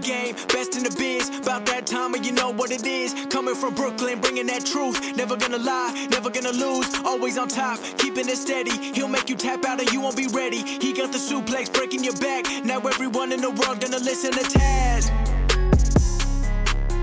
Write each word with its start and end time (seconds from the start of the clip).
game, 0.00 0.34
best 0.48 0.76
in 0.76 0.82
the 0.82 0.94
biz. 0.96 1.28
About 1.38 1.66
that 1.66 1.86
time 1.86 2.14
and 2.14 2.24
you 2.24 2.32
know 2.32 2.50
what 2.50 2.70
it 2.70 2.86
is. 2.86 3.14
Coming 3.30 3.54
from 3.54 3.74
Brooklyn, 3.74 4.20
bringing 4.20 4.46
that 4.46 4.64
truth. 4.64 5.16
Never 5.16 5.36
gonna 5.36 5.58
lie, 5.58 6.08
never 6.10 6.30
gonna 6.30 6.52
lose. 6.52 6.88
Always 7.04 7.38
on 7.38 7.48
top, 7.48 7.78
keeping 7.98 8.28
it 8.28 8.36
steady. 8.36 8.76
He'll 8.94 9.08
make 9.08 9.28
you 9.28 9.36
tap 9.36 9.64
out 9.64 9.80
and 9.80 9.90
you 9.92 10.00
won't 10.00 10.16
be 10.16 10.28
ready. 10.28 10.62
He 10.62 10.92
got 10.92 11.12
the 11.12 11.18
suplex 11.18 11.72
breaking 11.72 12.04
your 12.04 12.16
back. 12.16 12.44
Now 12.64 12.80
everyone 12.80 13.32
in 13.32 13.40
the 13.40 13.50
world 13.50 13.80
gonna 13.80 13.98
listen 13.98 14.32
to 14.32 14.40
Taz. 14.40 15.10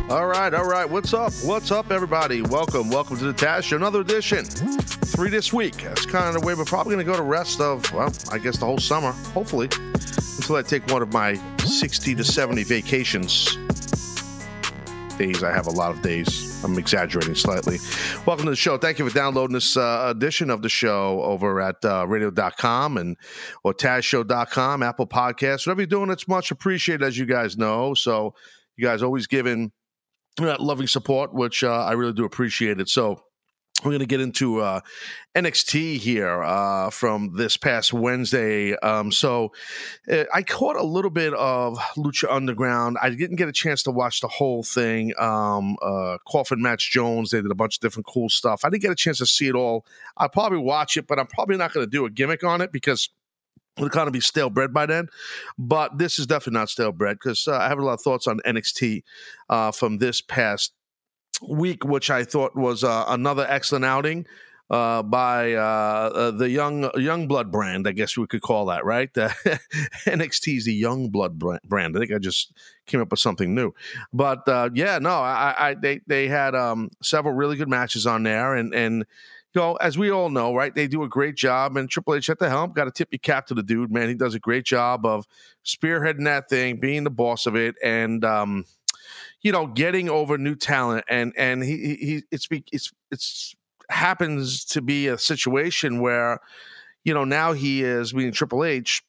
All 0.10 0.26
right, 0.26 0.54
all 0.54 0.64
right. 0.64 0.90
What's 0.90 1.14
up? 1.14 1.34
What's 1.44 1.70
up, 1.70 1.92
everybody? 1.92 2.42
Welcome, 2.42 2.90
welcome 2.90 3.18
to 3.18 3.26
the 3.26 3.34
Taz 3.34 3.64
Show. 3.64 3.76
Another 3.76 4.00
edition. 4.00 4.46
Three 4.46 5.30
this 5.30 5.52
week. 5.52 5.76
That's 5.84 6.06
kind 6.06 6.34
of 6.34 6.42
the 6.42 6.48
way 6.48 6.54
we're 6.54 6.64
probably 6.64 6.96
going 6.96 7.06
to 7.06 7.12
go 7.12 7.18
the 7.18 7.24
rest 7.24 7.60
of, 7.60 7.92
well, 7.92 8.14
I 8.32 8.38
guess 8.38 8.58
the 8.58 8.66
whole 8.66 8.78
summer, 8.78 9.12
hopefully, 9.34 9.66
until 9.66 10.56
I 10.56 10.62
take 10.62 10.88
one 10.88 11.02
of 11.02 11.12
my 11.12 11.36
60 11.68 12.16
to 12.16 12.24
70 12.24 12.64
vacations. 12.64 13.58
Days, 15.18 15.44
I 15.44 15.52
have 15.52 15.68
a 15.68 15.72
lot 15.72 15.92
of 15.92 16.02
days. 16.02 16.64
I'm 16.64 16.78
exaggerating 16.78 17.36
slightly. 17.36 17.78
Welcome 18.26 18.46
to 18.46 18.52
the 18.52 18.56
show. 18.56 18.78
Thank 18.78 19.00
you 19.00 19.10
for 19.10 19.14
downloading 19.14 19.54
this 19.54 19.76
uh, 19.76 20.14
edition 20.16 20.50
of 20.50 20.62
the 20.62 20.70
show 20.70 21.22
over 21.24 21.60
at 21.60 21.84
uh, 21.84 22.06
radio.com 22.08 22.98
and 22.98 23.18
or 23.64 23.74
tazshow.com, 23.74 24.84
Apple 24.84 25.08
Podcasts. 25.08 25.66
Whatever 25.66 25.82
you're 25.82 25.88
doing, 25.88 26.10
it's 26.12 26.28
much 26.28 26.52
appreciated, 26.52 27.04
as 27.04 27.18
you 27.18 27.26
guys 27.26 27.58
know. 27.58 27.94
So, 27.94 28.34
you 28.76 28.86
guys 28.86 29.02
always 29.02 29.28
giving 29.28 29.72
that 30.38 30.62
loving 30.62 30.88
support, 30.88 31.34
which 31.34 31.64
uh, 31.64 31.84
I 31.84 31.94
really 31.94 32.14
do 32.14 32.26
appreciate 32.26 32.80
it. 32.80 32.90
So 32.90 33.22
we're 33.84 33.92
going 33.92 34.00
to 34.00 34.08
get 34.08 34.22
into 34.22 34.60
uh, 34.60 34.82
NXT 35.36 35.98
here 35.98 36.42
uh, 36.42 36.90
from 36.90 37.36
this 37.36 37.58
past 37.58 37.94
Wednesday. 37.94 38.76
Um, 38.78 39.12
so 39.12 39.52
uh, 40.12 40.24
I 40.34 40.42
caught 40.42 40.78
a 40.78 40.84
little 40.84 41.12
bit 41.12 41.34
of 41.36 41.78
Lucha 41.96 42.26
Underground. 42.30 42.98
I 43.02 43.12
didn't 43.12 43.36
get 43.36 43.48
a 43.48 43.54
chance 43.54 43.84
to 43.84 43.92
watch 43.92 44.22
the 44.22 44.28
whole 44.28 44.64
thing. 44.64 45.14
Um, 45.20 45.78
uh, 45.82 46.18
Coffin 46.28 46.60
Match 46.60 46.92
Jones, 46.92 47.30
they 47.30 47.42
did 47.42 47.52
a 47.52 47.56
bunch 47.56 47.78
of 47.78 47.82
different 47.82 48.08
cool 48.08 48.30
stuff. 48.30 48.62
I 48.66 48.70
didn't 48.70 48.82
get 48.82 48.92
a 48.92 48.96
chance 48.96 49.20
to 49.20 49.28
see 49.28 49.48
it 49.48 49.56
all. 49.56 49.86
I'll 50.18 50.30
probably 50.30 50.60
watch 50.60 50.98
it, 50.98 51.06
but 51.06 51.20
I'm 51.20 51.28
probably 51.28 51.58
not 51.58 51.72
going 51.72 51.86
to 51.86 51.90
do 51.90 52.06
a 52.06 52.10
gimmick 52.10 52.44
on 52.44 52.62
it 52.62 52.72
because 52.72 53.10
it'll 53.78 53.90
kind 53.90 54.08
of 54.08 54.14
be 54.14 54.22
stale 54.22 54.50
bread 54.50 54.74
by 54.74 54.88
then. 54.88 55.08
But 55.58 56.00
this 56.00 56.18
is 56.18 56.26
definitely 56.26 56.60
not 56.60 56.70
stale 56.70 56.92
bread 56.92 57.18
because 57.22 57.48
uh, 57.48 57.58
I 57.58 57.68
have 57.68 57.78
a 57.78 57.86
lot 57.86 57.94
of 57.94 58.02
thoughts 58.02 58.26
on 58.26 58.40
NXT 58.40 59.04
uh, 59.50 59.72
from 59.72 60.00
this 60.00 60.20
past 60.20 60.74
week, 61.42 61.84
which 61.84 62.10
I 62.10 62.24
thought 62.24 62.56
was 62.56 62.84
uh, 62.84 63.06
another 63.08 63.46
excellent 63.48 63.86
outing. 63.86 64.26
Uh, 64.70 65.02
by 65.02 65.54
uh, 65.54 65.62
uh, 66.14 66.32
the 66.32 66.50
young 66.50 66.92
young 66.98 67.26
blood 67.26 67.50
brand, 67.54 67.88
I 67.88 67.94
guess 67.94 68.18
we 68.18 68.28
could 68.28 68.42
call 68.42 68.66
that, 68.66 68.84
right? 68.84 69.10
NXT 69.14 70.58
is 70.58 70.66
the 70.66 70.74
young 70.74 71.08
blood 71.10 71.40
brand. 71.40 71.96
I 71.96 72.00
think 72.02 72.12
I 72.12 72.18
just 72.18 72.52
came 72.86 73.00
up 73.00 73.10
with 73.10 73.22
something 73.22 73.56
new, 73.56 73.74
but 74.12 74.42
yeah, 74.76 75.00
no, 75.00 75.12
I, 75.12 75.56
I 75.58 75.74
they 75.76 76.02
they 76.06 76.28
had 76.28 76.54
um, 76.54 76.90
several 77.02 77.34
really 77.34 77.56
good 77.56 77.70
matches 77.70 78.06
on 78.06 78.24
there, 78.24 78.56
and 78.56 78.76
and 78.76 79.06
you 79.58 79.62
know, 79.62 79.76
as 79.76 79.98
we 79.98 80.12
all 80.12 80.30
know, 80.30 80.54
right, 80.54 80.74
they 80.74 80.88
do 80.88 81.04
a 81.04 81.10
great 81.10 81.36
job. 81.36 81.78
And 81.78 81.90
Triple 81.90 82.16
H 82.16 82.30
at 82.30 82.38
the 82.38 82.50
helm, 82.50 82.74
got 82.74 82.86
to 82.86 82.92
tip 82.92 83.10
your 83.12 83.20
cap 83.20 83.48
to 83.48 83.54
the 83.54 83.64
dude, 83.64 83.92
man. 83.92 84.08
He 84.08 84.16
does 84.16 84.36
a 84.36 84.40
great 84.40 84.66
job 84.66 85.06
of 85.06 85.26
spearheading 85.66 86.26
that 86.26 86.50
thing, 86.50 86.80
being 86.80 87.04
the 87.04 87.10
boss 87.10 87.46
of 87.46 87.56
it, 87.56 87.76
and 87.84 88.24
um, 88.24 88.66
you 89.48 89.54
know, 89.54 89.66
getting 89.66 90.10
over 90.10 90.38
new 90.38 90.56
talent. 90.56 91.06
And 91.10 91.32
and 91.38 91.64
he 91.64 91.78
he 91.78 92.24
it's 92.32 92.50
it's 92.74 92.92
it's 93.12 93.56
happens 93.90 94.66
to 94.66 94.82
be 94.82 95.08
a 95.08 95.18
situation 95.18 96.02
where, 96.02 96.42
you 97.06 97.14
know, 97.14 97.24
now 97.24 97.54
he 97.54 97.82
is 97.82 98.12
being 98.12 98.34
Triple 98.34 98.66
H, 98.66 99.02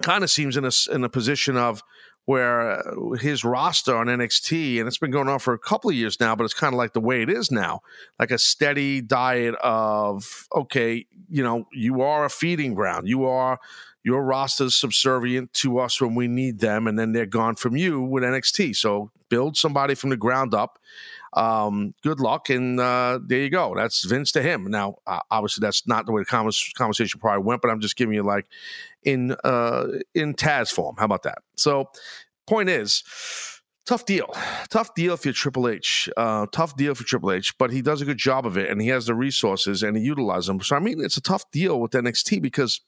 kind 0.00 0.24
of 0.24 0.30
seems 0.30 0.56
in 0.56 0.64
a 0.64 0.70
in 0.90 1.04
a 1.04 1.10
position 1.10 1.58
of 1.58 1.82
where 2.24 2.78
uh, 2.80 3.10
his 3.18 3.44
roster 3.44 3.94
on 3.94 4.06
NXT, 4.06 4.78
and 4.78 4.88
it's 4.88 4.96
been 4.96 5.10
going 5.10 5.28
on 5.28 5.38
for 5.38 5.52
a 5.52 5.58
couple 5.58 5.90
of 5.90 5.96
years 5.96 6.18
now, 6.18 6.34
but 6.34 6.44
it's 6.44 6.54
kind 6.54 6.72
of 6.72 6.78
like 6.78 6.94
the 6.94 7.00
way 7.00 7.20
it 7.20 7.28
is 7.28 7.50
now, 7.50 7.80
like 8.18 8.30
a 8.30 8.38
steady 8.38 9.02
diet 9.02 9.54
of, 9.62 10.46
okay, 10.54 11.04
you 11.28 11.42
know, 11.42 11.66
you 11.74 12.00
are 12.00 12.24
a 12.24 12.30
feeding 12.30 12.72
ground. 12.72 13.06
You 13.06 13.26
are, 13.26 13.58
your 14.04 14.22
roster's 14.22 14.76
subservient 14.76 15.52
to 15.54 15.78
us 15.78 16.00
when 16.00 16.14
we 16.14 16.28
need 16.28 16.60
them, 16.60 16.86
and 16.86 16.98
then 16.98 17.12
they're 17.12 17.26
gone 17.26 17.56
from 17.56 17.76
you 17.76 18.00
with 18.00 18.22
NXT. 18.22 18.76
So 18.76 19.10
build 19.28 19.56
somebody 19.56 19.94
from 19.94 20.10
the 20.10 20.16
ground 20.16 20.54
up. 20.54 20.78
Um, 21.34 21.94
good 22.02 22.20
luck, 22.20 22.48
and 22.48 22.80
uh, 22.80 23.18
there 23.22 23.40
you 23.40 23.50
go. 23.50 23.74
That's 23.76 24.04
Vince 24.04 24.32
to 24.32 24.42
him. 24.42 24.70
Now, 24.70 24.96
uh, 25.06 25.20
obviously, 25.30 25.60
that's 25.60 25.86
not 25.86 26.06
the 26.06 26.12
way 26.12 26.22
the 26.22 26.70
conversation 26.74 27.20
probably 27.20 27.44
went, 27.44 27.60
but 27.60 27.70
I'm 27.70 27.80
just 27.80 27.96
giving 27.96 28.14
you 28.14 28.22
like 28.22 28.46
in 29.02 29.36
uh, 29.44 29.86
in 30.14 30.34
Taz 30.34 30.72
form. 30.72 30.96
How 30.98 31.04
about 31.04 31.24
that? 31.24 31.38
So, 31.56 31.90
point 32.46 32.70
is, 32.70 33.02
tough 33.84 34.06
deal. 34.06 34.34
Tough 34.70 34.94
deal 34.94 35.18
for 35.18 35.32
Triple 35.32 35.68
H. 35.68 36.08
Uh, 36.16 36.46
tough 36.50 36.76
deal 36.76 36.94
for 36.94 37.04
Triple 37.04 37.32
H, 37.32 37.56
but 37.58 37.70
he 37.70 37.82
does 37.82 38.00
a 38.00 38.06
good 38.06 38.18
job 38.18 38.46
of 38.46 38.56
it, 38.56 38.70
and 38.70 38.80
he 38.80 38.88
has 38.88 39.06
the 39.06 39.14
resources, 39.14 39.82
and 39.82 39.98
he 39.98 40.02
utilizes 40.02 40.46
them. 40.46 40.60
So, 40.62 40.76
I 40.76 40.78
mean, 40.78 41.04
it's 41.04 41.18
a 41.18 41.22
tough 41.22 41.50
deal 41.50 41.78
with 41.78 41.92
NXT 41.92 42.40
because 42.40 42.80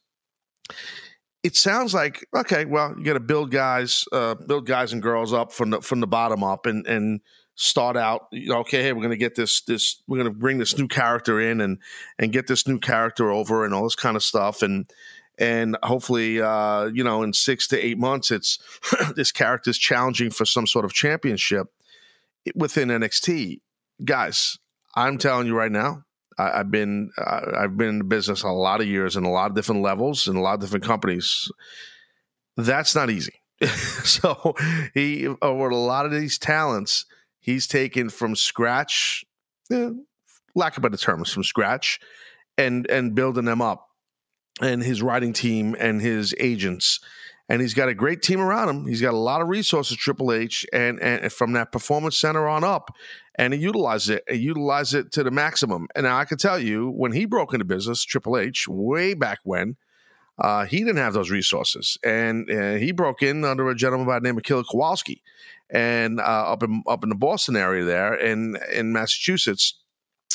it 1.43 1.56
sounds 1.56 1.94
like 1.94 2.26
okay. 2.37 2.65
Well, 2.65 2.94
you 2.98 3.04
got 3.04 3.15
to 3.15 3.21
build 3.21 3.50
guys, 3.50 4.04
uh, 4.12 4.34
build 4.34 4.66
guys 4.66 4.93
and 4.93 5.03
girls 5.03 5.32
up 5.32 5.53
from 5.53 5.71
the 5.71 5.81
from 5.81 6.00
the 6.00 6.06
bottom 6.06 6.44
up, 6.44 6.66
and 6.66 6.87
and 6.87 7.21
start 7.60 7.94
out 7.94 8.26
you 8.32 8.48
know, 8.48 8.60
okay 8.60 8.82
hey 8.82 8.94
we're 8.94 9.03
going 9.03 9.10
to 9.10 9.19
get 9.19 9.34
this 9.34 9.60
this 9.62 10.03
we're 10.06 10.16
going 10.16 10.32
to 10.32 10.38
bring 10.38 10.56
this 10.56 10.78
new 10.78 10.88
character 10.88 11.38
in 11.38 11.60
and 11.60 11.76
and 12.19 12.32
get 12.32 12.47
this 12.47 12.66
new 12.66 12.78
character 12.78 13.31
over 13.31 13.66
and 13.66 13.75
all 13.75 13.82
this 13.82 13.94
kind 13.94 14.16
of 14.16 14.22
stuff 14.22 14.62
and 14.62 14.91
and 15.37 15.76
hopefully 15.82 16.41
uh, 16.41 16.87
you 16.87 17.04
know 17.04 17.22
in 17.22 17.34
six 17.34 17.69
to 17.69 17.78
eight 17.78 17.98
months 17.98 18.31
it's 18.31 18.59
this 19.15 19.31
character 19.31 19.69
is 19.69 19.77
challenging 19.77 20.31
for 20.31 20.47
some 20.47 20.66
sort 20.66 20.87
of 20.87 20.94
championship 20.94 21.66
within 22.54 22.88
NXT 22.88 23.60
guys 24.06 24.56
I'm 24.94 25.19
telling 25.19 25.47
you 25.47 25.54
right 25.54 25.72
now 25.72 26.04
I, 26.41 26.59
have 26.59 26.71
been 26.71 27.11
uh, 27.19 27.41
I've 27.59 27.77
been 27.77 28.01
in 28.01 28.09
business 28.09 28.43
a 28.43 28.49
lot 28.49 28.81
of 28.81 28.87
years 28.87 29.17
in 29.17 29.25
a 29.25 29.31
lot 29.31 29.51
of 29.51 29.56
different 29.56 29.83
levels 29.83 30.28
and 30.28 30.37
a 30.37 30.41
lot 30.41 30.55
of 30.55 30.61
different 30.61 30.84
companies 30.84 31.51
that's 32.56 32.95
not 32.95 33.11
easy 33.11 33.34
so 34.05 34.55
he 34.95 35.28
over 35.43 35.71
a 35.71 35.77
lot 35.77 36.06
of 36.06 36.12
these 36.12 36.39
talents 36.39 37.06
he's 37.39 37.67
taken 37.67 38.11
from 38.11 38.34
scratch 38.34 39.25
eh, 39.71 39.91
lack 40.55 40.77
of 40.77 40.83
better 40.83 40.97
terms 40.97 41.31
from 41.33 41.45
scratch 41.45 42.01
and 42.59 42.89
and 42.91 43.15
building 43.15 43.45
them 43.45 43.62
up 43.62 43.91
and 44.61 44.83
his 44.83 45.03
writing 45.03 45.33
team 45.33 45.75
and 45.78 46.01
his 46.01 46.34
agents. 46.39 47.01
And 47.50 47.61
he's 47.61 47.75
got 47.75 47.88
a 47.88 47.94
great 47.94 48.22
team 48.22 48.41
around 48.41 48.69
him. 48.69 48.87
He's 48.87 49.03
got 49.03 49.12
a 49.12 49.19
lot 49.19 49.43
of 49.43 49.49
resources, 49.49 49.97
Triple 49.97 50.33
H, 50.33 50.65
and, 50.72 51.00
and 51.00 51.33
from 51.33 51.53
that 51.55 51.72
performance 51.72 52.16
center 52.16 52.49
on 52.49 52.62
up. 52.62 52.94
And 53.34 53.53
he 53.53 53.59
utilized 53.59 54.09
it, 54.09 54.22
he 54.28 54.37
utilized 54.37 54.94
it 54.94 55.11
to 55.12 55.25
the 55.25 55.33
maximum. 55.33 55.89
And 55.97 56.05
now 56.05 56.16
I 56.16 56.25
can 56.25 56.39
tell 56.39 56.60
you, 56.60 56.89
when 56.91 57.12
he 57.12 57.25
broke 57.25 57.53
into 57.53 57.65
business, 57.65 58.05
Triple 58.05 58.39
H, 58.39 58.69
way 58.69 59.15
back 59.15 59.41
when, 59.43 59.77
uh, 60.41 60.65
he 60.65 60.78
didn't 60.78 60.97
have 60.97 61.12
those 61.12 61.31
resources, 61.31 61.99
and 62.03 62.50
uh, 62.50 62.75
he 62.75 62.93
broke 62.93 63.22
in 63.22 63.44
under 63.44 63.69
a 63.69 63.75
gentleman 63.75 64.06
by 64.06 64.19
the 64.19 64.25
name 64.25 64.39
of 64.39 64.43
Killer 64.43 64.65
Kowalski, 64.65 65.22
and 65.69 66.19
uh, 66.19 66.22
up 66.22 66.62
in 66.62 66.83
up 66.89 67.03
in 67.03 67.10
the 67.10 67.15
Boston 67.15 67.56
area 67.56 67.84
there, 67.84 68.15
in 68.15 68.56
in 68.72 68.93
Massachusetts. 68.93 69.75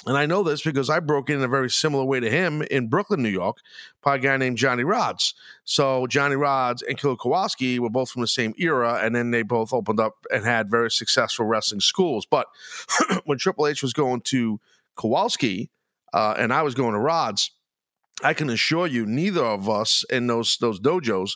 And 0.05 0.17
I 0.17 0.27
know 0.27 0.43
this 0.43 0.61
because 0.61 0.89
I 0.89 0.99
broke 0.99 1.29
in 1.31 1.41
a 1.41 1.47
very 1.47 1.69
similar 1.69 2.05
way 2.05 2.19
to 2.19 2.29
him 2.29 2.61
in 2.63 2.87
Brooklyn, 2.87 3.23
New 3.23 3.29
York, 3.29 3.57
by 4.03 4.15
a 4.15 4.19
guy 4.19 4.37
named 4.37 4.57
Johnny 4.57 4.83
Rodz. 4.83 5.33
So 5.63 6.05
Johnny 6.05 6.35
Rodz 6.35 6.83
and 6.87 6.97
Killer 6.97 7.15
Kowalski 7.15 7.79
were 7.79 7.89
both 7.89 8.11
from 8.11 8.21
the 8.21 8.27
same 8.27 8.53
era, 8.57 8.99
and 9.01 9.15
then 9.15 9.31
they 9.31 9.41
both 9.41 9.73
opened 9.73 9.99
up 9.99 10.25
and 10.31 10.45
had 10.45 10.69
very 10.69 10.91
successful 10.91 11.45
wrestling 11.45 11.81
schools. 11.81 12.25
But 12.25 12.47
when 13.25 13.39
Triple 13.39 13.65
H 13.65 13.81
was 13.81 13.93
going 13.93 14.21
to 14.21 14.59
Kowalski 14.95 15.71
uh, 16.13 16.35
and 16.37 16.53
I 16.53 16.61
was 16.61 16.75
going 16.75 16.93
to 16.93 16.99
Rodz, 16.99 17.49
I 18.23 18.33
can 18.33 18.49
assure 18.49 18.87
you, 18.87 19.05
neither 19.05 19.43
of 19.43 19.67
us 19.67 20.05
in 20.09 20.27
those 20.27 20.57
those 20.57 20.79
dojos 20.79 21.31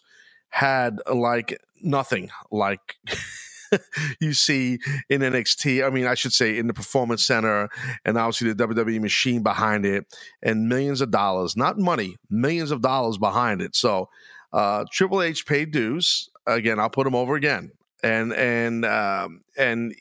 had 0.50 1.00
like 1.12 1.60
nothing 1.82 2.30
like 2.52 2.98
you 4.20 4.34
see 4.34 4.80
in 5.10 5.22
NXT. 5.22 5.86
I 5.86 5.90
mean, 5.90 6.06
I 6.06 6.16
should 6.16 6.34
say 6.34 6.58
in 6.58 6.68
the 6.68 6.74
Performance 6.74 7.24
Center, 7.26 7.70
and 8.06 8.18
obviously 8.18 8.52
the 8.52 8.68
WWE 8.68 9.02
machine 9.02 9.44
behind 9.44 9.86
it, 9.86 10.06
and 10.42 10.70
millions 10.70 11.02
of 11.02 11.12
dollars, 11.12 11.56
not 11.56 11.78
money, 11.78 12.18
millions 12.30 12.72
of 12.72 12.82
dollars 12.82 13.18
behind 13.18 13.62
it. 13.62 13.76
So 13.76 14.10
uh, 14.54 14.86
Triple 14.92 15.22
H 15.22 15.46
paid 15.46 15.72
dues. 15.72 16.30
Again, 16.46 16.80
I'll 16.80 16.90
put 16.90 17.06
him 17.06 17.16
over 17.16 17.36
again, 17.36 17.72
and 18.04 18.34
and 18.34 18.86
um, 18.86 19.42
and 19.58 19.94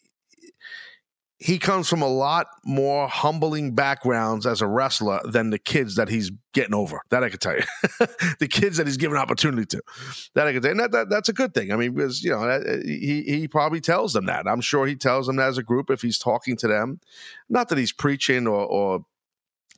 he 1.41 1.59
comes 1.59 1.89
from 1.89 2.03
a 2.03 2.09
lot 2.09 2.49
more 2.65 3.07
humbling 3.07 3.73
backgrounds 3.75 4.45
as 4.45 4.61
a 4.61 4.67
wrestler 4.67 5.21
than 5.25 5.51
the 5.51 5.59
kids 5.59 5.95
that 5.95 6.09
he's 6.09 6.33
getting 6.53 6.75
over. 6.75 7.01
That 7.11 7.23
I 7.23 7.29
can 7.29 7.39
tell 7.39 7.55
you. 7.55 7.63
the 8.41 8.49
kids 8.51 8.77
that 8.79 8.89
he's 8.89 8.97
given 8.97 9.17
opportunity 9.17 9.65
to. 9.67 9.83
That 10.35 10.49
I 10.49 10.53
can 10.53 10.63
tell 10.63 10.71
you. 10.71 10.73
And 10.73 10.81
that, 10.81 10.93
that, 10.93 11.09
that's 11.09 11.29
a 11.29 11.33
good 11.33 11.55
thing. 11.55 11.71
I 11.73 11.77
mean, 11.77 11.95
because, 11.95 12.25
you 12.25 12.31
know, 12.31 12.43
uh, 12.43 12.79
he, 12.85 13.23
he 13.23 13.47
probably 13.47 13.81
tells 13.81 14.15
them 14.15 14.27
that. 14.27 14.49
I'm 14.49 14.61
sure 14.61 14.85
he 14.87 14.97
tells 14.97 15.29
them 15.29 15.37
that 15.37 15.49
as 15.49 15.59
a 15.59 15.63
group 15.63 15.91
if 15.91 16.03
he's 16.03 16.19
talking 16.19 16.57
to 16.57 16.67
them. 16.67 16.99
Not 17.49 17.69
that 17.69 17.79
he's 17.79 17.93
preaching 17.93 18.49
or, 18.49 18.67
or 18.67 19.05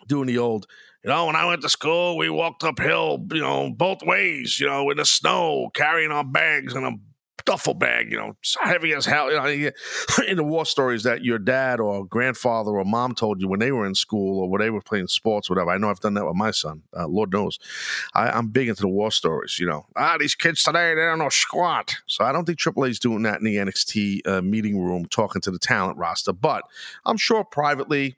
doing 0.06 0.28
the 0.28 0.38
old, 0.38 0.66
you 1.04 1.10
know, 1.10 1.26
when 1.26 1.36
I 1.36 1.44
went 1.44 1.60
to 1.60 1.68
school, 1.68 2.16
we 2.16 2.30
walked 2.30 2.64
uphill, 2.64 3.26
you 3.32 3.40
know, 3.42 3.70
both 3.70 4.02
ways, 4.02 4.58
you 4.60 4.66
know, 4.66 4.88
in 4.88 4.96
the 4.96 5.04
snow, 5.04 5.70
carrying 5.74 6.10
our 6.10 6.24
bags 6.24 6.74
and 6.74 6.86
a 6.86 6.92
duffel 7.50 7.74
bag, 7.74 8.12
you 8.12 8.16
know, 8.16 8.36
heavy 8.60 8.94
as 8.94 9.04
hell. 9.04 9.28
You 9.28 9.36
know, 9.36 9.70
in 10.28 10.36
the 10.36 10.44
war 10.44 10.64
stories 10.64 11.02
that 11.02 11.24
your 11.24 11.38
dad 11.38 11.80
or 11.80 12.06
grandfather 12.06 12.70
or 12.70 12.84
mom 12.84 13.12
told 13.12 13.40
you 13.40 13.48
when 13.48 13.58
they 13.58 13.72
were 13.72 13.84
in 13.84 13.96
school 13.96 14.40
or 14.40 14.48
when 14.48 14.60
they 14.60 14.70
were 14.70 14.80
playing 14.80 15.08
sports, 15.08 15.50
whatever. 15.50 15.70
I 15.70 15.78
know 15.78 15.90
I've 15.90 15.98
done 15.98 16.14
that 16.14 16.24
with 16.24 16.36
my 16.36 16.52
son. 16.52 16.82
Uh, 16.96 17.08
Lord 17.08 17.32
knows, 17.32 17.58
I, 18.14 18.38
am 18.38 18.48
big 18.48 18.68
into 18.68 18.82
the 18.82 18.88
war 18.88 19.10
stories. 19.10 19.58
You 19.58 19.66
know, 19.66 19.86
ah, 19.96 20.16
these 20.16 20.36
kids 20.36 20.62
today 20.62 20.94
they 20.94 21.00
don't 21.00 21.18
know 21.18 21.28
squat. 21.28 21.96
So 22.06 22.24
I 22.24 22.30
don't 22.30 22.44
think 22.44 22.60
is 22.60 23.00
doing 23.00 23.22
that 23.24 23.40
in 23.40 23.44
the 23.44 23.56
NXT 23.56 24.26
uh, 24.28 24.42
meeting 24.42 24.80
room, 24.80 25.06
talking 25.06 25.42
to 25.42 25.50
the 25.50 25.58
talent 25.58 25.98
roster. 25.98 26.32
But 26.32 26.62
I'm 27.04 27.16
sure 27.16 27.42
privately 27.42 28.16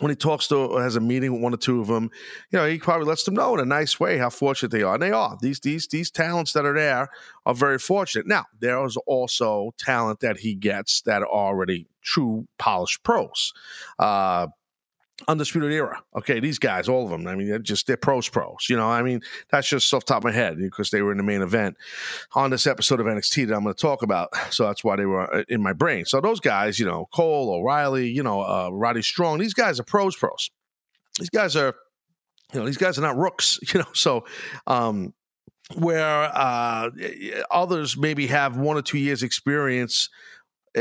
when 0.00 0.10
he 0.10 0.16
talks 0.16 0.48
to 0.48 0.76
has 0.76 0.96
a 0.96 1.00
meeting 1.00 1.32
with 1.32 1.42
one 1.42 1.54
or 1.54 1.58
two 1.58 1.80
of 1.80 1.86
them, 1.86 2.10
you 2.50 2.58
know, 2.58 2.66
he 2.66 2.78
probably 2.78 3.06
lets 3.06 3.24
them 3.24 3.34
know 3.34 3.54
in 3.54 3.60
a 3.60 3.64
nice 3.64 4.00
way 4.00 4.18
how 4.18 4.30
fortunate 4.30 4.70
they 4.70 4.82
are. 4.82 4.94
And 4.94 5.02
they 5.02 5.12
are. 5.12 5.36
These 5.40 5.60
these 5.60 5.88
these 5.88 6.10
talents 6.10 6.52
that 6.52 6.64
are 6.64 6.74
there 6.74 7.08
are 7.46 7.54
very 7.54 7.78
fortunate. 7.78 8.26
Now, 8.26 8.46
there 8.60 8.84
is 8.84 8.96
also 9.06 9.72
talent 9.78 10.20
that 10.20 10.38
he 10.38 10.54
gets 10.54 11.02
that 11.02 11.22
are 11.22 11.28
already 11.28 11.86
true 12.02 12.46
polished 12.58 13.02
pros. 13.02 13.52
Uh, 13.98 14.48
Undisputed 15.28 15.72
Era. 15.72 16.02
Okay, 16.16 16.40
these 16.40 16.58
guys, 16.58 16.88
all 16.88 17.04
of 17.04 17.10
them. 17.10 17.26
I 17.26 17.34
mean, 17.34 17.48
they're 17.48 17.58
just 17.58 17.86
they're 17.86 17.96
pros, 17.96 18.28
pros. 18.28 18.66
You 18.68 18.76
know, 18.76 18.88
I 18.88 19.02
mean, 19.02 19.20
that's 19.50 19.68
just 19.68 19.92
off 19.94 20.04
top 20.04 20.18
of 20.18 20.24
my 20.24 20.32
head 20.32 20.58
because 20.58 20.90
they 20.90 21.02
were 21.02 21.12
in 21.12 21.18
the 21.18 21.24
main 21.24 21.42
event 21.42 21.76
on 22.34 22.50
this 22.50 22.66
episode 22.66 23.00
of 23.00 23.06
NXT 23.06 23.48
that 23.48 23.54
I'm 23.54 23.62
going 23.62 23.74
to 23.74 23.80
talk 23.80 24.02
about. 24.02 24.30
So 24.50 24.64
that's 24.64 24.84
why 24.84 24.96
they 24.96 25.06
were 25.06 25.32
uh, 25.34 25.44
in 25.48 25.62
my 25.62 25.72
brain. 25.72 26.04
So 26.04 26.20
those 26.20 26.40
guys, 26.40 26.78
you 26.78 26.86
know, 26.86 27.08
Cole, 27.12 27.54
O'Reilly, 27.54 28.08
you 28.10 28.22
know, 28.22 28.42
uh, 28.42 28.70
Roddy 28.72 29.02
Strong, 29.02 29.38
these 29.38 29.54
guys 29.54 29.80
are 29.80 29.84
pros, 29.84 30.16
pros. 30.16 30.50
These 31.18 31.30
guys 31.30 31.56
are, 31.56 31.74
you 32.52 32.60
know, 32.60 32.66
these 32.66 32.76
guys 32.76 32.98
are 32.98 33.02
not 33.02 33.16
rooks. 33.16 33.58
You 33.72 33.80
know, 33.80 33.86
so 33.92 34.24
um, 34.66 35.14
where 35.76 36.04
uh, 36.04 36.90
others 37.50 37.96
maybe 37.96 38.26
have 38.26 38.56
one 38.56 38.76
or 38.76 38.82
two 38.82 38.98
years 38.98 39.22
experience, 39.22 40.08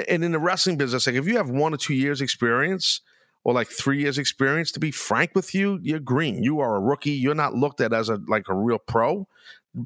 and 0.07 0.23
in 0.23 0.31
the 0.31 0.39
wrestling 0.39 0.77
business, 0.77 1.07
like 1.07 1.15
if 1.15 1.27
you 1.27 1.37
have 1.37 1.49
one 1.49 1.73
or 1.73 1.77
two 1.77 1.93
years 1.93 2.19
experience 2.19 3.01
or 3.43 3.53
like 3.53 3.67
three 3.67 3.99
years 3.99 4.17
experience 4.17 4.71
to 4.71 4.79
be 4.79 4.91
frank 4.91 5.31
with 5.35 5.53
you 5.53 5.79
you're 5.81 5.99
green. 5.99 6.43
You 6.43 6.59
are 6.59 6.75
a 6.75 6.79
rookie. 6.79 7.11
You're 7.11 7.35
not 7.35 7.53
looked 7.55 7.81
at 7.81 7.93
as 7.93 8.09
a 8.09 8.19
like 8.27 8.47
a 8.49 8.55
real 8.55 8.79
pro 8.79 9.27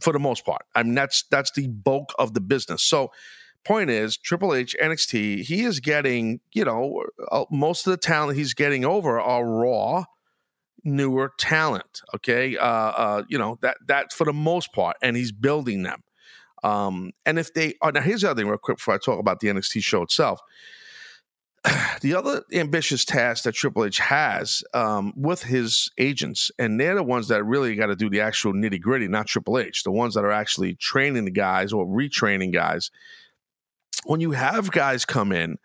for 0.01 0.13
the 0.13 0.19
most 0.19 0.45
part. 0.45 0.63
I 0.75 0.83
mean 0.83 0.95
that's 0.95 1.24
that's 1.30 1.51
the 1.51 1.68
bulk 1.68 2.13
of 2.19 2.33
the 2.33 2.42
business. 2.42 2.83
So 2.83 3.12
point 3.65 3.89
is 3.89 4.15
triple 4.15 4.54
h 4.54 4.75
nxt 4.81 5.44
he 5.44 5.63
is 5.63 5.81
getting 5.81 6.39
you 6.54 6.63
know 6.63 7.04
uh, 7.31 7.44
most 7.51 7.86
of 7.86 7.92
the 7.92 7.98
talent 7.98 8.38
he's 8.38 8.54
getting 8.54 8.86
over 8.86 9.19
are 9.19 9.45
raw 9.45 10.06
newer 10.86 11.33
talent 11.38 12.01
okay? 12.15 12.56
Uh, 12.56 12.65
uh 12.65 13.24
you 13.27 13.38
know 13.38 13.57
that 13.62 13.77
that 13.88 14.13
for 14.13 14.24
the 14.24 14.33
most 14.33 14.71
part 14.74 14.95
and 15.01 15.18
he's 15.18 15.31
building 15.31 15.83
them. 15.83 16.01
Um 16.63 17.12
and 17.25 17.38
if 17.38 17.53
they 17.53 17.74
oh, 17.81 17.89
now 17.89 18.01
here's 18.01 18.21
the 18.21 18.30
other 18.30 18.42
thing 18.42 18.50
real 18.50 18.57
quick 18.57 18.77
before 18.77 18.94
i 18.94 18.98
talk 18.98 19.19
about 19.19 19.39
the 19.42 19.48
nxt 19.48 19.83
show 19.83 20.01
itself 20.01 20.39
the 22.01 22.15
other 22.15 22.43
ambitious 22.53 23.05
task 23.05 23.43
that 23.43 23.53
Triple 23.53 23.85
H 23.85 23.99
has 23.99 24.63
um, 24.73 25.13
with 25.15 25.43
his 25.43 25.89
agents, 25.97 26.51
and 26.59 26.79
they're 26.79 26.95
the 26.95 27.03
ones 27.03 27.27
that 27.29 27.43
really 27.43 27.75
got 27.75 27.87
to 27.87 27.95
do 27.95 28.09
the 28.09 28.21
actual 28.21 28.53
nitty 28.53 28.81
gritty, 28.81 29.07
not 29.07 29.27
Triple 29.27 29.57
H, 29.57 29.83
the 29.83 29.91
ones 29.91 30.13
that 30.15 30.23
are 30.23 30.31
actually 30.31 30.75
training 30.75 31.25
the 31.25 31.31
guys 31.31 31.73
or 31.73 31.85
retraining 31.85 32.53
guys. 32.53 32.91
When 34.05 34.21
you 34.21 34.31
have 34.31 34.71
guys 34.71 35.05
come 35.05 35.31
in, 35.31 35.57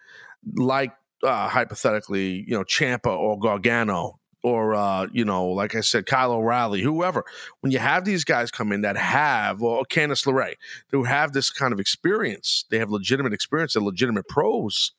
like 0.57 0.93
uh, 1.23 1.49
hypothetically, 1.49 2.45
you 2.47 2.57
know, 2.57 2.65
Ciampa 2.65 3.17
or 3.17 3.39
Gargano, 3.39 4.19
or 4.43 4.75
uh, 4.75 5.07
you 5.13 5.25
know, 5.25 5.47
like 5.47 5.77
I 5.77 5.83
said, 5.83 6.07
Kyle 6.07 6.33
O'Reilly, 6.33 6.83
whoever. 6.83 7.25
When 7.61 7.71
you 7.71 7.79
have 7.79 8.05
these 8.05 8.25
guys 8.25 8.51
come 8.51 8.73
in 8.73 8.81
that 8.81 8.97
have, 8.97 9.63
or 9.63 9.85
Candice 9.85 10.27
LeRae, 10.27 10.55
who 10.91 11.05
have 11.05 11.33
this 11.33 11.51
kind 11.51 11.73
of 11.73 11.79
experience, 11.79 12.65
they 12.71 12.79
have 12.79 12.91
legitimate 12.91 13.33
experience, 13.33 13.75
they're 13.75 13.83
legitimate 13.83 14.27
pros 14.27 14.93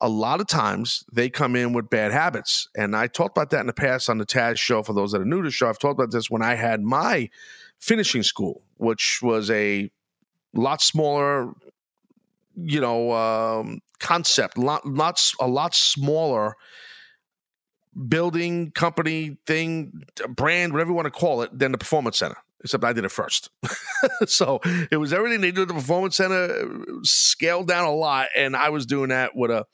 a 0.00 0.08
lot 0.08 0.40
of 0.40 0.46
times 0.46 1.04
they 1.12 1.30
come 1.30 1.56
in 1.56 1.72
with 1.72 1.88
bad 1.88 2.12
habits. 2.12 2.68
And 2.76 2.94
I 2.94 3.06
talked 3.06 3.36
about 3.36 3.50
that 3.50 3.60
in 3.60 3.66
the 3.66 3.72
past 3.72 4.10
on 4.10 4.18
the 4.18 4.26
Taz 4.26 4.58
show. 4.58 4.82
For 4.82 4.92
those 4.92 5.12
that 5.12 5.20
are 5.20 5.26
new 5.26 5.42
to 5.42 5.48
the 5.48 5.52
show, 5.52 5.68
I've 5.68 5.78
talked 5.78 5.98
about 5.98 6.10
this 6.10 6.30
when 6.30 6.42
I 6.42 6.54
had 6.54 6.82
my 6.82 7.30
finishing 7.78 8.22
school, 8.22 8.62
which 8.76 9.20
was 9.22 9.50
a 9.50 9.90
lot 10.54 10.82
smaller, 10.82 11.52
you 12.56 12.80
know, 12.80 13.12
um, 13.12 13.80
concept, 13.98 14.58
lot, 14.58 14.86
lots, 14.86 15.34
a 15.40 15.46
lot 15.46 15.74
smaller 15.74 16.56
building 18.08 18.70
company 18.72 19.38
thing, 19.46 20.02
brand, 20.28 20.72
whatever 20.72 20.90
you 20.90 20.94
want 20.94 21.06
to 21.06 21.10
call 21.10 21.40
it, 21.40 21.58
than 21.58 21.72
the 21.72 21.78
performance 21.78 22.18
center 22.18 22.36
except 22.62 22.84
I 22.84 22.92
did 22.92 23.04
it 23.04 23.10
first. 23.10 23.50
so 24.26 24.60
it 24.90 24.96
was 24.96 25.12
everything 25.12 25.40
they 25.40 25.50
did 25.50 25.62
at 25.62 25.68
the 25.68 25.74
performance 25.74 26.16
center 26.16 26.68
scaled 27.02 27.68
down 27.68 27.84
a 27.84 27.94
lot, 27.94 28.28
and 28.36 28.56
I 28.56 28.70
was 28.70 28.86
doing 28.86 29.10
that 29.10 29.36
with 29.36 29.50
a, 29.50 29.66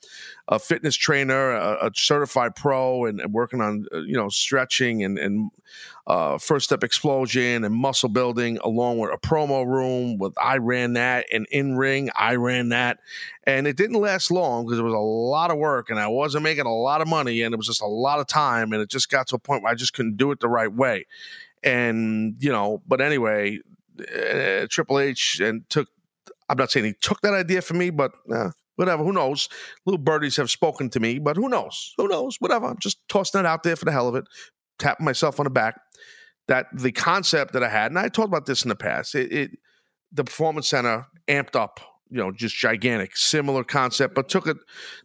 a 0.47 0.59
fitness 0.59 0.95
trainer, 0.95 1.51
a, 1.51 1.87
a 1.87 1.91
certified 1.95 2.55
pro, 2.55 3.05
and, 3.05 3.21
and, 3.21 3.33
working 3.33 3.61
on 3.61 3.85
uh, 3.93 3.99
you 3.99 4.13
know 4.13 4.29
stretching 4.29 5.03
and 5.03 5.17
and 5.17 5.49
uh, 6.05 6.37
first 6.37 6.65
step 6.65 6.83
explosion 6.83 7.63
and 7.63 7.73
muscle 7.73 8.09
building, 8.09 8.57
along 8.63 8.99
with 8.99 9.11
a 9.11 9.17
promo 9.17 9.65
room. 9.65 10.17
With 10.17 10.33
I 10.37 10.57
ran 10.57 10.93
that, 10.93 11.25
and 11.31 11.47
in 11.51 11.77
ring 11.77 12.09
I 12.17 12.35
ran 12.35 12.69
that, 12.69 12.99
and 13.45 13.65
it 13.65 13.77
didn't 13.77 13.99
last 13.99 14.29
long 14.29 14.65
because 14.65 14.79
it 14.79 14.83
was 14.83 14.93
a 14.93 14.97
lot 14.97 15.51
of 15.51 15.57
work, 15.57 15.89
and 15.89 15.99
I 15.99 16.07
wasn't 16.07 16.43
making 16.43 16.65
a 16.65 16.75
lot 16.75 17.01
of 17.01 17.07
money, 17.07 17.41
and 17.41 17.53
it 17.53 17.57
was 17.57 17.67
just 17.67 17.81
a 17.81 17.87
lot 17.87 18.19
of 18.19 18.27
time, 18.27 18.73
and 18.73 18.81
it 18.81 18.89
just 18.89 19.09
got 19.09 19.27
to 19.27 19.35
a 19.35 19.39
point 19.39 19.63
where 19.63 19.71
I 19.71 19.75
just 19.75 19.93
couldn't 19.93 20.17
do 20.17 20.31
it 20.31 20.41
the 20.41 20.49
right 20.49 20.71
way 20.71 21.05
and 21.63 22.35
you 22.39 22.51
know, 22.51 22.81
but 22.87 23.01
anyway, 23.01 23.59
uh, 23.99 24.67
Triple 24.69 24.99
H 24.99 25.39
and 25.39 25.67
took. 25.69 25.87
I'm 26.49 26.57
not 26.57 26.71
saying 26.71 26.85
he 26.85 26.93
took 27.01 27.21
that 27.21 27.33
idea 27.33 27.61
from 27.61 27.77
me, 27.77 27.89
but 27.89 28.11
uh, 28.31 28.51
whatever. 28.75 29.03
Who 29.03 29.13
knows? 29.13 29.49
Little 29.85 29.97
birdies 29.97 30.37
have 30.37 30.51
spoken 30.51 30.89
to 30.91 30.99
me, 30.99 31.19
but 31.19 31.37
who 31.37 31.47
knows? 31.47 31.93
Who 31.97 32.07
knows? 32.07 32.37
Whatever. 32.39 32.67
I'm 32.67 32.79
just 32.79 33.07
tossing 33.07 33.39
it 33.39 33.45
out 33.45 33.63
there 33.63 33.75
for 33.75 33.85
the 33.85 33.91
hell 33.91 34.07
of 34.07 34.15
it, 34.15 34.25
tapping 34.77 35.05
myself 35.05 35.39
on 35.39 35.45
the 35.45 35.49
back. 35.49 35.79
That 36.47 36.67
the 36.73 36.91
concept 36.91 37.53
that 37.53 37.63
I 37.63 37.69
had, 37.69 37.91
and 37.91 37.97
I 37.97 38.09
talked 38.09 38.27
about 38.27 38.45
this 38.45 38.63
in 38.63 38.69
the 38.69 38.75
past. 38.75 39.15
It, 39.15 39.31
it 39.31 39.51
the 40.11 40.25
performance 40.25 40.67
center 40.67 41.07
amped 41.27 41.55
up 41.55 41.79
you 42.13 42.19
know, 42.19 42.31
just 42.31 42.55
gigantic, 42.55 43.17
similar 43.17 43.63
concept, 43.63 44.13
but 44.13 44.29
took 44.29 44.45
it, 44.45 44.57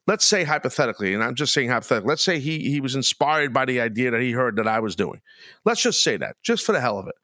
let's 0.07 0.27
say 0.27 0.45
hypothetically, 0.45 1.15
and 1.15 1.25
I'm 1.25 1.35
just 1.35 1.55
saying 1.55 1.71
hypothetically, 1.71 2.09
let's 2.09 2.23
say 2.23 2.39
he 2.39 2.71
he 2.71 2.83
was 2.83 2.95
inspired 2.95 3.53
by 3.53 3.65
the 3.65 3.81
idea 3.81 4.11
that 4.11 4.21
he 4.21 4.33
heard 4.33 4.57
that 4.57 4.69
I 4.69 4.81
was 4.81 4.95
doing. 4.95 5.23
Let's 5.65 5.81
just 5.81 6.05
say 6.05 6.19
that, 6.19 6.37
just 6.43 6.67
for 6.67 6.73
the 6.73 6.81
hell 6.81 6.99
of 6.99 7.07
it. 7.09 7.15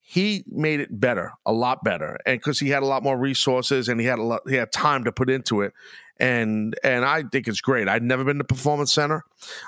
He 0.00 0.42
made 0.46 0.80
it 0.80 0.98
better, 0.98 1.32
a 1.44 1.52
lot 1.52 1.84
better. 1.84 2.16
And 2.24 2.40
because 2.40 2.58
he 2.58 2.70
had 2.70 2.82
a 2.82 2.86
lot 2.86 3.02
more 3.02 3.18
resources 3.18 3.90
and 3.90 4.00
he 4.00 4.06
had 4.06 4.18
a 4.18 4.22
lot, 4.22 4.40
he 4.48 4.56
had 4.56 4.72
time 4.72 5.04
to 5.04 5.12
put 5.12 5.28
into 5.28 5.60
it. 5.60 5.74
And 6.18 6.74
and 6.82 7.04
I 7.04 7.24
think 7.24 7.46
it's 7.46 7.60
great. 7.60 7.86
I'd 7.86 8.02
never 8.02 8.24
been 8.24 8.38
to 8.38 8.44
Performance 8.44 8.90
Center. 8.90 9.22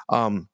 Um, 0.09 0.49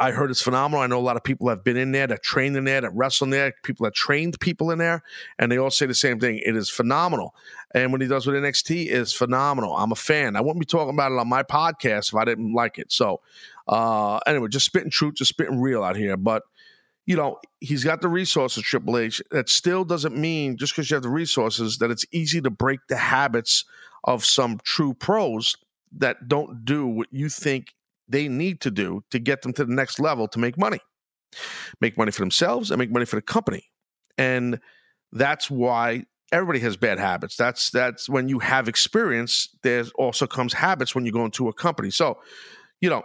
I 0.00 0.10
heard 0.10 0.30
it's 0.30 0.42
phenomenal. 0.42 0.82
I 0.82 0.88
know 0.88 0.98
a 0.98 1.00
lot 1.00 1.16
of 1.16 1.22
people 1.22 1.48
have 1.48 1.62
been 1.62 1.76
in 1.76 1.92
there, 1.92 2.06
that 2.08 2.22
trained 2.22 2.56
in 2.56 2.64
there, 2.64 2.80
that 2.80 2.92
wrestled 2.94 3.28
in 3.28 3.30
there, 3.30 3.54
people 3.62 3.84
that 3.84 3.94
trained 3.94 4.38
people 4.40 4.70
in 4.72 4.78
there, 4.78 5.02
and 5.38 5.52
they 5.52 5.58
all 5.58 5.70
say 5.70 5.86
the 5.86 5.94
same 5.94 6.18
thing. 6.18 6.40
It 6.44 6.56
is 6.56 6.68
phenomenal. 6.68 7.34
And 7.74 7.92
what 7.92 8.00
he 8.00 8.08
does 8.08 8.26
with 8.26 8.34
NXT 8.34 8.86
is 8.86 9.12
phenomenal. 9.12 9.76
I'm 9.76 9.92
a 9.92 9.96
fan. 9.96 10.34
I 10.34 10.40
wouldn't 10.40 10.60
be 10.60 10.66
talking 10.66 10.94
about 10.94 11.12
it 11.12 11.18
on 11.18 11.28
my 11.28 11.44
podcast 11.44 12.08
if 12.08 12.16
I 12.16 12.24
didn't 12.24 12.54
like 12.54 12.78
it. 12.78 12.90
So, 12.90 13.20
uh, 13.68 14.18
anyway, 14.26 14.48
just 14.48 14.66
spitting 14.66 14.90
truth, 14.90 15.14
just 15.14 15.28
spitting 15.28 15.60
real 15.60 15.84
out 15.84 15.96
here. 15.96 16.16
But, 16.16 16.42
you 17.06 17.16
know, 17.16 17.38
he's 17.60 17.84
got 17.84 18.00
the 18.00 18.08
resources, 18.08 18.64
Triple 18.64 18.98
H. 18.98 19.22
That 19.30 19.48
still 19.48 19.84
doesn't 19.84 20.16
mean 20.16 20.56
just 20.56 20.74
because 20.74 20.90
you 20.90 20.94
have 20.94 21.02
the 21.04 21.08
resources 21.08 21.78
that 21.78 21.92
it's 21.92 22.06
easy 22.10 22.40
to 22.40 22.50
break 22.50 22.80
the 22.88 22.96
habits 22.96 23.64
of 24.02 24.24
some 24.24 24.58
true 24.64 24.92
pros 24.94 25.56
that 25.96 26.26
don't 26.28 26.64
do 26.64 26.86
what 26.86 27.06
you 27.12 27.28
think 27.28 27.74
they 28.08 28.28
need 28.28 28.60
to 28.62 28.70
do 28.70 29.02
to 29.10 29.18
get 29.18 29.42
them 29.42 29.52
to 29.54 29.64
the 29.64 29.72
next 29.72 29.98
level 29.98 30.28
to 30.28 30.38
make 30.38 30.58
money, 30.58 30.80
make 31.80 31.96
money 31.96 32.10
for 32.10 32.20
themselves 32.20 32.70
and 32.70 32.78
make 32.78 32.90
money 32.90 33.06
for 33.06 33.16
the 33.16 33.22
company. 33.22 33.64
And 34.18 34.60
that's 35.12 35.50
why 35.50 36.04
everybody 36.32 36.58
has 36.60 36.76
bad 36.76 36.98
habits. 36.98 37.36
That's 37.36 37.70
that's 37.70 38.08
when 38.08 38.28
you 38.28 38.40
have 38.40 38.68
experience. 38.68 39.48
There 39.62 39.84
also 39.96 40.26
comes 40.26 40.52
habits 40.52 40.94
when 40.94 41.06
you 41.06 41.12
go 41.12 41.24
into 41.24 41.48
a 41.48 41.52
company. 41.52 41.90
So, 41.90 42.18
you 42.80 42.90
know, 42.90 43.04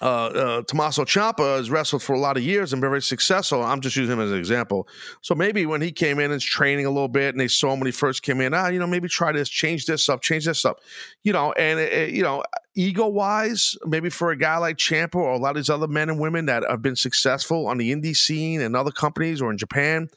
uh, 0.00 0.04
uh, 0.04 0.62
Tommaso 0.62 1.04
Ciampa 1.04 1.56
has 1.56 1.70
wrestled 1.70 2.02
for 2.02 2.14
a 2.14 2.18
lot 2.18 2.36
of 2.36 2.42
years 2.42 2.72
and 2.72 2.80
been 2.80 2.90
very 2.90 3.02
successful. 3.02 3.62
I'm 3.62 3.80
just 3.80 3.96
using 3.96 4.12
him 4.12 4.20
as 4.20 4.30
an 4.30 4.38
example. 4.38 4.88
So 5.22 5.34
maybe 5.34 5.66
when 5.66 5.80
he 5.80 5.90
came 5.90 6.18
in 6.18 6.30
and 6.30 6.40
training 6.40 6.86
a 6.86 6.90
little 6.90 7.08
bit, 7.08 7.34
and 7.34 7.40
they 7.40 7.48
saw 7.48 7.72
him 7.72 7.80
when 7.80 7.86
he 7.86 7.92
first 7.92 8.22
came 8.22 8.40
in, 8.40 8.54
ah, 8.54 8.68
you 8.68 8.78
know, 8.78 8.86
maybe 8.86 9.08
try 9.08 9.32
this, 9.32 9.48
change 9.48 9.86
this 9.86 10.08
up, 10.08 10.22
change 10.22 10.44
this 10.44 10.64
up, 10.64 10.80
you 11.24 11.32
know, 11.32 11.52
and 11.52 11.80
it, 11.80 11.92
it, 11.92 12.10
you 12.10 12.22
know, 12.22 12.42
ego 12.74 13.08
wise, 13.08 13.76
maybe 13.84 14.08
for 14.08 14.30
a 14.30 14.36
guy 14.36 14.56
like 14.58 14.76
Ciampa 14.76 15.16
or 15.16 15.32
a 15.32 15.38
lot 15.38 15.50
of 15.50 15.56
these 15.56 15.70
other 15.70 15.88
men 15.88 16.08
and 16.08 16.20
women 16.20 16.46
that 16.46 16.62
have 16.68 16.82
been 16.82 16.96
successful 16.96 17.66
on 17.66 17.78
the 17.78 17.92
indie 17.92 18.16
scene 18.16 18.60
and 18.60 18.76
other 18.76 18.92
companies 18.92 19.42
or 19.42 19.50
in 19.50 19.58
Japan. 19.58 20.08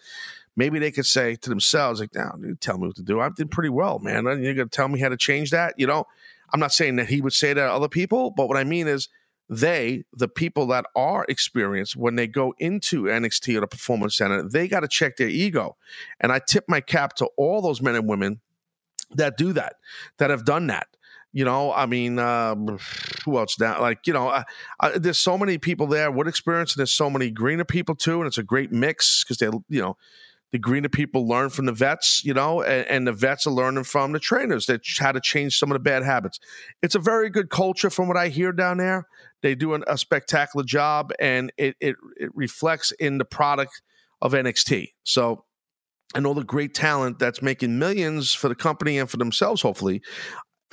Maybe 0.55 0.79
they 0.79 0.91
could 0.91 1.05
say 1.05 1.35
to 1.37 1.49
themselves, 1.49 2.01
like, 2.01 2.13
"Now, 2.13 2.35
you 2.39 2.55
tell 2.55 2.77
me 2.77 2.85
what 2.85 2.97
to 2.97 3.03
do. 3.03 3.21
I 3.21 3.29
did 3.29 3.49
pretty 3.49 3.69
well, 3.69 3.99
man. 3.99 4.25
You're 4.25 4.53
to 4.53 4.65
tell 4.65 4.89
me 4.89 4.99
how 4.99 5.07
to 5.09 5.17
change 5.17 5.49
that?" 5.51 5.75
You 5.77 5.87
know, 5.87 6.05
I'm 6.53 6.59
not 6.59 6.73
saying 6.73 6.97
that 6.97 7.07
he 7.07 7.21
would 7.21 7.33
say 7.33 7.53
that 7.53 7.67
to 7.67 7.71
other 7.71 7.87
people, 7.87 8.31
but 8.31 8.49
what 8.49 8.57
I 8.57 8.65
mean 8.65 8.87
is, 8.87 9.07
they, 9.51 10.05
the 10.13 10.29
people 10.29 10.65
that 10.67 10.85
are 10.95 11.25
experienced, 11.27 11.97
when 11.97 12.15
they 12.15 12.25
go 12.25 12.55
into 12.57 13.03
NXT 13.03 13.57
or 13.57 13.59
the 13.59 13.67
Performance 13.67 14.15
Center, 14.15 14.47
they 14.47 14.69
got 14.69 14.79
to 14.79 14.87
check 14.87 15.17
their 15.17 15.27
ego. 15.27 15.75
And 16.21 16.31
I 16.31 16.39
tip 16.39 16.63
my 16.69 16.79
cap 16.79 17.15
to 17.15 17.25
all 17.35 17.61
those 17.61 17.81
men 17.81 17.95
and 17.95 18.07
women 18.07 18.39
that 19.11 19.35
do 19.35 19.51
that, 19.51 19.75
that 20.19 20.29
have 20.29 20.45
done 20.45 20.67
that. 20.67 20.87
You 21.33 21.43
know, 21.43 21.73
I 21.73 21.85
mean, 21.85 22.17
uh, 22.17 22.55
who 23.25 23.37
else 23.37 23.59
now? 23.59 23.81
Like, 23.81 24.07
you 24.07 24.13
know, 24.13 24.29
uh, 24.29 24.43
uh, 24.79 24.91
there's 24.95 25.17
so 25.17 25.37
many 25.37 25.57
people 25.57 25.85
there 25.85 26.09
with 26.11 26.29
experience, 26.29 26.73
and 26.73 26.79
there's 26.79 26.93
so 26.93 27.09
many 27.09 27.29
greener 27.29 27.65
people 27.65 27.95
too, 27.95 28.19
and 28.19 28.27
it's 28.27 28.37
a 28.37 28.43
great 28.43 28.71
mix 28.71 29.25
because 29.25 29.37
they, 29.37 29.47
you 29.67 29.81
know, 29.81 29.97
the 30.51 30.59
greener 30.59 30.89
people 30.89 31.27
learn 31.27 31.49
from 31.49 31.65
the 31.65 31.71
vets, 31.71 32.23
you 32.25 32.33
know, 32.33 32.61
and, 32.61 32.87
and, 32.87 33.07
the 33.07 33.13
vets 33.13 33.47
are 33.47 33.51
learning 33.51 33.85
from 33.85 34.11
the 34.11 34.19
trainers 34.19 34.65
that 34.65 34.81
how 34.99 35.11
to 35.11 35.21
change 35.21 35.57
some 35.57 35.71
of 35.71 35.75
the 35.75 35.79
bad 35.79 36.03
habits. 36.03 36.39
It's 36.81 36.95
a 36.95 36.99
very 36.99 37.29
good 37.29 37.49
culture 37.49 37.89
from 37.89 38.07
what 38.07 38.17
I 38.17 38.27
hear 38.27 38.51
down 38.51 38.77
there. 38.77 39.07
They 39.41 39.55
do 39.55 39.73
an, 39.73 39.83
a 39.87 39.97
spectacular 39.97 40.65
job, 40.65 41.11
and 41.19 41.51
it, 41.57 41.75
it 41.79 41.95
it 42.17 42.29
reflects 42.35 42.91
in 42.91 43.17
the 43.17 43.25
product 43.25 43.81
of 44.21 44.33
NXT. 44.33 44.89
So, 45.03 45.45
and 46.13 46.27
all 46.27 46.33
the 46.33 46.43
great 46.43 46.73
talent 46.73 47.17
that's 47.17 47.41
making 47.41 47.79
millions 47.79 48.33
for 48.33 48.49
the 48.49 48.55
company 48.55 48.99
and 48.99 49.09
for 49.09 49.17
themselves, 49.17 49.61
hopefully, 49.61 50.01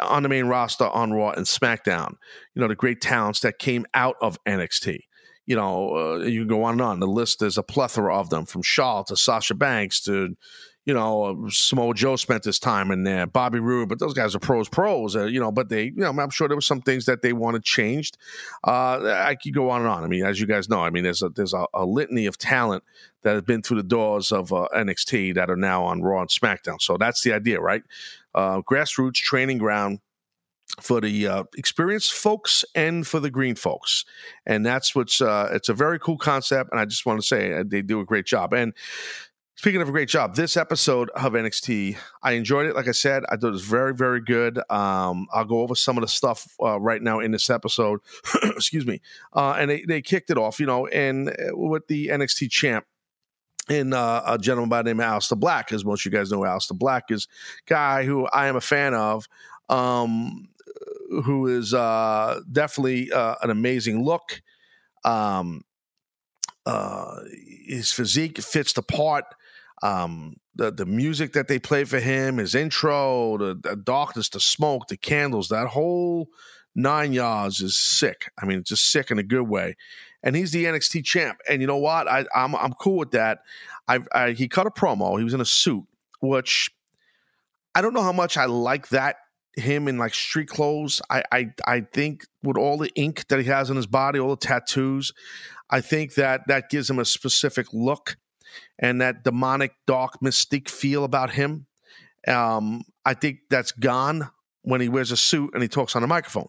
on 0.00 0.24
the 0.24 0.28
main 0.28 0.46
roster 0.46 0.88
on 0.88 1.12
Raw 1.12 1.30
and 1.30 1.46
SmackDown. 1.46 2.14
You 2.54 2.62
know, 2.62 2.68
the 2.68 2.74
great 2.74 3.00
talents 3.00 3.40
that 3.40 3.58
came 3.58 3.86
out 3.94 4.16
of 4.20 4.38
NXT 4.44 4.98
you 5.48 5.56
know, 5.56 5.96
uh, 5.96 6.18
you 6.18 6.44
go 6.44 6.64
on 6.64 6.72
and 6.72 6.82
on. 6.82 7.00
The 7.00 7.06
list 7.06 7.42
is 7.42 7.56
a 7.56 7.62
plethora 7.62 8.14
of 8.14 8.28
them, 8.28 8.44
from 8.44 8.60
Shaw 8.60 9.02
to 9.04 9.16
Sasha 9.16 9.54
Banks 9.54 9.98
to, 10.02 10.36
you 10.84 10.92
know, 10.92 11.24
uh, 11.24 11.48
Samoa 11.48 11.94
Joe 11.94 12.16
spent 12.16 12.44
his 12.44 12.58
time 12.58 12.90
in 12.90 13.04
there, 13.04 13.26
Bobby 13.26 13.58
Roode, 13.58 13.88
but 13.88 13.98
those 13.98 14.12
guys 14.12 14.34
are 14.34 14.40
pros, 14.40 14.68
pros, 14.68 15.16
uh, 15.16 15.24
you 15.24 15.40
know, 15.40 15.50
but 15.50 15.70
they, 15.70 15.84
you 15.84 15.92
know, 15.96 16.10
I'm 16.10 16.28
sure 16.28 16.48
there 16.48 16.56
were 16.56 16.60
some 16.60 16.82
things 16.82 17.06
that 17.06 17.22
they 17.22 17.32
wanted 17.32 17.64
changed. 17.64 18.18
Uh, 18.62 19.00
I 19.26 19.36
could 19.36 19.54
go 19.54 19.70
on 19.70 19.80
and 19.80 19.88
on. 19.88 20.04
I 20.04 20.06
mean, 20.06 20.22
as 20.22 20.38
you 20.38 20.46
guys 20.46 20.68
know, 20.68 20.80
I 20.80 20.90
mean, 20.90 21.02
there's 21.02 21.22
a, 21.22 21.30
there's 21.30 21.54
a, 21.54 21.64
a 21.72 21.86
litany 21.86 22.26
of 22.26 22.36
talent 22.36 22.84
that 23.22 23.34
have 23.34 23.46
been 23.46 23.62
through 23.62 23.78
the 23.78 23.88
doors 23.88 24.30
of 24.30 24.52
uh, 24.52 24.68
NXT 24.76 25.34
that 25.36 25.48
are 25.48 25.56
now 25.56 25.82
on 25.82 26.02
Raw 26.02 26.20
and 26.20 26.28
SmackDown. 26.28 26.82
So 26.82 26.98
that's 26.98 27.22
the 27.22 27.32
idea, 27.32 27.58
right? 27.58 27.82
Uh, 28.34 28.60
grassroots 28.60 29.14
training 29.14 29.56
ground 29.56 30.00
for 30.80 31.00
the 31.00 31.26
uh, 31.26 31.44
experienced 31.56 32.12
folks 32.12 32.64
and 32.74 33.06
for 33.06 33.20
the 33.20 33.30
green 33.30 33.54
folks. 33.54 34.04
And 34.46 34.64
that's 34.64 34.94
what's 34.94 35.20
uh, 35.20 35.48
it's 35.52 35.68
a 35.68 35.74
very 35.74 35.98
cool 35.98 36.18
concept 36.18 36.70
and 36.70 36.80
i 36.80 36.84
just 36.84 37.06
want 37.06 37.20
to 37.20 37.26
say 37.26 37.52
uh, 37.52 37.64
they 37.66 37.82
do 37.82 38.00
a 38.00 38.04
great 38.04 38.26
job. 38.26 38.52
And 38.52 38.72
speaking 39.56 39.82
of 39.82 39.88
a 39.88 39.92
great 39.92 40.08
job 40.08 40.36
this 40.36 40.56
episode 40.56 41.10
of 41.16 41.32
nxt 41.32 41.96
i 42.22 42.32
enjoyed 42.32 42.66
it. 42.66 42.76
Like 42.76 42.86
i 42.86 42.92
said 42.92 43.24
i 43.28 43.36
thought 43.36 43.48
it 43.48 43.52
was 43.52 43.64
very 43.64 43.94
very 43.94 44.20
good. 44.20 44.58
Um, 44.70 45.26
i'll 45.32 45.44
go 45.44 45.60
over 45.60 45.74
some 45.74 45.96
of 45.96 46.02
the 46.02 46.08
stuff 46.08 46.46
uh, 46.62 46.78
right 46.78 47.02
now 47.02 47.20
in 47.20 47.32
this 47.32 47.50
episode. 47.50 48.00
Excuse 48.42 48.86
me. 48.86 49.00
Uh, 49.32 49.56
and 49.58 49.70
they, 49.70 49.82
they 49.82 50.02
kicked 50.02 50.30
it 50.30 50.38
off 50.38 50.60
you 50.60 50.66
know 50.66 50.86
and 50.88 51.30
uh, 51.30 51.56
with 51.56 51.86
the 51.88 52.08
nxt 52.08 52.50
champ 52.50 52.84
in 53.68 53.92
uh, 53.92 54.22
a 54.26 54.38
gentleman 54.38 54.70
by 54.70 54.80
the 54.80 54.94
name 54.94 55.00
of 55.00 55.06
Aleister 55.06 55.38
Black, 55.38 55.72
as 55.72 55.84
most 55.84 56.06
of 56.06 56.10
you 56.10 56.18
guys 56.18 56.30
know, 56.30 56.38
Aleister 56.38 56.72
Black 56.72 57.10
is. 57.10 57.28
Guy 57.66 58.04
who 58.04 58.26
I 58.28 58.46
am 58.46 58.56
a 58.56 58.62
fan 58.62 58.94
of. 58.94 59.26
Um, 59.68 60.48
who 61.08 61.46
is 61.46 61.74
uh, 61.74 62.40
definitely 62.50 63.10
uh, 63.12 63.36
an 63.42 63.50
amazing 63.50 64.04
look. 64.04 64.42
Um, 65.04 65.62
uh, 66.66 67.20
his 67.66 67.92
physique 67.92 68.38
fits 68.38 68.72
the 68.72 68.82
part. 68.82 69.24
Um, 69.82 70.36
the 70.54 70.72
the 70.72 70.86
music 70.86 71.32
that 71.34 71.48
they 71.48 71.58
play 71.58 71.84
for 71.84 72.00
him, 72.00 72.38
his 72.38 72.54
intro, 72.54 73.38
the, 73.38 73.54
the 73.62 73.76
darkness, 73.76 74.28
the 74.28 74.40
smoke, 74.40 74.88
the 74.88 74.96
candles, 74.96 75.48
that 75.48 75.68
whole 75.68 76.28
nine 76.74 77.12
yards 77.12 77.60
is 77.60 77.76
sick. 77.76 78.30
I 78.40 78.46
mean, 78.46 78.62
just 78.64 78.90
sick 78.90 79.10
in 79.10 79.18
a 79.18 79.22
good 79.22 79.48
way. 79.48 79.76
And 80.22 80.34
he's 80.34 80.50
the 80.50 80.64
NXT 80.64 81.04
champ. 81.04 81.38
And 81.48 81.60
you 81.60 81.68
know 81.68 81.76
what? 81.76 82.08
I, 82.08 82.24
I'm 82.34 82.54
I'm 82.56 82.72
cool 82.72 82.98
with 82.98 83.12
that. 83.12 83.38
I, 83.86 84.00
I 84.12 84.30
he 84.32 84.48
cut 84.48 84.66
a 84.66 84.70
promo. 84.70 85.16
He 85.16 85.24
was 85.24 85.34
in 85.34 85.40
a 85.40 85.46
suit, 85.46 85.84
which 86.20 86.70
I 87.74 87.80
don't 87.80 87.94
know 87.94 88.02
how 88.02 88.12
much 88.12 88.36
I 88.36 88.46
like 88.46 88.88
that 88.88 89.16
him 89.58 89.88
in 89.88 89.98
like 89.98 90.14
street 90.14 90.48
clothes. 90.48 91.02
I, 91.10 91.22
I 91.32 91.46
I 91.66 91.80
think 91.80 92.24
with 92.42 92.56
all 92.56 92.78
the 92.78 92.90
ink 92.94 93.26
that 93.28 93.38
he 93.38 93.46
has 93.46 93.70
on 93.70 93.76
his 93.76 93.86
body, 93.86 94.18
all 94.18 94.30
the 94.30 94.36
tattoos, 94.36 95.12
I 95.70 95.80
think 95.80 96.14
that 96.14 96.42
that 96.48 96.70
gives 96.70 96.88
him 96.88 96.98
a 96.98 97.04
specific 97.04 97.66
look 97.72 98.16
and 98.78 99.00
that 99.00 99.24
demonic, 99.24 99.72
dark, 99.86 100.20
mystique 100.22 100.68
feel 100.68 101.04
about 101.04 101.30
him. 101.30 101.66
Um, 102.26 102.82
I 103.04 103.14
think 103.14 103.40
that's 103.50 103.72
gone 103.72 104.30
when 104.62 104.80
he 104.80 104.88
wears 104.88 105.12
a 105.12 105.16
suit 105.16 105.50
and 105.54 105.62
he 105.62 105.68
talks 105.68 105.96
on 105.96 106.02
a 106.02 106.06
microphone. 106.06 106.48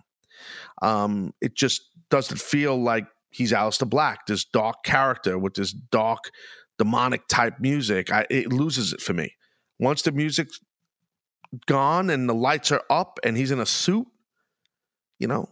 Um, 0.82 1.34
it 1.42 1.56
just 1.56 1.82
doesn't 2.10 2.40
feel 2.40 2.82
like 2.82 3.06
he's 3.30 3.52
Aleister 3.52 3.90
Black, 3.90 4.26
this 4.26 4.46
dark 4.46 4.84
character 4.84 5.38
with 5.38 5.54
this 5.54 5.72
dark, 5.72 6.32
demonic 6.78 7.28
type 7.28 7.60
music. 7.60 8.12
I, 8.12 8.26
it 8.30 8.52
loses 8.52 8.94
it 8.94 9.02
for 9.02 9.14
me. 9.14 9.36
Once 9.80 10.02
the 10.02 10.12
music 10.12 10.50
gone 11.66 12.10
and 12.10 12.28
the 12.30 12.34
lights 12.34 12.72
are 12.72 12.84
up 12.90 13.20
and 13.24 13.38
he's 13.38 13.52
in 13.52 13.60
a 13.60 13.66
suit, 13.66 14.08
you 15.18 15.28
know, 15.28 15.48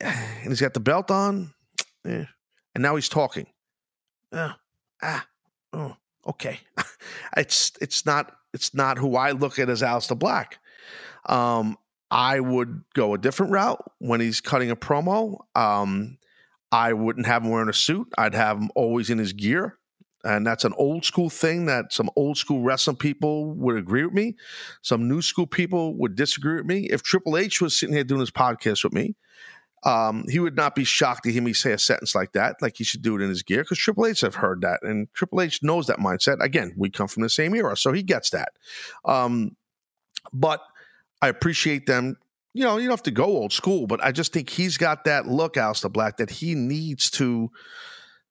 and 0.00 0.48
he's 0.48 0.60
got 0.60 0.74
the 0.74 0.80
belt 0.80 1.10
on, 1.10 1.52
yeah. 2.04 2.26
and 2.74 2.82
now 2.82 2.94
he's 2.96 3.08
talking. 3.08 3.46
Uh, 4.32 4.52
ah, 5.02 5.26
oh, 5.72 5.96
okay. 6.26 6.60
it's 7.36 7.72
it's 7.80 8.04
not 8.04 8.32
it's 8.52 8.74
not 8.74 8.98
who 8.98 9.16
I 9.16 9.32
look 9.32 9.58
at 9.58 9.68
as 9.68 9.82
Aleister 9.82 10.18
Black. 10.18 10.58
Um, 11.26 11.76
I 12.10 12.40
would 12.40 12.84
go 12.94 13.14
a 13.14 13.18
different 13.18 13.52
route 13.52 13.82
when 13.98 14.20
he's 14.20 14.40
cutting 14.40 14.70
a 14.70 14.76
promo. 14.76 15.38
Um, 15.54 16.18
I 16.70 16.92
wouldn't 16.92 17.26
have 17.26 17.42
him 17.42 17.50
wearing 17.50 17.68
a 17.68 17.74
suit. 17.74 18.08
I'd 18.18 18.34
have 18.34 18.58
him 18.58 18.70
always 18.74 19.10
in 19.10 19.18
his 19.18 19.32
gear 19.32 19.78
and 20.24 20.46
that's 20.46 20.64
an 20.64 20.74
old 20.76 21.04
school 21.04 21.30
thing 21.30 21.66
that 21.66 21.92
some 21.92 22.10
old 22.16 22.38
school 22.38 22.62
wrestling 22.62 22.96
people 22.96 23.52
would 23.54 23.76
agree 23.76 24.04
with 24.04 24.14
me. 24.14 24.36
Some 24.82 25.08
new 25.08 25.22
school 25.22 25.46
people 25.46 25.94
would 25.98 26.16
disagree 26.16 26.56
with 26.56 26.66
me. 26.66 26.88
If 26.90 27.02
Triple 27.02 27.36
H 27.36 27.60
was 27.60 27.78
sitting 27.78 27.94
here 27.94 28.04
doing 28.04 28.20
his 28.20 28.30
podcast 28.30 28.84
with 28.84 28.92
me, 28.92 29.14
um, 29.84 30.24
he 30.28 30.40
would 30.40 30.56
not 30.56 30.74
be 30.74 30.84
shocked 30.84 31.24
to 31.24 31.32
hear 31.32 31.42
me 31.42 31.52
say 31.52 31.72
a 31.72 31.78
sentence 31.78 32.14
like 32.14 32.32
that, 32.32 32.56
like 32.62 32.76
he 32.76 32.84
should 32.84 33.02
do 33.02 33.16
it 33.16 33.22
in 33.22 33.28
his 33.28 33.42
gear, 33.42 33.62
because 33.62 33.78
Triple 33.78 34.06
H 34.06 34.22
have 34.22 34.36
heard 34.36 34.62
that, 34.62 34.80
and 34.82 35.12
Triple 35.12 35.42
H 35.42 35.62
knows 35.62 35.86
that 35.88 35.98
mindset. 35.98 36.42
Again, 36.42 36.72
we 36.76 36.88
come 36.88 37.06
from 37.06 37.22
the 37.22 37.28
same 37.28 37.54
era, 37.54 37.76
so 37.76 37.92
he 37.92 38.02
gets 38.02 38.30
that. 38.30 38.52
Um, 39.04 39.56
but 40.32 40.60
I 41.20 41.28
appreciate 41.28 41.86
them. 41.86 42.16
You 42.54 42.64
know, 42.64 42.78
you 42.78 42.84
don't 42.84 42.92
have 42.92 43.02
to 43.02 43.10
go 43.10 43.24
old 43.24 43.52
school, 43.52 43.86
but 43.86 44.02
I 44.02 44.12
just 44.12 44.32
think 44.32 44.48
he's 44.48 44.78
got 44.78 45.04
that 45.04 45.26
look, 45.26 45.54
Aleister 45.54 45.92
Black, 45.92 46.16
that 46.16 46.30
he 46.30 46.54
needs 46.54 47.10
to 47.12 47.50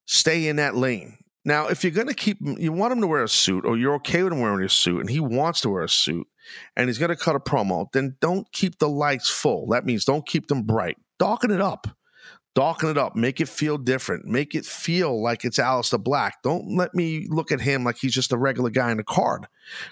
stay 0.05 0.47
in 0.47 0.55
that 0.55 0.75
lane. 0.75 1.17
Now, 1.45 1.67
if 1.67 1.83
you're 1.83 1.91
going 1.91 2.07
to 2.07 2.13
keep, 2.13 2.37
you 2.41 2.71
want 2.71 2.93
him 2.93 3.01
to 3.01 3.07
wear 3.07 3.23
a 3.23 3.29
suit, 3.29 3.65
or 3.65 3.77
you're 3.77 3.95
okay 3.95 4.23
with 4.23 4.31
him 4.31 4.39
wearing 4.39 4.65
a 4.65 4.69
suit, 4.69 5.01
and 5.01 5.09
he 5.09 5.19
wants 5.19 5.61
to 5.61 5.69
wear 5.69 5.83
a 5.83 5.89
suit, 5.89 6.27
and 6.75 6.87
he's 6.87 6.97
going 6.97 7.09
to 7.09 7.17
cut 7.17 7.35
a 7.35 7.39
promo, 7.39 7.91
then 7.91 8.15
don't 8.21 8.49
keep 8.51 8.79
the 8.79 8.89
lights 8.89 9.29
full. 9.29 9.67
That 9.67 9.85
means 9.85 10.05
don't 10.05 10.25
keep 10.25 10.47
them 10.47 10.63
bright. 10.63 10.97
Darken 11.19 11.51
it 11.51 11.61
up. 11.61 11.87
Darken 12.55 12.89
it 12.89 12.99
up. 12.99 13.15
Make 13.15 13.41
it 13.41 13.49
feel 13.49 13.79
different. 13.79 14.25
Make 14.25 14.53
it 14.53 14.63
feel 14.63 15.21
like 15.21 15.43
it's 15.43 15.57
Aleister 15.57 16.01
Black. 16.01 16.43
Don't 16.43 16.77
let 16.77 16.93
me 16.93 17.25
look 17.29 17.51
at 17.51 17.59
him 17.59 17.83
like 17.83 17.97
he's 17.97 18.13
just 18.13 18.31
a 18.31 18.37
regular 18.37 18.69
guy 18.69 18.91
in 18.91 18.99
a 18.99 19.03
card 19.03 19.47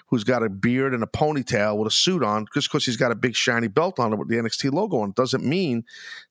who's 0.08 0.22
got 0.22 0.44
a 0.44 0.48
beard 0.48 0.94
and 0.94 1.02
a 1.02 1.06
ponytail 1.06 1.76
with 1.76 1.88
a 1.88 1.94
suit 1.94 2.22
on 2.22 2.46
just 2.54 2.70
because 2.70 2.86
he's 2.86 2.96
got 2.96 3.10
a 3.10 3.16
big 3.16 3.34
shiny 3.34 3.66
belt 3.66 3.98
on 3.98 4.12
it 4.12 4.16
with 4.16 4.28
the 4.28 4.36
NXT 4.36 4.72
logo 4.72 4.98
on. 4.98 5.10
It 5.10 5.16
doesn't 5.16 5.44
mean 5.44 5.84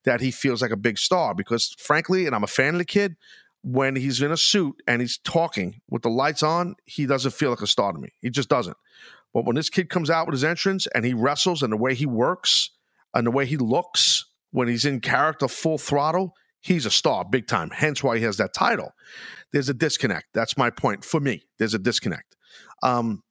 that 0.06 0.22
he 0.22 0.32
feels 0.32 0.62
like 0.62 0.72
a 0.72 0.78
big 0.78 0.98
star 0.98 1.36
because, 1.36 1.76
frankly, 1.78 2.26
and 2.26 2.34
I'm 2.34 2.46
a 2.46 2.48
fan 2.48 2.76
of 2.76 2.80
the 2.80 2.86
kid, 2.86 3.18
when 3.64 3.96
he's 3.96 4.22
in 4.22 4.32
a 4.32 4.38
suit 4.38 4.82
and 4.88 5.02
he's 5.02 5.18
talking 5.20 5.82
with 5.90 6.02
the 6.02 6.10
lights 6.10 6.44
on, 6.44 6.76
he 6.86 7.06
doesn't 7.06 7.32
feel 7.32 7.52
like 7.52 7.62
a 7.62 7.68
star 7.68 7.94
to 7.94 8.00
me. 8.00 8.10
He 8.22 8.30
just 8.30 8.50
doesn't. 8.50 8.78
But 9.34 9.46
when 9.46 9.56
this 9.56 9.70
kid 9.70 9.90
comes 9.90 10.10
out 10.10 10.28
with 10.28 10.34
his 10.34 10.44
entrance 10.44 10.88
and 10.94 11.06
he 11.06 11.14
wrestles 11.14 11.64
and 11.64 11.72
the 11.72 11.78
way 11.78 11.94
he 11.94 12.06
works 12.06 12.72
and 13.14 13.26
the 13.26 13.32
way 13.32 13.46
he 13.46 13.58
looks 13.58 14.26
when 14.52 14.68
he's 14.68 14.86
in 14.86 15.00
character 15.00 15.48
full 15.48 15.78
throttle, 15.78 16.34
he's 16.60 16.86
a 16.86 16.92
star 16.92 17.24
big 17.24 17.48
time. 17.48 17.70
Hence 17.70 18.04
why 18.04 18.18
he 18.18 18.24
has 18.24 18.38
that 18.38 18.54
title. 18.54 18.92
There's 19.54 19.70
a 19.70 19.74
disconnect. 19.74 20.28
That's 20.34 20.58
my 20.58 20.70
point 20.70 21.06
for 21.06 21.20
me. 21.20 21.44
There's 21.60 21.74
a 21.74 21.80
disconnect. 21.80 22.36
Um, 22.84 23.24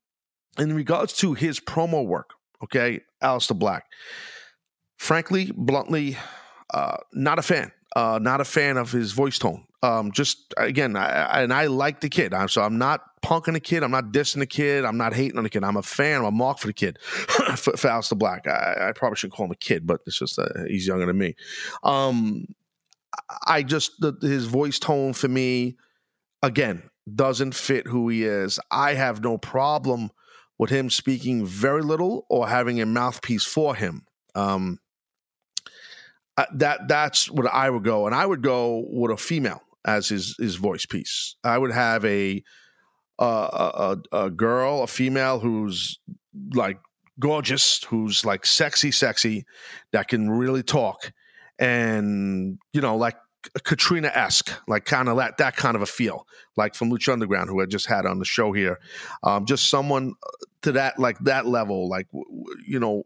in 0.58 0.74
regards 0.74 1.12
to 1.14 1.34
his 1.34 1.60
promo 1.60 2.06
work, 2.06 2.30
okay, 2.62 3.00
Aleister 3.22 3.58
Black, 3.58 3.84
frankly, 4.96 5.52
bluntly, 5.54 6.16
uh, 6.72 6.98
not 7.12 7.38
a 7.38 7.42
fan. 7.42 7.72
Uh, 7.96 8.20
not 8.22 8.40
a 8.40 8.44
fan 8.44 8.76
of 8.76 8.92
his 8.92 9.12
voice 9.12 9.38
tone. 9.38 9.64
Um, 9.82 10.12
just 10.12 10.52
again, 10.58 10.94
I, 10.94 11.42
and 11.42 11.54
I 11.54 11.66
like 11.66 12.00
the 12.00 12.10
kid. 12.10 12.34
I'm, 12.34 12.48
so 12.48 12.62
I'm 12.62 12.76
not 12.76 13.00
punking 13.22 13.54
the 13.54 13.60
kid. 13.60 13.82
I'm 13.82 13.90
not 13.90 14.12
dissing 14.12 14.40
the 14.40 14.46
kid. 14.46 14.84
I'm 14.84 14.98
not 14.98 15.14
hating 15.14 15.38
on 15.38 15.44
the 15.44 15.50
kid. 15.50 15.64
I'm 15.64 15.76
a 15.76 15.82
fan. 15.82 16.18
I'm 16.18 16.26
a 16.26 16.30
mark 16.30 16.58
for 16.58 16.66
the 16.66 16.74
kid. 16.74 16.98
for, 17.02 17.76
for 17.76 17.88
Aleister 17.88 18.18
Black, 18.18 18.46
I, 18.46 18.88
I, 18.88 18.92
probably 18.92 19.16
shouldn't 19.16 19.34
call 19.34 19.46
him 19.46 19.52
a 19.52 19.56
kid, 19.56 19.86
but 19.86 20.00
it's 20.06 20.18
just 20.18 20.38
uh, 20.38 20.48
he's 20.68 20.86
younger 20.86 21.06
than 21.06 21.16
me. 21.16 21.34
Um, 21.82 22.54
I 23.46 23.62
just 23.62 24.00
the, 24.00 24.12
his 24.20 24.46
voice 24.46 24.78
tone 24.78 25.14
for 25.14 25.28
me, 25.28 25.76
again, 26.42 26.82
doesn't 27.14 27.54
fit 27.54 27.86
who 27.86 28.08
he 28.10 28.24
is. 28.24 28.60
I 28.70 28.94
have 28.94 29.22
no 29.22 29.38
problem 29.38 30.10
with 30.58 30.68
him 30.68 30.90
speaking 30.90 31.46
very 31.46 31.82
little 31.82 32.26
or 32.28 32.48
having 32.48 32.82
a 32.82 32.86
mouthpiece 32.86 33.44
for 33.44 33.74
him. 33.74 34.04
Um, 34.34 34.78
uh, 36.36 36.44
that 36.54 36.86
that's 36.86 37.30
what 37.30 37.46
I 37.46 37.70
would 37.70 37.82
go, 37.82 38.04
and 38.06 38.14
I 38.14 38.26
would 38.26 38.42
go 38.42 38.84
with 38.90 39.10
a 39.10 39.16
female 39.16 39.62
as 39.84 40.08
his 40.08 40.36
his 40.38 40.56
voice 40.56 40.86
piece. 40.86 41.36
I 41.44 41.58
would 41.58 41.72
have 41.72 42.04
a 42.04 42.42
uh, 43.18 43.96
a, 44.12 44.24
a 44.24 44.30
girl, 44.30 44.82
a 44.82 44.86
female 44.86 45.40
who's 45.40 45.98
like 46.54 46.78
gorgeous, 47.18 47.84
who's 47.84 48.24
like 48.24 48.46
sexy, 48.46 48.90
sexy, 48.90 49.44
that 49.92 50.08
can 50.08 50.30
really 50.30 50.62
talk, 50.62 51.12
and 51.58 52.58
you 52.72 52.80
know, 52.80 52.96
like 52.96 53.16
Catrina 53.64 54.08
esque, 54.14 54.52
like 54.66 54.84
kind 54.84 55.08
of 55.08 55.16
that 55.16 55.38
that 55.38 55.56
kind 55.56 55.76
of 55.76 55.82
a 55.82 55.86
feel, 55.86 56.26
like 56.56 56.74
from 56.74 56.90
Lucha 56.90 57.12
Underground, 57.12 57.48
who 57.48 57.60
I 57.60 57.66
just 57.66 57.86
had 57.86 58.06
on 58.06 58.18
the 58.18 58.24
show 58.24 58.52
here. 58.52 58.78
Um, 59.22 59.46
just 59.46 59.68
someone 59.68 60.14
uh, 60.22 60.30
to 60.62 60.72
that 60.72 60.98
like 60.98 61.18
that 61.20 61.46
level, 61.46 61.88
like 61.88 62.06
you 62.66 62.78
know, 62.78 63.04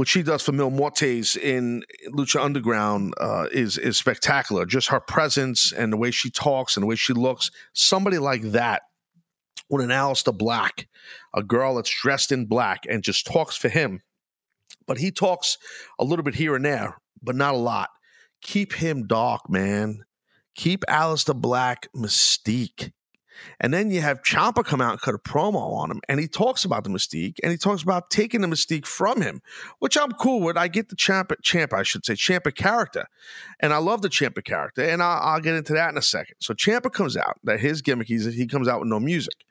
what 0.00 0.08
she 0.08 0.22
does 0.22 0.40
for 0.40 0.52
Mil 0.52 0.70
Muertes 0.70 1.36
in 1.36 1.84
Lucha 2.08 2.42
Underground 2.42 3.12
uh, 3.20 3.48
is 3.52 3.76
is 3.76 3.98
spectacular. 3.98 4.64
Just 4.64 4.88
her 4.88 4.98
presence 4.98 5.72
and 5.72 5.92
the 5.92 5.98
way 5.98 6.10
she 6.10 6.30
talks 6.30 6.74
and 6.74 6.82
the 6.82 6.86
way 6.86 6.96
she 6.96 7.12
looks. 7.12 7.50
Somebody 7.74 8.16
like 8.16 8.40
that 8.52 8.80
with 9.68 9.84
an 9.84 9.90
Aleister 9.90 10.34
Black, 10.34 10.88
a 11.34 11.42
girl 11.42 11.74
that's 11.74 11.94
dressed 11.94 12.32
in 12.32 12.46
black 12.46 12.84
and 12.88 13.02
just 13.02 13.26
talks 13.26 13.58
for 13.58 13.68
him. 13.68 14.00
But 14.86 14.96
he 14.96 15.10
talks 15.10 15.58
a 15.98 16.04
little 16.04 16.22
bit 16.22 16.36
here 16.36 16.56
and 16.56 16.64
there, 16.64 16.96
but 17.22 17.36
not 17.36 17.52
a 17.52 17.58
lot. 17.58 17.90
Keep 18.40 18.72
him 18.72 19.06
dark, 19.06 19.50
man. 19.50 20.04
Keep 20.54 20.80
Aleister 20.88 21.38
Black 21.38 21.88
mystique. 21.94 22.92
And 23.60 23.72
then 23.72 23.90
you 23.90 24.00
have 24.00 24.22
Ciampa 24.22 24.64
come 24.64 24.80
out 24.80 24.92
and 24.92 25.00
cut 25.00 25.14
a 25.14 25.18
promo 25.18 25.74
on 25.74 25.90
him, 25.90 26.00
and 26.08 26.20
he 26.20 26.28
talks 26.28 26.64
about 26.64 26.84
the 26.84 26.90
Mystique, 26.90 27.36
and 27.42 27.50
he 27.52 27.58
talks 27.58 27.82
about 27.82 28.10
taking 28.10 28.40
the 28.40 28.48
Mystique 28.48 28.86
from 28.86 29.20
him, 29.20 29.42
which 29.78 29.96
I'm 29.96 30.12
cool 30.12 30.40
with. 30.40 30.56
I 30.56 30.68
get 30.68 30.88
the 30.88 30.96
Champa, 30.96 31.36
Ciampa, 31.42 31.74
I 31.74 31.82
should 31.82 32.04
say, 32.04 32.14
Ciampa 32.14 32.54
character, 32.54 33.06
and 33.60 33.72
I 33.72 33.78
love 33.78 34.02
the 34.02 34.08
Ciampa 34.08 34.44
character, 34.44 34.82
and 34.82 35.02
I'll, 35.02 35.34
I'll 35.34 35.40
get 35.40 35.54
into 35.54 35.72
that 35.74 35.90
in 35.90 35.98
a 35.98 36.02
second. 36.02 36.36
So 36.40 36.54
Ciampa 36.54 36.92
comes 36.92 37.16
out, 37.16 37.38
that 37.44 37.60
his 37.60 37.82
gimmick, 37.82 38.08
he's, 38.08 38.26
he 38.34 38.46
comes 38.46 38.68
out 38.68 38.80
with 38.80 38.88
no 38.88 39.00
music, 39.00 39.44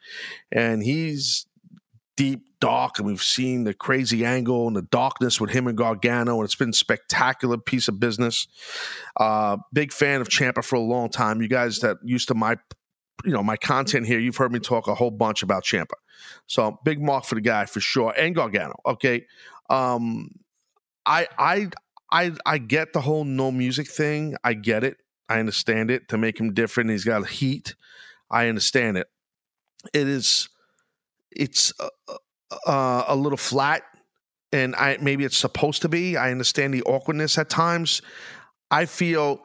and 0.51 0.83
he's 0.83 1.45
deep, 2.19 2.41
dark, 2.59 2.99
and 2.99 3.07
we've 3.07 3.23
seen 3.23 3.63
the 3.63 3.73
crazy 3.73 4.25
angle 4.25 4.67
and 4.67 4.75
the 4.75 4.81
darkness 4.81 5.39
with 5.39 5.51
him 5.51 5.67
and 5.67 5.77
Gargano, 5.77 6.35
and 6.35 6.43
it's 6.43 6.53
been 6.53 6.73
spectacular 6.73 7.57
piece 7.57 7.87
of 7.87 7.97
business. 7.97 8.45
Uh, 9.15 9.55
big 9.71 9.93
fan 9.93 10.19
of 10.19 10.27
Ciampa 10.27 10.61
for 10.61 10.75
a 10.75 10.81
long 10.81 11.09
time. 11.09 11.41
You 11.41 11.47
guys 11.47 11.79
that 11.79 11.95
used 12.03 12.27
to 12.27 12.33
my 12.33 12.57
you 13.25 13.31
know 13.31 13.43
my 13.43 13.57
content 13.57 14.05
here, 14.05 14.19
you've 14.19 14.37
heard 14.37 14.51
me 14.51 14.59
talk 14.59 14.87
a 14.87 14.95
whole 14.95 15.11
bunch 15.11 15.43
about 15.43 15.63
Ciampa, 15.63 15.93
So 16.47 16.79
big 16.83 17.01
mark 17.01 17.25
for 17.25 17.35
the 17.35 17.41
guy 17.41 17.65
for 17.65 17.79
sure, 17.79 18.13
and 18.17 18.35
Gargano. 18.35 18.75
Okay, 18.85 19.25
um, 19.69 20.29
I 21.05 21.27
I 21.37 21.69
I 22.11 22.31
I 22.45 22.57
get 22.57 22.93
the 22.93 23.01
whole 23.01 23.23
no 23.23 23.51
music 23.51 23.87
thing. 23.87 24.35
I 24.43 24.53
get 24.53 24.83
it. 24.83 24.97
I 25.27 25.39
understand 25.39 25.91
it 25.91 26.09
to 26.09 26.17
make 26.17 26.39
him 26.39 26.53
different. 26.53 26.89
He's 26.89 27.05
got 27.05 27.27
heat. 27.27 27.75
I 28.31 28.47
understand 28.47 28.97
it. 28.97 29.07
It 29.93 30.07
is. 30.07 30.49
It's 31.31 31.73
a, 31.79 31.89
a, 32.65 33.03
a 33.09 33.15
little 33.15 33.37
flat, 33.37 33.83
and 34.51 34.75
I 34.75 34.97
maybe 35.01 35.23
it's 35.23 35.37
supposed 35.37 35.81
to 35.83 35.89
be. 35.89 36.17
I 36.17 36.31
understand 36.31 36.73
the 36.73 36.83
awkwardness 36.83 37.37
at 37.37 37.49
times. 37.49 38.01
I 38.71 38.85
feel 38.85 39.43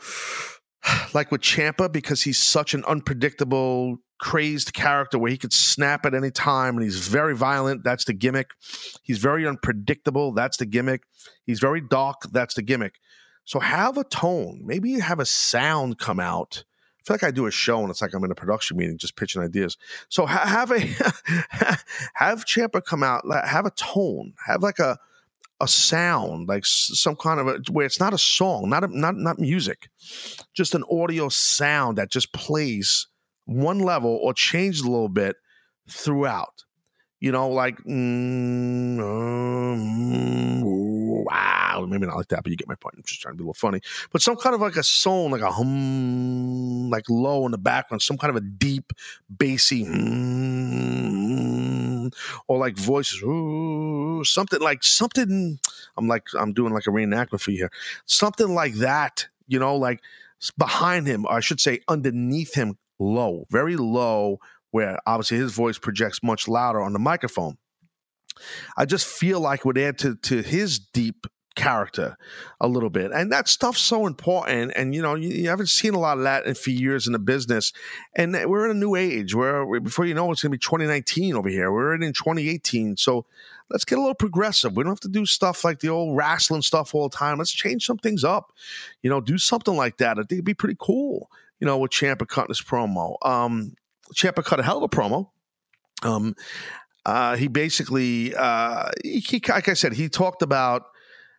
like 1.14 1.30
with 1.30 1.40
Ciampa 1.40 1.90
because 1.90 2.22
he's 2.22 2.38
such 2.38 2.74
an 2.74 2.84
unpredictable, 2.84 3.98
crazed 4.18 4.72
character 4.72 5.18
where 5.18 5.30
he 5.30 5.36
could 5.38 5.52
snap 5.52 6.06
at 6.06 6.14
any 6.14 6.30
time 6.30 6.76
and 6.76 6.84
he's 6.84 7.08
very 7.08 7.36
violent. 7.36 7.84
That's 7.84 8.04
the 8.04 8.12
gimmick. 8.12 8.50
He's 9.02 9.18
very 9.18 9.46
unpredictable. 9.46 10.32
That's 10.32 10.56
the 10.56 10.66
gimmick. 10.66 11.02
He's 11.44 11.60
very 11.60 11.80
dark. 11.80 12.22
That's 12.30 12.54
the 12.54 12.62
gimmick. 12.62 12.94
So 13.44 13.60
have 13.60 13.98
a 13.98 14.04
tone. 14.04 14.62
Maybe 14.64 14.98
have 15.00 15.20
a 15.20 15.26
sound 15.26 15.98
come 15.98 16.20
out. 16.20 16.64
I 16.98 17.02
feel 17.04 17.14
like 17.14 17.24
I 17.24 17.30
do 17.30 17.46
a 17.46 17.50
show 17.50 17.80
and 17.80 17.90
it's 17.90 18.00
like 18.00 18.14
I'm 18.14 18.24
in 18.24 18.30
a 18.30 18.34
production 18.34 18.78
meeting 18.78 18.96
just 18.96 19.16
pitching 19.16 19.42
ideas. 19.42 19.76
So 20.08 20.24
ha- 20.24 20.46
have 20.46 20.70
a 20.70 20.80
have 22.14 22.46
Ciampa 22.46 22.82
come 22.82 23.02
out. 23.02 23.24
Have 23.44 23.66
a 23.66 23.72
tone. 23.72 24.32
Have 24.46 24.62
like 24.62 24.78
a 24.78 24.96
a 25.60 25.68
sound, 25.68 26.48
like 26.48 26.64
some 26.66 27.16
kind 27.16 27.40
of 27.40 27.46
a, 27.46 27.60
where 27.70 27.86
it's 27.86 28.00
not 28.00 28.12
a 28.12 28.18
song, 28.18 28.68
not 28.68 28.84
a, 28.84 28.98
not 28.98 29.16
not 29.16 29.38
music, 29.38 29.88
just 30.54 30.74
an 30.74 30.84
audio 30.90 31.28
sound 31.28 31.98
that 31.98 32.10
just 32.10 32.32
plays 32.32 33.06
one 33.46 33.78
level 33.78 34.18
or 34.22 34.34
changed 34.34 34.84
a 34.84 34.90
little 34.90 35.08
bit 35.08 35.36
throughout. 35.88 36.64
You 37.20 37.32
know, 37.32 37.48
like 37.48 37.78
mm, 37.78 38.98
um, 39.00 40.64
wow, 41.24 41.86
maybe 41.88 42.06
not 42.06 42.16
like 42.16 42.28
that, 42.28 42.42
but 42.42 42.50
you 42.50 42.56
get 42.56 42.68
my 42.68 42.74
point. 42.74 42.94
I'm 42.96 43.02
just 43.04 43.20
trying 43.20 43.34
to 43.34 43.38
be 43.38 43.42
a 43.42 43.46
little 43.46 43.54
funny, 43.54 43.80
but 44.12 44.22
some 44.22 44.36
kind 44.36 44.54
of 44.54 44.60
like 44.60 44.76
a 44.76 44.82
song, 44.82 45.30
like 45.30 45.40
a 45.40 45.50
hum, 45.50 46.90
like 46.90 47.08
low 47.08 47.46
in 47.46 47.52
the 47.52 47.58
background, 47.58 48.02
some 48.02 48.18
kind 48.18 48.30
of 48.30 48.36
a 48.36 48.40
deep, 48.40 48.92
bassy. 49.30 49.84
Hmm, 49.84 52.08
or 52.46 52.58
like 52.58 52.76
voices, 52.76 53.22
ooh, 53.22 54.22
something 54.24 54.60
like 54.60 54.82
something. 54.82 55.58
I'm 55.96 56.08
like 56.08 56.26
I'm 56.38 56.52
doing 56.52 56.74
like 56.74 56.86
a 56.86 56.90
reenactment 56.90 57.40
for 57.40 57.50
you 57.50 57.58
here, 57.58 57.70
something 58.06 58.54
like 58.54 58.74
that. 58.74 59.26
You 59.46 59.58
know, 59.58 59.76
like 59.76 60.00
behind 60.58 61.06
him, 61.06 61.26
or 61.26 61.32
I 61.32 61.40
should 61.40 61.60
say 61.60 61.80
underneath 61.88 62.54
him, 62.54 62.78
low, 62.98 63.46
very 63.50 63.76
low, 63.76 64.38
where 64.70 64.98
obviously 65.06 65.38
his 65.38 65.52
voice 65.52 65.78
projects 65.78 66.22
much 66.22 66.48
louder 66.48 66.80
on 66.80 66.92
the 66.92 66.98
microphone. 66.98 67.56
I 68.76 68.84
just 68.84 69.06
feel 69.06 69.40
like 69.40 69.64
would 69.64 69.78
add 69.78 69.98
to 69.98 70.16
to 70.16 70.42
his 70.42 70.78
deep 70.78 71.26
character 71.54 72.16
a 72.60 72.68
little 72.68 72.90
bit. 72.90 73.12
And 73.12 73.30
that 73.32 73.48
stuff's 73.48 73.80
so 73.80 74.06
important. 74.06 74.72
And, 74.76 74.94
you 74.94 75.02
know, 75.02 75.14
you, 75.14 75.28
you 75.30 75.48
haven't 75.48 75.68
seen 75.68 75.94
a 75.94 75.98
lot 75.98 76.18
of 76.18 76.24
that 76.24 76.46
in, 76.46 76.54
for 76.54 76.70
years 76.70 77.06
in 77.06 77.12
the 77.12 77.18
business. 77.18 77.72
And 78.14 78.32
we're 78.32 78.64
in 78.64 78.76
a 78.76 78.80
new 78.80 78.94
age 78.94 79.34
where 79.34 79.80
before 79.80 80.04
you 80.04 80.14
know 80.14 80.30
it's 80.30 80.42
going 80.42 80.50
to 80.50 80.56
be 80.56 80.58
2019 80.58 81.36
over 81.36 81.48
here. 81.48 81.72
We're 81.72 81.94
in 81.94 82.00
2018. 82.00 82.96
So 82.96 83.26
let's 83.70 83.84
get 83.84 83.98
a 83.98 84.00
little 84.00 84.14
progressive. 84.14 84.76
We 84.76 84.82
don't 84.82 84.92
have 84.92 85.00
to 85.00 85.08
do 85.08 85.26
stuff 85.26 85.64
like 85.64 85.80
the 85.80 85.88
old 85.88 86.16
wrestling 86.16 86.62
stuff 86.62 86.94
all 86.94 87.08
the 87.08 87.16
time. 87.16 87.38
Let's 87.38 87.52
change 87.52 87.86
some 87.86 87.98
things 87.98 88.24
up. 88.24 88.52
You 89.02 89.10
know, 89.10 89.20
do 89.20 89.38
something 89.38 89.76
like 89.76 89.98
that. 89.98 90.18
I 90.18 90.22
think 90.22 90.32
it'd 90.32 90.44
be 90.44 90.54
pretty 90.54 90.76
cool, 90.78 91.30
you 91.60 91.66
know, 91.66 91.78
with 91.78 91.92
Ciampa 91.92 92.26
cutting 92.26 92.48
his 92.48 92.62
promo. 92.62 93.16
Um, 93.22 93.74
Ciampa 94.12 94.44
cut 94.44 94.60
a 94.60 94.62
hell 94.62 94.78
of 94.78 94.82
a 94.84 94.88
promo. 94.88 95.30
Um, 96.02 96.34
uh, 97.06 97.36
he 97.36 97.48
basically, 97.48 98.34
uh, 98.34 98.90
he, 99.04 99.42
like 99.48 99.68
I 99.68 99.74
said, 99.74 99.92
he 99.92 100.08
talked 100.08 100.42
about 100.42 100.84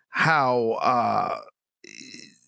how 0.10 0.74
uh, 0.82 1.40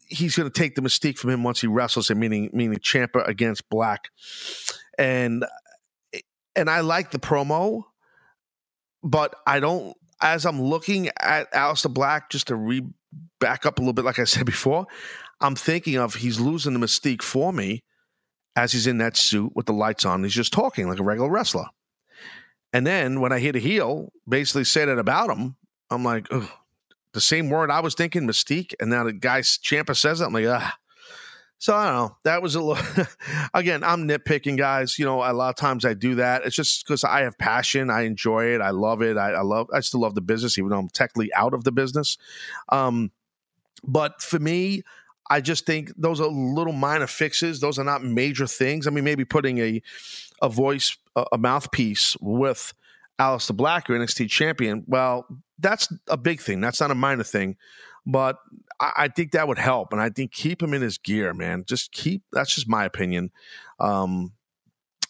he's 0.07 0.35
going 0.35 0.49
to 0.49 0.59
take 0.59 0.75
the 0.75 0.81
mystique 0.81 1.17
from 1.17 1.31
him 1.31 1.43
once 1.43 1.59
he 1.61 1.67
wrestles 1.67 2.09
him, 2.09 2.19
meaning 2.19 2.49
meaning 2.53 2.77
Ciampa 2.79 3.27
against 3.27 3.69
Black, 3.69 4.09
and 4.97 5.45
and 6.55 6.69
I 6.69 6.81
like 6.81 7.11
the 7.11 7.19
promo, 7.19 7.83
but 9.03 9.35
I 9.45 9.59
don't. 9.59 9.95
As 10.19 10.47
I'm 10.47 10.59
looking 10.59 11.09
at 11.19 11.51
Aleister 11.53 11.93
Black, 11.93 12.31
just 12.31 12.47
to 12.47 12.55
re 12.55 12.83
back 13.39 13.65
up 13.65 13.77
a 13.77 13.81
little 13.81 13.93
bit, 13.93 14.05
like 14.05 14.19
I 14.19 14.23
said 14.23 14.45
before, 14.45 14.87
I'm 15.41 15.55
thinking 15.55 15.97
of 15.97 16.15
he's 16.15 16.39
losing 16.39 16.73
the 16.73 16.79
mystique 16.79 17.21
for 17.21 17.53
me 17.53 17.83
as 18.55 18.71
he's 18.71 18.87
in 18.87 18.97
that 18.97 19.15
suit 19.15 19.51
with 19.55 19.67
the 19.67 19.73
lights 19.73 20.05
on. 20.05 20.23
He's 20.23 20.33
just 20.33 20.53
talking 20.53 20.87
like 20.87 20.99
a 20.99 21.03
regular 21.03 21.29
wrestler. 21.29 21.65
And 22.77 22.85
then 22.85 23.21
when 23.21 23.31
I 23.31 23.39
hit 23.39 23.55
a 23.55 23.59
heel 23.59 24.13
basically 24.29 24.63
said 24.63 24.87
it 24.87 24.99
about 24.99 25.35
him, 25.35 25.55
I'm 25.89 26.03
like, 26.03 26.27
Ugh, 26.29 26.47
the 27.11 27.19
same 27.19 27.49
word 27.49 27.71
I 27.71 27.79
was 27.79 27.95
thinking, 27.95 28.27
mystique, 28.27 28.75
and 28.79 28.91
now 28.91 29.03
the 29.03 29.13
guy 29.13 29.41
Ciampa 29.41 29.95
says 29.95 30.19
that. 30.19 30.27
I'm 30.27 30.33
like, 30.33 30.45
ah. 30.45 30.77
So 31.57 31.75
I 31.75 31.85
don't 31.85 31.95
know. 31.95 32.17
That 32.23 32.43
was 32.43 32.53
a 32.53 32.61
little. 32.61 33.05
again, 33.55 33.83
I'm 33.83 34.07
nitpicking, 34.07 34.59
guys. 34.59 34.99
You 34.99 35.05
know, 35.05 35.23
a 35.23 35.33
lot 35.33 35.49
of 35.49 35.55
times 35.55 35.85
I 35.85 35.95
do 35.95 36.13
that. 36.15 36.45
It's 36.45 36.55
just 36.55 36.85
because 36.85 37.03
I 37.03 37.21
have 37.21 37.35
passion. 37.39 37.89
I 37.89 38.01
enjoy 38.01 38.53
it. 38.53 38.61
I 38.61 38.69
love 38.69 39.01
it. 39.01 39.17
I, 39.17 39.31
I, 39.31 39.41
love. 39.41 39.69
I 39.73 39.79
still 39.79 40.01
love 40.01 40.13
the 40.13 40.21
business, 40.21 40.59
even 40.59 40.69
though 40.69 40.77
I'm 40.77 40.89
technically 40.89 41.33
out 41.33 41.55
of 41.55 41.63
the 41.63 41.71
business. 41.71 42.19
Um, 42.69 43.09
but 43.83 44.21
for 44.21 44.37
me, 44.37 44.83
I 45.31 45.41
just 45.41 45.65
think 45.65 45.91
those 45.97 46.21
are 46.21 46.27
little 46.27 46.73
minor 46.73 47.07
fixes. 47.07 47.59
Those 47.59 47.79
are 47.79 47.83
not 47.83 48.03
major 48.03 48.45
things. 48.45 48.85
I 48.85 48.91
mean, 48.91 49.03
maybe 49.03 49.25
putting 49.25 49.57
a 49.57 49.81
a 50.41 50.49
voice, 50.49 50.97
a, 51.31 51.37
mouthpiece 51.37 52.15
with 52.21 52.73
Aleister 53.19 53.55
Black, 53.55 53.87
your 53.87 53.97
NXT 53.97 54.29
champion, 54.29 54.83
well, 54.87 55.25
that's 55.59 55.91
a 56.07 56.17
big 56.17 56.41
thing. 56.41 56.61
That's 56.61 56.79
not 56.79 56.91
a 56.91 56.95
minor 56.95 57.23
thing. 57.23 57.55
But 58.05 58.37
I, 58.79 58.91
I 58.97 59.07
think 59.09 59.31
that 59.31 59.47
would 59.47 59.57
help. 59.57 59.91
And 59.91 60.01
I 60.01 60.09
think 60.09 60.31
keep 60.31 60.61
him 60.61 60.73
in 60.73 60.81
his 60.81 60.97
gear, 60.97 61.33
man. 61.33 61.65
Just 61.67 61.91
keep, 61.91 62.23
that's 62.31 62.53
just 62.53 62.69
my 62.69 62.85
opinion. 62.85 63.31
Um, 63.79 64.33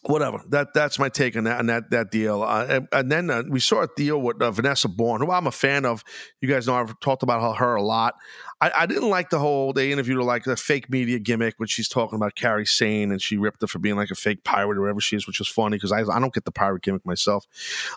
whatever. 0.08 0.42
That 0.48 0.72
that's 0.72 0.98
my 0.98 1.08
take 1.08 1.36
on 1.36 1.44
that 1.44 1.58
on 1.58 1.66
that 1.66 1.90
that 1.90 2.10
deal. 2.10 2.42
Uh, 2.42 2.66
and, 2.68 2.88
and, 2.92 3.12
then 3.12 3.30
uh, 3.30 3.42
we 3.48 3.60
saw 3.60 3.82
a 3.82 3.88
deal 3.96 4.20
with 4.20 4.40
uh, 4.40 4.50
Vanessa 4.50 4.88
Borne, 4.88 5.20
who 5.20 5.30
I'm 5.30 5.46
a 5.46 5.52
fan 5.52 5.84
of. 5.84 6.02
You 6.40 6.48
guys 6.48 6.66
know 6.66 6.74
I've 6.74 6.98
talked 7.00 7.22
about 7.22 7.56
her 7.58 7.74
a 7.74 7.82
lot. 7.82 8.14
I, 8.60 8.72
I, 8.74 8.86
didn't 8.86 9.10
like 9.10 9.30
the 9.30 9.38
whole 9.38 9.72
they 9.72 9.92
interviewed 9.92 10.16
her 10.16 10.24
like 10.24 10.44
the 10.44 10.56
fake 10.56 10.90
media 10.90 11.18
gimmick 11.18 11.54
when 11.58 11.68
she's 11.68 11.88
talking 11.88 12.16
about 12.16 12.34
Kairi 12.34 12.66
Sane 12.66 13.12
and 13.12 13.22
she 13.22 13.36
ripped 13.36 13.60
her 13.60 13.68
for 13.68 13.78
being 13.78 13.94
like 13.94 14.10
a 14.10 14.16
fake 14.16 14.42
pirate 14.42 14.78
or 14.78 14.80
whatever 14.80 15.00
she 15.00 15.14
is, 15.14 15.26
which 15.26 15.38
was 15.38 15.48
funny 15.48 15.76
because 15.76 15.92
I 15.92 16.00
I 16.00 16.18
don't 16.18 16.34
get 16.34 16.44
the 16.44 16.52
pirate 16.52 16.82
gimmick 16.82 17.04
myself. 17.06 17.46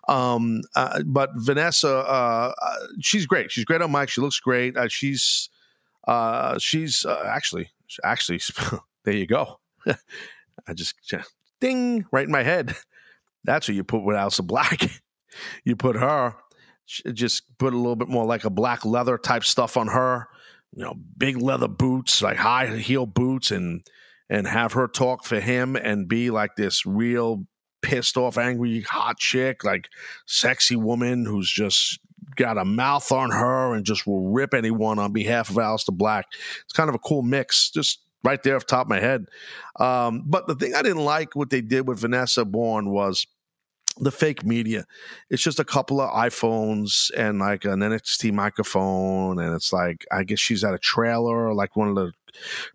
Um, 0.07 0.61
uh, 0.75 1.01
but 1.05 1.31
Vanessa, 1.35 1.97
uh, 1.97 2.53
uh, 2.61 2.75
she's 2.99 3.25
great. 3.25 3.51
She's 3.51 3.65
great 3.65 3.81
on 3.81 3.91
mic. 3.91 4.09
She 4.09 4.21
looks 4.21 4.39
great. 4.39 4.75
she's 4.89 5.49
she's 6.59 7.05
actually 7.25 7.71
actually 8.03 8.39
there 9.05 9.13
you 9.13 9.25
go. 9.25 9.59
I 10.67 10.73
just 10.73 10.95
ding, 11.61 12.05
right 12.11 12.25
in 12.25 12.31
my 12.31 12.43
head. 12.43 12.75
That's 13.43 13.67
what 13.67 13.75
you 13.75 13.83
put 13.83 14.03
with 14.03 14.17
Aleister 14.17 14.45
Black. 14.45 14.81
you 15.63 15.75
put 15.75 15.95
her, 15.95 16.35
just 17.13 17.57
put 17.57 17.73
a 17.73 17.77
little 17.77 17.95
bit 17.95 18.09
more 18.09 18.25
like 18.25 18.43
a 18.43 18.49
black 18.49 18.85
leather 18.85 19.17
type 19.17 19.43
stuff 19.43 19.77
on 19.77 19.87
her. 19.87 20.27
You 20.75 20.83
know, 20.83 20.93
big 21.17 21.41
leather 21.41 21.67
boots, 21.67 22.21
like 22.21 22.37
high 22.37 22.77
heel 22.77 23.05
boots, 23.05 23.51
and 23.51 23.81
and 24.29 24.47
have 24.47 24.73
her 24.73 24.87
talk 24.87 25.25
for 25.25 25.39
him 25.39 25.75
and 25.75 26.07
be 26.07 26.29
like 26.29 26.55
this 26.55 26.85
real 26.85 27.45
pissed 27.81 28.15
off, 28.15 28.37
angry, 28.37 28.81
hot 28.81 29.17
chick, 29.17 29.63
like 29.63 29.89
sexy 30.25 30.75
woman 30.75 31.25
who's 31.25 31.51
just 31.51 31.99
got 32.35 32.57
a 32.57 32.63
mouth 32.63 33.11
on 33.11 33.31
her 33.31 33.73
and 33.73 33.85
just 33.85 34.07
will 34.07 34.29
rip 34.31 34.53
anyone 34.53 34.99
on 34.99 35.11
behalf 35.11 35.49
of 35.49 35.57
Aleister 35.57 35.93
Black. 35.93 36.25
It's 36.63 36.73
kind 36.73 36.89
of 36.89 36.95
a 36.95 36.99
cool 36.99 37.23
mix. 37.23 37.69
Just 37.71 37.99
right 38.23 38.41
there 38.43 38.55
off 38.55 38.65
the 38.65 38.71
top 38.71 38.85
of 38.85 38.89
my 38.89 38.99
head. 38.99 39.27
Um, 39.79 40.23
but 40.25 40.47
the 40.47 40.55
thing 40.55 40.75
I 40.75 40.81
didn't 40.81 41.05
like 41.05 41.35
what 41.35 41.49
they 41.49 41.61
did 41.61 41.87
with 41.87 41.99
Vanessa 41.99 42.45
Borne 42.45 42.89
was 42.89 43.25
the 43.99 44.11
fake 44.11 44.45
media. 44.45 44.85
It's 45.29 45.43
just 45.43 45.59
a 45.59 45.65
couple 45.65 45.99
of 45.99 46.11
iPhones 46.11 47.11
and 47.17 47.39
like 47.39 47.65
an 47.65 47.79
NXT 47.79 48.31
microphone, 48.31 49.39
and 49.39 49.53
it's 49.53 49.73
like 49.73 50.05
I 50.11 50.23
guess 50.23 50.39
she's 50.39 50.63
at 50.63 50.73
a 50.73 50.79
trailer, 50.79 51.53
like 51.53 51.75
one 51.75 51.89
of 51.89 51.95
the 51.95 52.11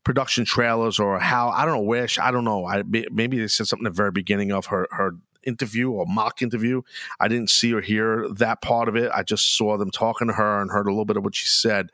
production 0.05 0.45
trailers, 0.45 0.99
or 0.99 1.19
how 1.19 1.49
I 1.51 1.65
don't 1.65 1.75
know 1.75 1.83
where. 1.83 2.07
She, 2.09 2.21
I 2.21 2.31
don't 2.31 2.45
know. 2.45 2.67
I 2.67 2.83
maybe 2.83 3.39
they 3.39 3.49
said 3.49 3.67
something 3.67 3.87
at 3.87 3.93
the 3.93 3.97
very 3.97 4.13
beginning 4.13 4.53
of 4.53 4.67
her 4.67 4.89
her 4.91 5.17
interview 5.47 5.91
or 5.91 6.05
mock 6.07 6.43
interview. 6.43 6.83
I 7.21 7.29
didn't 7.29 7.51
see 7.51 7.73
or 7.73 7.81
hear 7.81 8.29
that 8.35 8.61
part 8.61 8.89
of 8.89 8.97
it. 8.97 9.11
I 9.15 9.23
just 9.23 9.57
saw 9.57 9.79
them 9.79 9.91
talking 9.91 10.29
to 10.29 10.35
her 10.35 10.61
and 10.61 10.71
heard 10.71 10.87
a 10.87 10.91
little 10.91 11.05
bit 11.05 11.17
of 11.17 11.25
what 11.25 11.35
she 11.35 11.47
said. 11.47 11.91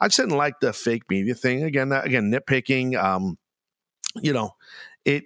I 0.00 0.08
just 0.08 0.18
didn't 0.18 0.36
like 0.36 0.60
the 0.60 0.72
fake 0.72 1.08
media 1.08 1.34
thing. 1.34 1.62
Again, 1.62 1.92
again, 1.92 2.32
nitpicking. 2.32 3.00
Um, 3.02 3.38
you 4.20 4.32
know, 4.32 4.54
it. 5.04 5.24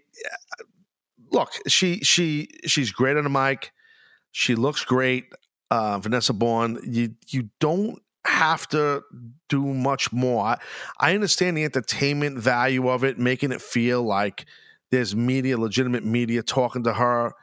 Look, 1.30 1.50
she 1.66 2.00
she 2.00 2.48
she's 2.64 2.90
great 2.90 3.16
on 3.16 3.24
the 3.24 3.30
mic. 3.30 3.72
She 4.32 4.54
looks 4.54 4.84
great. 4.84 5.26
Uh, 5.70 5.98
Vanessa 5.98 6.32
Borne. 6.32 6.78
You 6.84 7.14
you 7.28 7.50
don't 7.60 8.00
have 8.24 8.68
to 8.68 9.02
do 9.48 9.62
much 9.62 10.12
more. 10.12 10.44
I, 10.44 10.58
I 10.98 11.14
understand 11.14 11.56
the 11.56 11.64
entertainment 11.64 12.38
value 12.38 12.88
of 12.88 13.04
it, 13.04 13.18
making 13.18 13.52
it 13.52 13.62
feel 13.62 14.02
like 14.02 14.46
there's 14.90 15.14
media, 15.14 15.58
legitimate 15.58 16.04
media 16.04 16.42
talking 16.42 16.84
to 16.84 16.94
her 16.94 17.34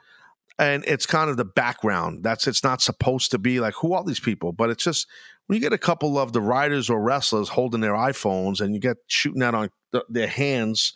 and 0.58 0.84
it's 0.86 1.06
kind 1.06 1.30
of 1.30 1.36
the 1.36 1.44
background. 1.44 2.22
That's 2.22 2.46
it's 2.46 2.64
not 2.64 2.80
supposed 2.80 3.30
to 3.32 3.38
be 3.38 3.60
like 3.60 3.74
who 3.74 3.92
are 3.92 4.04
these 4.04 4.20
people, 4.20 4.52
but 4.52 4.70
it's 4.70 4.84
just 4.84 5.06
when 5.46 5.56
you 5.56 5.60
get 5.60 5.72
a 5.72 5.78
couple 5.78 6.18
of 6.18 6.32
the 6.32 6.40
writers 6.40 6.90
or 6.90 7.00
wrestlers 7.00 7.48
holding 7.48 7.80
their 7.80 7.94
iPhones 7.94 8.60
and 8.60 8.74
you 8.74 8.80
get 8.80 8.96
shooting 9.06 9.42
out 9.42 9.54
on 9.54 9.70
th- 9.92 10.04
their 10.08 10.26
hands 10.26 10.94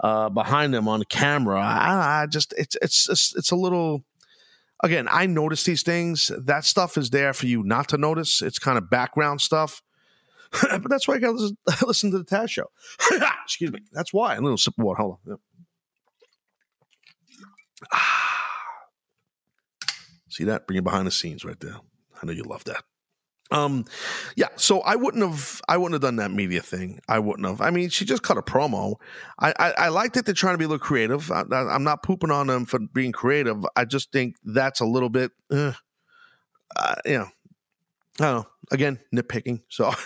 uh, 0.00 0.28
behind 0.28 0.74
them 0.74 0.88
on 0.88 1.02
camera. 1.04 1.60
I, 1.60 2.22
I 2.22 2.26
just 2.26 2.54
it's 2.56 2.76
it's 2.82 3.08
it's, 3.08 3.36
it's 3.36 3.50
a 3.50 3.56
little. 3.56 4.04
Again, 4.84 5.06
I 5.08 5.26
notice 5.26 5.62
these 5.62 5.82
things. 5.82 6.32
That 6.36 6.64
stuff 6.64 6.98
is 6.98 7.10
there 7.10 7.32
for 7.32 7.46
you 7.46 7.62
not 7.62 7.88
to 7.90 7.98
notice. 7.98 8.42
It's 8.42 8.58
kind 8.58 8.76
of 8.76 8.90
background 8.90 9.40
stuff. 9.40 9.80
but 10.60 10.88
that's 10.90 11.06
why 11.06 11.14
I 11.14 11.18
got 11.18 11.28
to 11.28 11.32
listen, 11.32 11.56
listen, 11.86 12.10
to 12.10 12.18
the 12.18 12.24
Taz 12.24 12.50
show. 12.50 12.66
Excuse 13.44 13.72
me. 13.72 13.80
That's 13.92 14.12
why. 14.12 14.34
A 14.34 14.40
little 14.40 14.58
sip 14.58 14.74
of 14.76 14.84
water. 14.84 15.00
Hold 15.00 15.18
on. 15.26 15.38
Yeah. 17.92 17.98
See 20.32 20.44
that? 20.44 20.66
Bring 20.66 20.76
you 20.76 20.82
behind 20.82 21.06
the 21.06 21.10
scenes 21.10 21.44
right 21.44 21.58
there. 21.60 21.76
I 22.20 22.26
know 22.26 22.32
you 22.32 22.44
love 22.44 22.64
that. 22.64 22.84
Um, 23.50 23.84
yeah. 24.34 24.48
So 24.56 24.80
I 24.80 24.96
wouldn't 24.96 25.22
have. 25.22 25.60
I 25.68 25.76
wouldn't 25.76 25.92
have 25.92 26.00
done 26.00 26.16
that 26.16 26.30
media 26.30 26.62
thing. 26.62 27.00
I 27.06 27.18
wouldn't 27.18 27.46
have. 27.46 27.60
I 27.60 27.68
mean, 27.68 27.90
she 27.90 28.06
just 28.06 28.22
cut 28.22 28.38
a 28.38 28.42
promo. 28.42 28.94
I 29.38 29.52
I, 29.58 29.70
I 29.72 29.88
like 29.88 30.14
that 30.14 30.24
they're 30.24 30.34
trying 30.34 30.54
to 30.54 30.58
be 30.58 30.64
a 30.64 30.68
little 30.68 30.84
creative. 30.84 31.30
I, 31.30 31.44
am 31.50 31.84
not 31.84 32.02
pooping 32.02 32.30
on 32.30 32.46
them 32.46 32.64
for 32.64 32.78
being 32.78 33.12
creative. 33.12 33.62
I 33.76 33.84
just 33.84 34.10
think 34.10 34.36
that's 34.42 34.80
a 34.80 34.86
little 34.86 35.10
bit. 35.10 35.32
Uh, 35.50 35.72
uh, 36.76 36.94
you 37.04 37.18
know, 37.18 37.28
I 38.20 38.24
don't 38.24 38.36
know. 38.36 38.46
Again, 38.70 39.00
nitpicking. 39.14 39.62
So. 39.68 39.92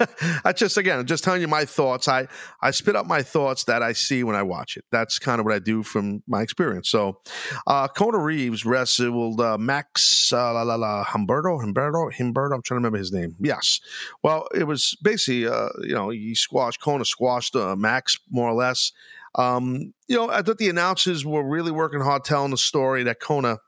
I 0.44 0.52
just 0.52 0.76
again, 0.76 0.98
I'm 0.98 1.06
just 1.06 1.24
telling 1.24 1.40
you 1.40 1.48
my 1.48 1.64
thoughts. 1.64 2.08
I 2.08 2.28
I 2.62 2.70
spit 2.70 2.96
up 2.96 3.06
my 3.06 3.22
thoughts 3.22 3.64
that 3.64 3.82
I 3.82 3.92
see 3.92 4.24
when 4.24 4.36
I 4.36 4.42
watch 4.42 4.76
it. 4.76 4.84
That's 4.90 5.18
kind 5.18 5.40
of 5.40 5.44
what 5.44 5.54
I 5.54 5.58
do 5.58 5.82
from 5.82 6.22
my 6.26 6.42
experience. 6.42 6.88
So, 6.88 7.20
uh, 7.66 7.88
Kona 7.88 8.18
Reeves 8.18 8.64
wrestled 8.64 9.40
uh, 9.40 9.58
Max 9.58 10.32
uh, 10.32 10.52
la, 10.54 10.62
la, 10.62 10.76
la, 10.76 11.04
Humberto, 11.04 11.62
Humberto, 11.62 12.10
Humberto. 12.12 12.54
I'm 12.54 12.62
trying 12.62 12.62
to 12.62 12.74
remember 12.76 12.98
his 12.98 13.12
name. 13.12 13.36
Yes. 13.40 13.80
Well, 14.22 14.48
it 14.54 14.64
was 14.64 14.96
basically, 15.02 15.46
uh, 15.46 15.68
you 15.82 15.94
know, 15.94 16.10
he 16.10 16.34
squashed 16.34 16.80
Kona 16.80 17.04
squashed 17.04 17.56
uh, 17.56 17.76
Max 17.76 18.18
more 18.30 18.48
or 18.48 18.54
less. 18.54 18.92
Um, 19.36 19.94
you 20.08 20.16
know, 20.16 20.28
I 20.28 20.42
thought 20.42 20.58
the 20.58 20.68
announcers 20.68 21.24
were 21.24 21.46
really 21.46 21.70
working 21.70 22.00
hard 22.00 22.24
telling 22.24 22.50
the 22.50 22.56
story 22.56 23.04
that 23.04 23.20
Kona 23.20 23.58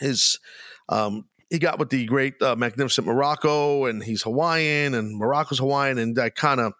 is 0.00 0.38
um, 0.88 1.27
he 1.50 1.58
got 1.58 1.78
with 1.78 1.90
the 1.90 2.04
great, 2.06 2.40
uh, 2.42 2.56
magnificent 2.56 3.06
Muraco, 3.06 3.88
and 3.88 4.02
he's 4.02 4.22
Hawaiian, 4.22 4.94
and 4.94 5.20
Muraco's 5.20 5.58
Hawaiian, 5.58 5.98
and 5.98 6.16
that 6.16 6.34
kind 6.34 6.60
of 6.60 6.74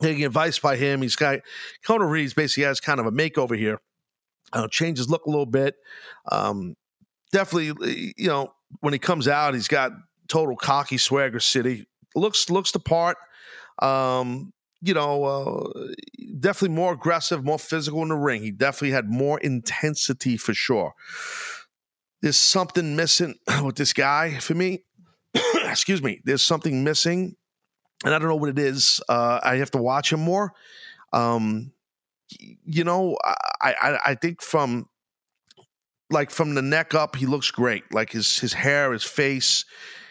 taking 0.00 0.24
advice 0.24 0.58
by 0.58 0.76
him. 0.76 1.02
He's 1.02 1.16
got 1.16 1.40
Kona 1.84 2.06
Reeves 2.06 2.34
basically 2.34 2.64
has 2.64 2.80
kind 2.80 3.00
of 3.00 3.06
a 3.06 3.12
makeover 3.12 3.56
here. 3.56 3.80
Uh, 4.52 4.66
change 4.68 4.98
his 4.98 5.10
look 5.10 5.26
a 5.26 5.30
little 5.30 5.46
bit. 5.46 5.76
Um, 6.30 6.74
definitely, 7.30 8.14
you 8.16 8.28
know, 8.28 8.52
when 8.80 8.92
he 8.92 8.98
comes 8.98 9.28
out, 9.28 9.54
he's 9.54 9.68
got 9.68 9.92
total 10.28 10.56
cocky 10.56 10.96
swagger 10.96 11.40
city. 11.40 11.86
Looks 12.14 12.50
looks 12.50 12.72
the 12.72 12.80
part. 12.80 13.16
Um, 13.80 14.52
you 14.82 14.94
know, 14.94 15.24
uh, 15.24 15.92
definitely 16.38 16.74
more 16.74 16.94
aggressive, 16.94 17.44
more 17.44 17.58
physical 17.58 18.02
in 18.02 18.08
the 18.08 18.16
ring. 18.16 18.42
He 18.42 18.50
definitely 18.50 18.92
had 18.92 19.10
more 19.10 19.38
intensity 19.38 20.38
for 20.38 20.54
sure 20.54 20.94
there's 22.22 22.36
something 22.36 22.96
missing 22.96 23.36
with 23.64 23.76
this 23.76 23.92
guy 23.92 24.38
for 24.38 24.54
me. 24.54 24.84
Excuse 25.64 26.02
me. 26.02 26.20
There's 26.24 26.42
something 26.42 26.84
missing, 26.84 27.36
and 28.04 28.14
I 28.14 28.18
don't 28.18 28.28
know 28.28 28.36
what 28.36 28.50
it 28.50 28.58
is. 28.58 29.00
Uh, 29.08 29.40
I 29.42 29.56
have 29.56 29.70
to 29.72 29.78
watch 29.78 30.12
him 30.12 30.20
more. 30.20 30.52
Um, 31.12 31.72
you 32.64 32.84
know, 32.84 33.16
I, 33.24 33.74
I 33.82 33.98
I 34.06 34.14
think 34.14 34.42
from 34.42 34.88
like 36.10 36.30
from 36.30 36.54
the 36.54 36.62
neck 36.62 36.94
up, 36.94 37.16
he 37.16 37.26
looks 37.26 37.50
great. 37.50 37.92
Like 37.92 38.12
his 38.12 38.38
his 38.38 38.52
hair, 38.52 38.92
his 38.92 39.04
face. 39.04 39.64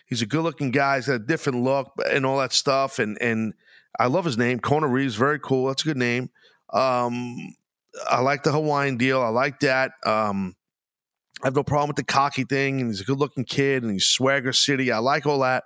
He's 0.06 0.22
a 0.22 0.26
good 0.26 0.41
looking 0.41 0.72
guy. 0.72 0.95
He's 0.95 1.08
got 1.08 1.15
a 1.15 1.19
different 1.19 1.63
look 1.63 1.93
and 2.10 2.26
all 2.26 2.39
that 2.39 2.54
stuff. 2.54 3.00
And 3.00 3.22
and 3.22 3.54
I 4.00 4.08
love 4.08 4.26
his 4.26 4.38
name, 4.38 4.60
Kona 4.60 4.88
Reeves. 4.88 5.15
Very 5.15 5.39
cool. 5.39 5.67
That's 5.67 5.84
a 5.84 5.86
good 5.86 5.98
name. 5.98 6.30
Um, 6.72 7.56
I 8.10 8.22
like 8.22 8.43
the 8.43 8.52
Hawaiian 8.52 8.98
deal. 8.98 9.22
I 9.22 9.30
like 9.30 9.60
that. 9.62 9.91
Um, 10.06 10.56
I 11.41 11.47
have 11.47 11.56
no 11.56 11.63
problem 11.63 11.88
with 11.88 11.95
the 11.95 12.04
cocky 12.04 12.43
thing, 12.43 12.82
and 12.82 12.89
he's 12.89 13.02
a 13.02 13.06
good 13.06 13.19
looking 13.19 13.45
kid, 13.45 13.84
and 13.84 13.91
he's 13.91 14.06
swagger 14.06 14.52
city. 14.52 14.91
I 14.91 14.97
like 14.97 15.25
all 15.25 15.39
that. 15.39 15.63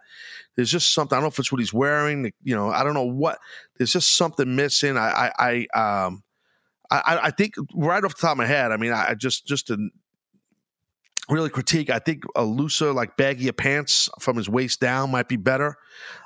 There's 0.55 0.71
just 0.71 0.93
something. 0.93 1.15
I 1.15 1.17
don't 1.17 1.23
know 1.23 1.29
if 1.29 1.39
it's 1.39 1.51
what 1.51 1.59
he's 1.59 1.73
wearing. 1.73 2.31
You 2.43 2.55
know, 2.55 2.69
I 2.69 2.83
don't 2.83 2.93
know 2.93 3.03
what. 3.03 3.39
There's 3.77 3.91
just 3.91 4.15
something 4.15 4.55
missing. 4.55 4.97
I, 4.97 5.31
I, 5.39 5.65
I 5.73 6.05
um, 6.05 6.23
I, 6.91 7.19
I 7.23 7.31
think 7.31 7.55
right 7.73 8.03
off 8.03 8.15
the 8.15 8.21
top 8.21 8.33
of 8.33 8.37
my 8.37 8.45
head. 8.45 8.71
I 8.71 8.77
mean, 8.77 8.91
I 8.91 9.15
just, 9.15 9.47
just 9.47 9.67
to 9.67 9.89
really 11.27 11.49
critique. 11.49 11.89
I 11.89 11.99
think 11.99 12.23
a 12.35 12.43
looser, 12.43 12.93
like 12.93 13.17
baggier 13.17 13.55
pants 13.55 14.09
from 14.19 14.37
his 14.37 14.47
waist 14.47 14.79
down 14.79 15.09
might 15.09 15.27
be 15.27 15.37
better. 15.37 15.75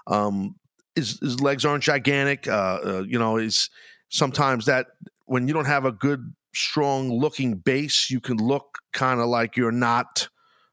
Um, 0.07 0.55
his, 0.95 1.19
his 1.21 1.39
legs 1.39 1.63
aren't 1.63 1.83
gigantic. 1.83 2.47
Uh, 2.47 2.79
uh, 2.83 3.03
you 3.07 3.17
know, 3.17 3.37
is 3.37 3.69
sometimes 4.09 4.65
that 4.65 4.87
when 5.25 5.47
you 5.47 5.53
don't 5.53 5.65
have 5.65 5.85
a 5.85 5.91
good 5.91 6.33
strong 6.53 7.11
looking 7.11 7.55
base, 7.55 8.09
you 8.09 8.19
can 8.19 8.37
look 8.37 8.79
kind 8.93 9.19
of 9.19 9.27
like 9.27 9.57
you're 9.57 9.71
not 9.71 10.29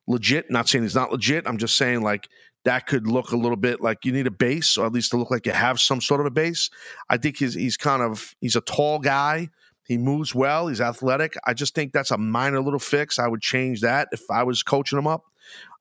legit. 0.06 0.50
Not 0.50 0.68
saying 0.68 0.84
he's 0.84 0.94
not 0.94 1.12
legit. 1.12 1.46
I'm 1.46 1.58
just 1.58 1.76
saying 1.76 2.02
like 2.02 2.28
that 2.64 2.87
could 2.87 3.06
look 3.06 3.32
a 3.32 3.37
little 3.37 3.56
bit 3.56 3.80
like 3.80 4.04
you 4.04 4.12
need 4.12 4.26
a 4.26 4.30
base, 4.30 4.76
or 4.76 4.87
at 4.87 4.92
least 4.92 5.10
to 5.10 5.16
look 5.16 5.30
like 5.30 5.46
you 5.46 5.52
have 5.52 5.80
some 5.80 6.00
sort 6.00 6.20
of 6.20 6.26
a 6.26 6.30
base. 6.30 6.70
I 7.10 7.16
think 7.16 7.37
he's 7.37 7.54
he's 7.54 7.76
kind 7.76 8.02
of 8.02 8.34
he's 8.40 8.56
a 8.56 8.60
tall 8.62 8.98
guy. 8.98 9.50
He 9.87 9.98
moves 9.98 10.34
well. 10.34 10.68
He's 10.68 10.80
athletic. 10.80 11.34
I 11.46 11.52
just 11.52 11.74
think 11.74 11.92
that's 11.92 12.10
a 12.10 12.16
minor 12.16 12.62
little 12.62 12.78
fix. 12.78 13.18
I 13.18 13.28
would 13.28 13.42
change 13.42 13.82
that 13.82 14.08
if 14.12 14.22
I 14.30 14.42
was 14.42 14.62
coaching 14.62 14.98
him 14.98 15.06
up. 15.06 15.24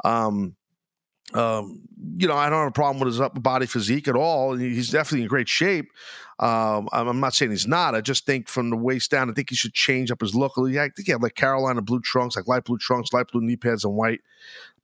Um, 0.04 0.58
um, 1.34 1.82
you 2.18 2.28
know, 2.28 2.36
I 2.36 2.50
don't 2.50 2.60
have 2.60 2.68
a 2.68 2.72
problem 2.72 3.00
with 3.00 3.08
his 3.08 3.22
upper 3.22 3.40
body 3.40 3.66
physique 3.66 4.10
at 4.10 4.16
all. 4.16 4.56
He's 4.56 4.92
definitely 4.92 5.24
in 5.24 5.30
great 5.30 5.48
shape. 5.48 5.90
Um, 6.40 6.90
I'm 6.92 7.20
not 7.20 7.34
saying 7.34 7.52
he's 7.52 7.68
not. 7.68 7.96
I 7.96 8.02
just 8.02 8.26
think 8.26 8.48
from 8.48 8.70
the 8.70 8.76
waist 8.76 9.12
down, 9.12 9.30
I 9.30 9.34
think 9.34 9.50
he 9.50 9.56
should 9.56 9.74
change 9.74 10.12
up 10.12 10.22
his 10.22 10.36
look. 10.36 10.54
I 10.58 10.72
think 10.90 11.06
he 11.06 11.12
had 11.12 11.22
like 11.22 11.36
Carolina 11.36 11.82
blue 11.82 12.02
trunks, 12.02 12.36
like 12.36 12.48
light 12.48 12.64
blue 12.64 12.78
trunks, 12.78 13.14
light 13.14 13.32
blue 13.32 13.42
knee 13.42 13.56
pads, 13.56 13.84
and 13.84 13.94
white 13.96 14.22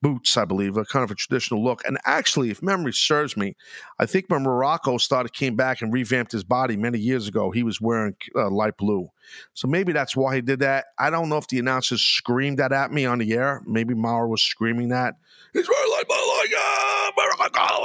boots, 0.01 0.37
I 0.37 0.45
believe, 0.45 0.77
a 0.77 0.85
kind 0.85 1.03
of 1.03 1.11
a 1.11 1.15
traditional 1.15 1.63
look. 1.63 1.83
And 1.85 1.97
actually, 2.05 2.49
if 2.49 2.61
memory 2.61 2.93
serves 2.93 3.35
me, 3.35 3.55
I 3.97 4.05
think 4.05 4.25
when 4.27 4.43
Muraco 4.43 4.99
started, 4.99 5.33
came 5.33 5.55
back 5.55 5.81
and 5.81 5.91
revamped 5.91 6.31
his 6.31 6.43
body 6.43 6.77
many 6.77 6.99
years 6.99 7.27
ago, 7.27 7.51
he 7.51 7.63
was 7.63 7.81
wearing 7.81 8.15
uh, 8.35 8.49
light 8.49 8.77
blue. 8.77 9.09
So 9.53 9.67
maybe 9.67 9.91
that's 9.91 10.15
why 10.15 10.35
he 10.35 10.41
did 10.41 10.59
that. 10.59 10.85
I 10.97 11.09
don't 11.09 11.29
know 11.29 11.37
if 11.37 11.47
the 11.47 11.59
announcers 11.59 12.01
screamed 12.01 12.59
that 12.59 12.71
at 12.71 12.91
me 12.91 13.05
on 13.05 13.19
the 13.19 13.33
air. 13.33 13.61
Maybe 13.65 13.93
Mauro 13.93 14.27
was 14.27 14.41
screaming 14.41 14.89
that. 14.89 15.15
He's 15.53 15.67
wearing 15.67 15.91
light 15.91 16.07
blue, 16.07 16.15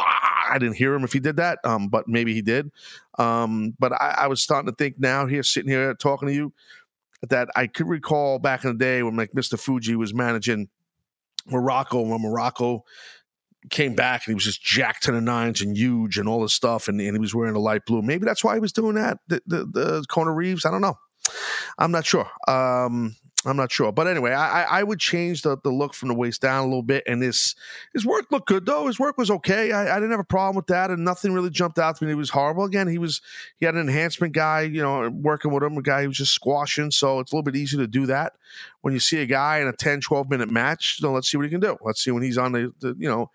ah, 0.00 0.53
I 0.53 0.59
didn't 0.59 0.77
hear 0.77 0.94
him 0.94 1.05
if 1.05 1.12
he 1.12 1.20
did 1.20 1.37
that, 1.37 1.59
um, 1.64 1.88
but 1.88 2.07
maybe 2.09 2.35
he 2.35 2.42
did. 2.42 2.70
Um, 3.18 3.74
but 3.79 3.92
I, 3.92 4.14
I 4.22 4.27
was 4.27 4.40
starting 4.40 4.70
to 4.70 4.77
think 4.77 4.96
now, 4.98 5.27
here, 5.27 5.42
sitting 5.42 5.70
here 5.70 5.94
talking 5.94 6.29
to 6.29 6.35
you, 6.35 6.53
that 7.29 7.48
I 7.57 7.66
could 7.66 7.88
recall 7.88 8.38
back 8.38 8.64
in 8.64 8.72
the 8.72 8.79
day 8.79 9.03
when 9.03 9.16
like 9.16 9.33
Mr. 9.33 9.59
Fuji 9.59 9.96
was 9.96 10.12
managing 10.12 10.68
Muraco 11.50 12.07
when 12.07 12.20
Muraco 12.20 12.81
came 13.70 13.94
back 13.94 14.27
and 14.27 14.33
he 14.33 14.35
was 14.35 14.44
just 14.44 14.62
jacked 14.62 15.05
to 15.05 15.12
the 15.12 15.20
nines 15.20 15.62
and 15.62 15.77
huge 15.77 16.18
and 16.18 16.29
all 16.29 16.42
this 16.42 16.53
stuff 16.53 16.88
and, 16.88 17.00
and 17.00 17.14
he 17.14 17.18
was 17.18 17.35
wearing 17.35 17.57
a 17.57 17.59
light 17.59 17.87
blue. 17.87 18.03
Maybe 18.03 18.24
that's 18.24 18.44
why 18.44 18.55
he 18.55 18.61
was 18.61 18.72
doing 18.72 18.94
that. 18.96 19.18
The 19.29 19.40
the, 19.46 19.64
the 19.64 20.31
Reeves. 20.31 20.64
I 20.64 20.70
don't 20.70 20.83
know. 20.83 20.98
I'm 21.79 21.90
not 21.90 22.05
sure. 22.05 22.29
Um, 22.46 23.16
I'm 23.46 23.57
not 23.57 23.70
sure. 23.70 23.92
But 23.92 24.07
anyway, 24.07 24.33
I, 24.33 24.80
I 24.80 24.83
would 24.83 24.98
change 24.98 25.42
the, 25.42 25.57
the 25.59 25.70
look 25.70 25.94
from 25.94 26.09
the 26.09 26.14
waist 26.14 26.40
down 26.40 26.61
a 26.61 26.66
little 26.66 26.83
bit. 26.83 27.04
And 27.07 27.22
his 27.22 27.54
his 27.92 28.07
work 28.07 28.30
looked 28.30 28.48
good 28.48 28.66
though. 28.66 28.87
His 28.87 28.98
work 28.98 29.18
was 29.18 29.30
okay. 29.30 29.72
I, 29.72 29.94
I 29.94 29.96
didn't 29.96 30.12
have 30.12 30.20
a 30.20 30.24
problem 30.24 30.57
with 30.57 30.66
that, 30.68 30.90
and 30.90 31.04
nothing 31.04 31.33
really 31.33 31.50
jumped 31.50 31.78
out 31.78 31.96
to 31.96 32.04
me. 32.04 32.11
He 32.11 32.14
was 32.14 32.30
horrible. 32.30 32.64
Again, 32.64 32.88
he 32.88 32.98
was 32.98 33.20
he 33.59 33.66
had 33.66 33.74
an 33.74 33.83
enhancement 33.83 34.33
guy, 34.33 34.62
you 34.62 34.83
know, 34.83 35.09
working 35.11 35.52
with 35.52 35.62
him, 35.62 35.76
a 35.76 35.83
guy 35.83 36.02
who 36.02 36.09
was 36.09 36.18
just 36.18 36.33
squashing. 36.33 36.90
So 36.90 37.20
it's 37.20 37.33
a 37.33 37.37
little 37.37 37.44
bit 37.44 37.57
easier 37.57 37.80
to 37.80 37.87
do 37.87 38.07
that 38.07 38.35
when 38.80 38.94
you 38.94 39.00
see 39.00 39.20
a 39.20 39.26
guy 39.26 39.59
in 39.59 39.68
a 39.68 39.72
10, 39.72 40.00
12 40.00 40.30
minute 40.30 40.50
match. 40.50 40.98
So 41.00 41.12
let's 41.12 41.30
see 41.30 41.37
what 41.37 41.44
he 41.44 41.50
can 41.50 41.61
do. 41.61 41.76
Let's 41.83 42.02
see 42.02 42.11
when 42.11 42.22
he's 42.22 42.38
on 42.38 42.52
the, 42.52 42.72
the 42.80 42.94
you 42.98 43.09
know 43.09 43.30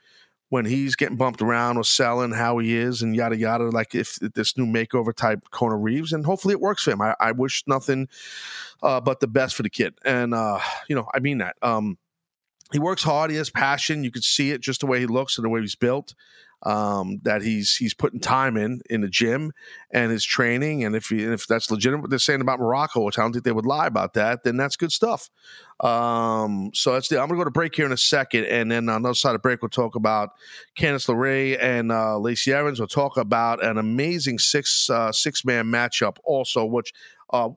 when 0.50 0.66
he's 0.66 0.96
getting 0.96 1.16
bumped 1.16 1.42
around 1.42 1.78
or 1.78 1.84
selling, 1.84 2.32
how 2.32 2.58
he 2.58 2.76
is, 2.76 3.02
and 3.02 3.16
yada 3.16 3.38
yada. 3.38 3.70
Like 3.70 3.96
if, 3.96 4.18
this 4.20 4.58
new 4.58 4.66
makeover 4.66 5.14
type 5.14 5.50
Kona 5.52 5.78
Reeves, 5.78 6.12
and 6.12 6.26
hopefully 6.26 6.54
it 6.54 6.60
works 6.60 6.84
for 6.84 6.92
him. 6.92 7.02
I, 7.02 7.16
I 7.20 7.32
wish 7.32 7.64
nothing 7.68 8.08
uh, 8.82 9.00
but 9.00 9.20
the 9.20 9.28
best 9.28 9.56
for 9.56 9.64
the 9.64 9.70
kid, 9.70 9.98
and 10.04 10.34
uh, 10.34 10.60
you 10.88 10.96
know 10.96 11.08
I 11.14 11.20
mean 11.20 11.38
that. 11.40 11.56
Um, 11.62 11.98
he 12.72 12.80
works 12.80 13.04
hard. 13.04 13.32
He 13.32 13.38
has 13.38 13.50
passion. 13.50 14.04
You 14.04 14.12
can 14.12 14.22
see 14.22 14.52
it 14.52 14.62
just 14.62 14.82
the 14.82 14.88
way 14.88 15.00
he 15.00 15.08
looks 15.08 15.38
and 15.38 15.46
the 15.46 15.50
way 15.50 15.62
he's 15.62 15.76
built 15.76 16.14
um, 16.64 17.20
that 17.24 17.42
he's 17.42 17.76
he's 17.76 17.94
putting 17.94 18.20
time 18.20 18.58
in 18.58 18.82
in 18.90 19.02
the 19.02 19.08
gym 19.08 19.54
and 19.92 20.12
his 20.12 20.26
training. 20.26 20.84
And 20.84 20.96
if 20.96 21.08
he, 21.08 21.24
if 21.24 21.48
that's 21.48 21.72
legitimate, 21.72 22.02
what 22.02 22.10
they're 22.10 22.20
saying 22.20 22.42
about 22.42 22.60
Muraco, 22.60 23.06
which 23.06 23.18
I 23.18 23.22
don't 23.22 23.32
think 23.32 23.46
they 23.46 23.52
would 23.52 23.66
lie 23.66 23.88
about 23.88 24.14
that, 24.16 24.44
then 24.44 24.58
that's 24.58 24.76
good 24.76 24.92
stuff. 24.92 25.30
Um, 25.80 26.72
so 26.74 26.94
that's 26.94 27.08
the. 27.08 27.22
I'm 27.22 27.28
gonna 27.28 27.40
go 27.40 27.46
to 27.46 27.52
break 27.52 27.76
here 27.76 27.86
in 27.86 27.94
a 27.94 27.98
second, 27.98 28.46
and 28.46 28.70
then 28.70 28.90
on 28.90 29.04
the 29.04 29.10
other 29.10 29.16
side 29.16 29.36
of 29.36 29.42
break, 29.42 29.62
we'll 29.62 29.70
talk 29.70 29.96
about 29.96 30.32
Candice 30.78 31.08
LeRae 31.08 31.62
and 31.62 31.92
uh, 31.92 32.18
Lacey 32.18 32.52
Evans. 32.52 32.80
We'll 32.80 32.88
talk 32.88 33.16
about 33.16 33.64
an 33.64 33.78
amazing 33.78 34.40
six 34.40 34.90
uh, 34.90 35.12
six 35.14 35.46
man 35.46 35.66
matchup 35.66 36.18
also, 36.26 36.66
which 36.66 36.94
uh, 37.32 37.50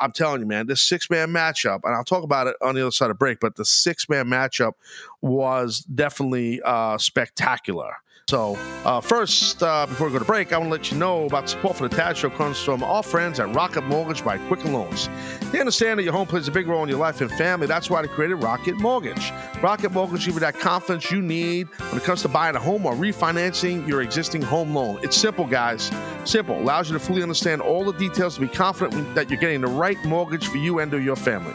I'm 0.00 0.12
telling 0.12 0.40
you, 0.40 0.46
man, 0.46 0.66
this 0.66 0.82
six 0.82 1.08
man 1.08 1.28
matchup, 1.28 1.80
and 1.84 1.94
I'll 1.94 2.04
talk 2.04 2.24
about 2.24 2.46
it 2.46 2.56
on 2.60 2.74
the 2.74 2.82
other 2.82 2.90
side 2.90 3.10
of 3.10 3.18
break, 3.18 3.40
but 3.40 3.56
the 3.56 3.64
six 3.64 4.08
man 4.08 4.26
matchup 4.26 4.72
was 5.20 5.80
definitely 5.80 6.60
uh, 6.62 6.98
spectacular. 6.98 7.94
So, 8.30 8.56
uh, 8.84 9.00
first, 9.00 9.62
uh, 9.62 9.84
before 9.86 10.06
we 10.06 10.12
go 10.12 10.18
to 10.18 10.24
break, 10.24 10.52
I 10.52 10.58
want 10.58 10.68
to 10.68 10.72
let 10.72 10.90
you 10.90 10.96
know 10.96 11.26
about 11.26 11.50
support 11.50 11.76
for 11.76 11.86
the 11.86 11.94
Taz 11.94 12.16
Show 12.16 12.30
comes 12.30 12.58
from 12.58 12.82
our 12.82 13.02
friends 13.02 13.40
at 13.40 13.54
Rocket 13.54 13.82
Mortgage 13.82 14.24
by 14.24 14.38
Quicken 14.48 14.72
Loans. 14.72 15.10
They 15.50 15.60
understand 15.60 15.98
that 15.98 16.04
your 16.04 16.14
home 16.14 16.26
plays 16.26 16.48
a 16.48 16.52
big 16.52 16.66
role 16.66 16.82
in 16.82 16.88
your 16.88 16.98
life 16.98 17.20
and 17.20 17.30
family. 17.32 17.66
That's 17.66 17.90
why 17.90 18.00
they 18.00 18.08
created 18.08 18.36
Rocket 18.36 18.76
Mortgage. 18.76 19.32
Rocket 19.60 19.90
Mortgage 19.90 20.24
gives 20.24 20.34
you 20.34 20.40
that 20.40 20.58
confidence 20.58 21.10
you 21.10 21.20
need 21.20 21.68
when 21.90 21.96
it 22.00 22.04
comes 22.04 22.22
to 22.22 22.28
buying 22.28 22.56
a 22.56 22.60
home 22.60 22.86
or 22.86 22.94
refinancing 22.94 23.86
your 23.86 24.00
existing 24.00 24.40
home 24.40 24.74
loan. 24.74 25.00
It's 25.02 25.16
simple, 25.16 25.46
guys. 25.46 25.90
Simple. 26.24 26.58
Allows 26.58 26.88
you 26.88 26.94
to 26.96 27.04
fully 27.04 27.22
understand 27.22 27.60
all 27.60 27.84
the 27.84 27.92
details 27.92 28.36
to 28.36 28.40
be 28.40 28.48
confident 28.48 29.14
that 29.14 29.28
you're 29.28 29.40
getting 29.40 29.60
the 29.60 29.66
right 29.66 30.02
mortgage 30.04 30.46
for 30.46 30.56
you 30.56 30.78
and 30.78 30.94
or 30.94 31.00
your 31.00 31.16
family. 31.16 31.52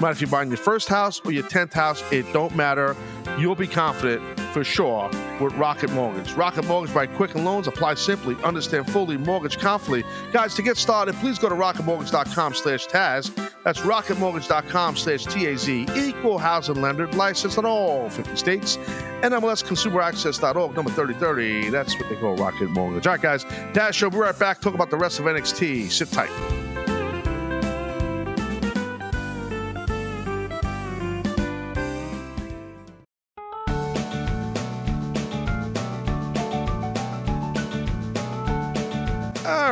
Matter 0.00 0.12
if 0.12 0.20
you're 0.20 0.30
buying 0.30 0.48
your 0.48 0.58
first 0.58 0.88
house 0.88 1.20
or 1.24 1.32
your 1.32 1.42
10th 1.42 1.72
house, 1.72 2.04
it 2.12 2.30
don't 2.32 2.54
matter. 2.54 2.96
You'll 3.36 3.56
be 3.56 3.66
confident 3.66 4.22
for 4.52 4.62
sure 4.62 5.10
with 5.40 5.52
Rocket 5.54 5.90
Mortgage. 5.90 6.32
Rocket 6.34 6.64
Mortgage 6.66 6.94
by 6.94 7.06
Quicken 7.06 7.44
Loans. 7.44 7.66
Apply 7.66 7.94
simply, 7.94 8.36
understand 8.44 8.90
fully, 8.90 9.16
mortgage 9.16 9.58
confidently. 9.58 10.04
Guys, 10.32 10.54
to 10.54 10.62
get 10.62 10.76
started, 10.76 11.14
please 11.16 11.38
go 11.38 11.48
to 11.48 11.54
rocketmortgage.com 11.54 12.54
slash 12.54 12.86
Taz. 12.86 13.34
That's 13.64 13.80
rocketmortgage.com 13.80 14.96
slash 14.96 15.24
T-A-Z. 15.26 15.86
Equal 15.96 16.38
housing 16.38 16.80
lender, 16.80 17.06
licensed 17.08 17.58
in 17.58 17.64
all 17.64 18.08
50 18.08 18.36
states. 18.36 18.76
NMLSconsumeraccess.org, 19.22 20.76
number 20.76 20.90
3030. 20.90 21.70
That's 21.70 21.98
what 21.98 22.08
they 22.08 22.16
call 22.16 22.36
Rocket 22.36 22.70
Mortgage. 22.70 23.06
All 23.06 23.14
right, 23.14 23.20
guys. 23.20 23.44
Taz 23.44 23.94
Show, 23.94 24.10
be 24.10 24.18
right 24.18 24.38
back. 24.38 24.60
Talk 24.60 24.74
about 24.74 24.90
the 24.90 24.96
rest 24.96 25.18
of 25.18 25.26
NXT. 25.26 25.90
Sit 25.90 26.10
tight. 26.10 26.30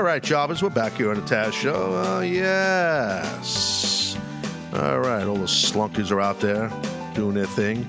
Right, 0.06 0.22
jobbers, 0.22 0.62
we're 0.62 0.70
back 0.70 0.92
here 0.92 1.10
on 1.10 1.16
the 1.16 1.22
Taz 1.22 1.52
Show. 1.52 1.74
Oh, 1.74 2.20
yes. 2.20 4.16
All 4.72 5.00
right, 5.00 5.26
all 5.26 5.34
the 5.34 5.46
slunkies 5.46 6.12
are 6.12 6.20
out 6.20 6.38
there 6.38 6.70
doing 7.14 7.34
their 7.34 7.46
thing. 7.46 7.84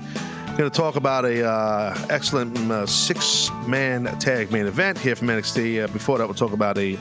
Going 0.56 0.68
to 0.68 0.70
talk 0.70 0.96
about 0.96 1.24
a 1.24 1.48
uh, 1.48 1.96
excellent 2.10 2.58
uh, 2.72 2.86
six-man 2.86 4.06
tag 4.18 4.50
main 4.50 4.66
event 4.66 4.98
here 4.98 5.14
from 5.14 5.28
NXT. 5.28 5.84
Uh, 5.84 5.86
before 5.92 6.18
that, 6.18 6.26
we'll 6.26 6.34
talk 6.34 6.52
about 6.52 6.76
a 6.76 6.98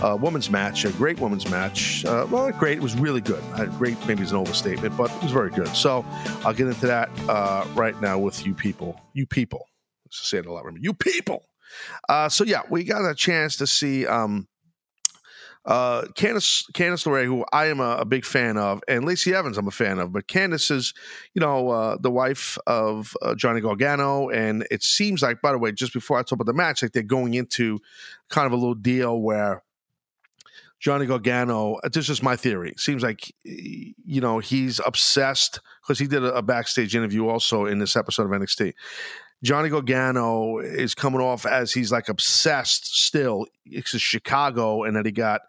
uh, 0.00 0.16
women's 0.18 0.48
match, 0.48 0.86
a 0.86 0.92
great 0.92 1.20
women's 1.20 1.50
match. 1.50 2.06
Uh, 2.06 2.26
well, 2.30 2.50
great. 2.52 2.78
It 2.78 2.82
was 2.82 2.96
really 2.96 3.20
good. 3.20 3.44
Uh, 3.52 3.66
great, 3.66 3.98
maybe 4.06 4.22
it's 4.22 4.30
an 4.30 4.38
overstatement, 4.38 4.96
but 4.96 5.10
it 5.10 5.22
was 5.22 5.32
very 5.32 5.50
good. 5.50 5.68
So 5.76 6.06
I'll 6.42 6.54
get 6.54 6.68
into 6.68 6.86
that 6.86 7.10
uh, 7.28 7.66
right 7.74 8.00
now 8.00 8.18
with 8.18 8.46
you 8.46 8.54
people. 8.54 8.98
You 9.12 9.26
people. 9.26 9.68
Let's 10.06 10.26
say 10.26 10.38
it 10.38 10.46
a 10.46 10.52
lot. 10.52 10.64
Remember, 10.64 10.80
you 10.82 10.94
people. 10.94 11.47
Uh, 12.08 12.28
so 12.28 12.44
yeah, 12.44 12.62
we 12.70 12.84
got 12.84 13.08
a 13.08 13.14
chance 13.14 13.56
to 13.56 13.66
see 13.66 14.06
um, 14.06 14.48
uh, 15.68 16.02
Candice 16.14 16.64
Candice 16.72 17.06
LeRae, 17.06 17.26
who 17.26 17.44
I 17.52 17.66
am 17.66 17.80
a, 17.80 17.98
a, 17.98 18.04
big 18.06 18.24
fan 18.24 18.56
of, 18.56 18.80
and 18.88 19.04
Lacey 19.04 19.34
Evans, 19.34 19.58
I'm 19.58 19.68
a 19.68 19.70
fan 19.70 19.98
of. 19.98 20.12
But 20.12 20.26
Candice 20.26 20.70
is, 20.70 20.94
you 21.34 21.40
know, 21.40 21.68
uh, 21.68 21.98
the 22.00 22.10
wife 22.10 22.56
of 22.66 23.14
uh, 23.20 23.34
Johnny 23.34 23.60
Gargano, 23.60 24.30
and 24.30 24.66
it 24.70 24.82
seems 24.82 25.20
like, 25.20 25.42
by 25.42 25.52
the 25.52 25.58
way, 25.58 25.70
just 25.72 25.92
before 25.92 26.18
I 26.18 26.22
talk 26.22 26.32
about 26.32 26.46
the 26.46 26.54
match, 26.54 26.82
like 26.82 26.92
they're 26.92 27.02
going 27.02 27.34
into 27.34 27.80
kind 28.30 28.46
of 28.46 28.52
a 28.52 28.56
little 28.56 28.74
deal 28.74 29.20
where. 29.20 29.62
Johnny 30.80 31.06
Gargano, 31.06 31.74
uh, 31.82 31.88
this 31.92 32.08
is 32.08 32.22
my 32.22 32.36
theory. 32.36 32.72
Seems 32.76 33.02
like, 33.02 33.34
you 33.42 34.20
know, 34.20 34.38
he's 34.38 34.80
obsessed 34.86 35.58
because 35.82 35.98
he 35.98 36.06
did 36.06 36.22
a, 36.22 36.36
a 36.36 36.40
backstage 36.40 36.94
interview 36.94 37.26
also 37.26 37.66
in 37.66 37.80
this 37.80 37.96
episode 37.96 38.32
of 38.32 38.40
NXT 38.40 38.74
Johnny 39.42 39.68
Gargano 39.68 40.58
is 40.58 40.94
coming 40.94 41.20
off 41.20 41.46
as 41.46 41.72
he's 41.72 41.92
like 41.92 42.08
obsessed 42.08 42.96
still. 42.96 43.46
It's 43.64 43.90
Chicago, 43.90 44.82
and 44.84 44.96
that 44.96 45.06
he 45.06 45.12
got 45.12 45.42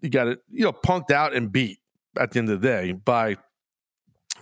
he 0.00 0.08
got 0.08 0.28
it, 0.28 0.40
you 0.50 0.64
know, 0.64 0.72
punked 0.72 1.10
out 1.10 1.34
and 1.34 1.52
beat 1.52 1.78
at 2.18 2.30
the 2.32 2.38
end 2.38 2.48
of 2.48 2.60
the 2.60 2.66
day 2.66 2.92
by 2.92 3.36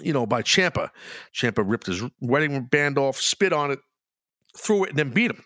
you 0.00 0.12
know 0.12 0.26
by 0.26 0.42
Ciampa. 0.42 0.90
Ciampa 1.34 1.64
ripped 1.66 1.86
his 1.86 2.02
wedding 2.20 2.64
band 2.64 2.98
off, 2.98 3.20
spit 3.20 3.52
on 3.52 3.70
it, 3.70 3.80
threw 4.56 4.84
it, 4.84 4.90
and 4.90 4.98
then 4.98 5.10
beat 5.10 5.30
him. 5.30 5.44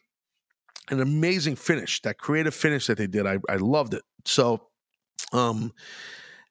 An 0.91 1.01
amazing 1.01 1.57
finish, 1.57 2.03
that 2.03 2.19
creative 2.19 2.55
finish 2.55 2.87
that 2.89 2.99
they 2.99 3.07
did. 3.07 3.27
I 3.27 3.39
I 3.49 3.57
loved 3.57 3.95
it. 3.95 4.03
So, 4.25 4.69
um, 5.33 5.73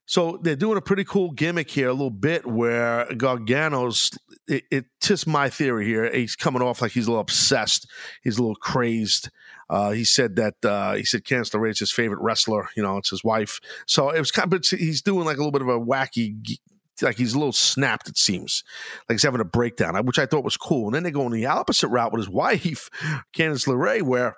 so 0.06 0.40
they're 0.42 0.56
doing 0.56 0.78
a 0.78 0.82
pretty 0.82 1.04
cool 1.04 1.32
gimmick 1.32 1.70
here, 1.70 1.88
a 1.88 1.94
little 1.94 2.10
bit 2.10 2.46
where 2.46 3.06
Gargano's. 3.06 4.12
It, 4.48 4.64
it's 4.72 4.88
just 5.02 5.28
my 5.28 5.50
theory 5.50 5.86
here. 5.86 6.12
He's 6.14 6.36
coming 6.36 6.62
off 6.62 6.82
like 6.82 6.92
he's 6.92 7.08
a 7.08 7.12
little 7.12 7.22
obsessed. 7.22 7.90
He's 8.24 8.38
a 8.38 8.42
little 8.42 8.56
crazed. 8.56 9.30
Uh, 9.70 9.92
he 9.92 10.04
said 10.04 10.36
that 10.36 10.56
uh, 10.66 10.96
he 10.96 11.06
said 11.06 11.24
Candice 11.24 11.52
LeRae 11.52 11.72
is 11.72 11.80
his 11.80 11.92
favorite 11.92 12.22
wrestler. 12.22 12.68
You 12.76 12.84
know, 12.84 12.98
it's 12.98 13.12
his 13.12 13.24
wife. 13.24 13.60
So 13.88 14.10
it 14.10 14.20
was 14.20 14.32
kind 14.32 14.54
of. 14.54 14.66
He's 14.66 15.02
doing 15.02 15.26
like 15.26 15.38
a 15.38 15.40
little 15.40 15.52
bit 15.52 15.62
of 15.62 15.70
a 15.70 15.80
wacky 15.80 16.36
like 17.02 17.18
he's 17.18 17.34
a 17.34 17.38
little 17.38 17.54
snapped, 17.54 18.10
it 18.10 18.18
seems. 18.18 18.64
Like 19.08 19.16
he's 19.16 19.24
having 19.24 19.42
a 19.42 19.46
breakdown, 19.46 20.06
which 20.06 20.20
I 20.20 20.26
thought 20.26 20.44
was 20.44 20.58
cool. 20.58 20.88
And 20.88 20.96
then 20.96 21.04
they 21.04 21.12
go 21.12 21.26
on 21.26 21.32
the 21.32 21.46
opposite 21.46 21.88
route 21.88 22.12
with 22.12 22.20
his 22.20 22.30
wife, 22.30 22.90
Candice 23.36 23.68
LeRae, 23.68 24.02
where 24.02 24.36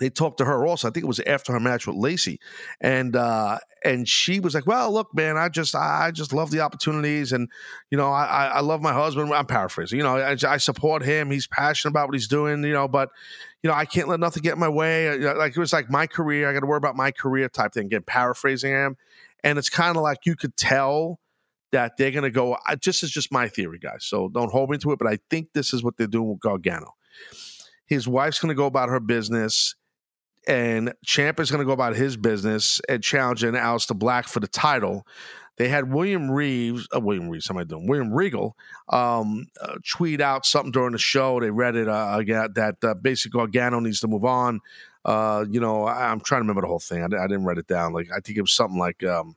they 0.00 0.10
talked 0.10 0.38
to 0.38 0.44
her 0.44 0.66
also. 0.66 0.88
I 0.88 0.90
think 0.90 1.04
it 1.04 1.08
was 1.08 1.20
after 1.20 1.52
her 1.52 1.60
match 1.60 1.86
with 1.86 1.96
Lacey, 1.96 2.40
and 2.80 3.14
uh, 3.14 3.58
and 3.84 4.08
she 4.08 4.40
was 4.40 4.54
like, 4.54 4.66
"Well, 4.66 4.92
look, 4.92 5.14
man, 5.14 5.36
I 5.36 5.48
just 5.48 5.74
I 5.74 6.10
just 6.10 6.32
love 6.32 6.50
the 6.50 6.60
opportunities, 6.60 7.32
and 7.32 7.48
you 7.90 7.98
know, 7.98 8.10
I 8.10 8.46
I 8.46 8.60
love 8.60 8.82
my 8.82 8.92
husband. 8.92 9.32
I'm 9.32 9.46
paraphrasing. 9.46 9.98
You 9.98 10.04
know, 10.04 10.16
I, 10.16 10.36
I 10.46 10.56
support 10.56 11.02
him. 11.02 11.30
He's 11.30 11.46
passionate 11.46 11.92
about 11.92 12.08
what 12.08 12.14
he's 12.14 12.28
doing. 12.28 12.64
You 12.64 12.72
know, 12.72 12.88
but 12.88 13.10
you 13.62 13.70
know, 13.70 13.74
I 13.74 13.84
can't 13.84 14.08
let 14.08 14.20
nothing 14.20 14.42
get 14.42 14.54
in 14.54 14.58
my 14.58 14.68
way. 14.68 15.16
Like 15.16 15.56
it 15.56 15.60
was 15.60 15.72
like 15.72 15.90
my 15.90 16.06
career. 16.06 16.48
I 16.48 16.52
got 16.52 16.60
to 16.60 16.66
worry 16.66 16.78
about 16.78 16.96
my 16.96 17.10
career 17.12 17.48
type 17.48 17.72
thing. 17.72 17.86
Again, 17.86 18.02
paraphrasing 18.06 18.72
him, 18.72 18.96
and 19.44 19.58
it's 19.58 19.70
kind 19.70 19.96
of 19.96 20.02
like 20.02 20.26
you 20.26 20.34
could 20.34 20.56
tell 20.56 21.20
that 21.74 21.96
they're 21.96 22.10
to 22.10 22.30
go. 22.30 22.56
I, 22.66 22.76
just 22.76 23.02
is 23.02 23.10
just 23.10 23.32
my 23.32 23.48
theory, 23.48 23.78
guys. 23.78 24.04
So 24.04 24.28
don't 24.28 24.50
hold 24.50 24.70
me 24.70 24.78
to 24.78 24.92
it, 24.92 24.98
but 24.98 25.08
I 25.08 25.18
think 25.28 25.52
this 25.54 25.72
is 25.72 25.82
what 25.82 25.96
they're 25.96 26.06
doing 26.06 26.30
with 26.30 26.40
Gargano. 26.40 26.94
His 27.86 28.08
wife's 28.08 28.38
going 28.38 28.50
to 28.50 28.54
go 28.54 28.66
about 28.66 28.88
her 28.88 29.00
business 29.00 29.74
and 30.46 30.92
Champ 31.04 31.40
is 31.40 31.50
going 31.50 31.60
to 31.60 31.64
go 31.64 31.72
about 31.72 31.96
his 31.96 32.16
business 32.16 32.80
and 32.88 33.02
challenging 33.02 33.52
Aleister 33.52 33.96
Black 33.96 34.26
for 34.26 34.40
the 34.40 34.48
title. 34.48 35.06
They 35.56 35.68
had 35.68 35.92
William 35.92 36.30
Reeves, 36.30 36.88
uh, 36.94 37.00
William 37.00 37.28
Reeves, 37.28 37.48
I 37.48 37.64
doing? 37.64 37.86
William 37.86 38.12
Regal 38.12 38.56
um, 38.88 39.46
uh, 39.60 39.76
tweet 39.88 40.20
out 40.20 40.44
something 40.44 40.72
during 40.72 40.92
the 40.92 40.98
show. 40.98 41.38
They 41.38 41.50
read 41.50 41.76
it 41.76 41.88
uh, 41.88 42.16
again 42.18 42.52
that 42.56 42.82
uh, 42.82 42.94
basically 42.94 43.38
Gargano 43.38 43.78
needs 43.78 44.00
to 44.00 44.08
move 44.08 44.24
on. 44.24 44.60
Uh, 45.04 45.44
you 45.48 45.60
know, 45.60 45.84
I, 45.84 46.10
am 46.10 46.20
trying 46.20 46.40
to 46.40 46.42
remember 46.42 46.62
the 46.62 46.68
whole 46.68 46.80
thing. 46.80 47.02
I, 47.02 47.04
I, 47.04 47.26
didn't 47.28 47.44
write 47.44 47.58
it 47.58 47.68
down. 47.68 47.92
Like 47.92 48.08
I 48.10 48.20
think 48.20 48.38
it 48.38 48.40
was 48.40 48.52
something 48.52 48.78
like 48.78 49.04
um, 49.04 49.36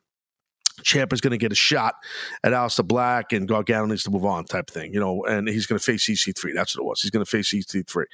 Champ 0.84 1.12
is 1.12 1.22
going 1.22 1.32
to 1.32 1.38
get 1.38 1.52
a 1.52 1.56
shot 1.56 1.96
at 2.44 2.54
Aleister 2.54 2.88
Black 2.88 3.34
and 3.34 3.48
Gargano 3.48 3.86
needs 3.86 4.04
to 4.04 4.12
move 4.12 4.26
on 4.26 4.46
type 4.46 4.70
thing, 4.70 4.94
you 4.94 5.00
know, 5.00 5.24
and 5.26 5.48
he's 5.48 5.66
going 5.66 5.80
to 5.80 5.84
face 5.84 6.08
EC3. 6.08 6.54
That's 6.54 6.76
what 6.76 6.84
it 6.84 6.86
was. 6.86 7.02
He's 7.02 7.12
going 7.12 7.26
to 7.26 7.30
face 7.30 7.54
EC3, 7.54 8.06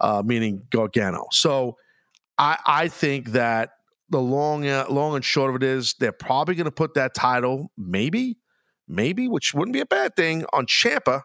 uh, 0.00 0.22
meaning 0.24 0.62
Gargano. 0.70 1.26
So 1.30 1.76
I, 2.38 2.58
I 2.66 2.88
think 2.88 3.32
that 3.32 3.70
the 4.08 4.20
long, 4.20 4.66
uh, 4.66 4.86
long 4.88 5.14
and 5.14 5.24
short 5.24 5.50
of 5.50 5.56
it 5.56 5.62
is 5.62 5.94
they're 5.98 6.12
probably 6.12 6.54
going 6.54 6.66
to 6.66 6.70
put 6.70 6.94
that 6.94 7.14
title, 7.14 7.70
maybe, 7.76 8.38
maybe, 8.88 9.28
which 9.28 9.52
wouldn't 9.52 9.74
be 9.74 9.80
a 9.80 9.86
bad 9.86 10.16
thing, 10.16 10.44
on 10.52 10.66
Ciampa. 10.66 11.22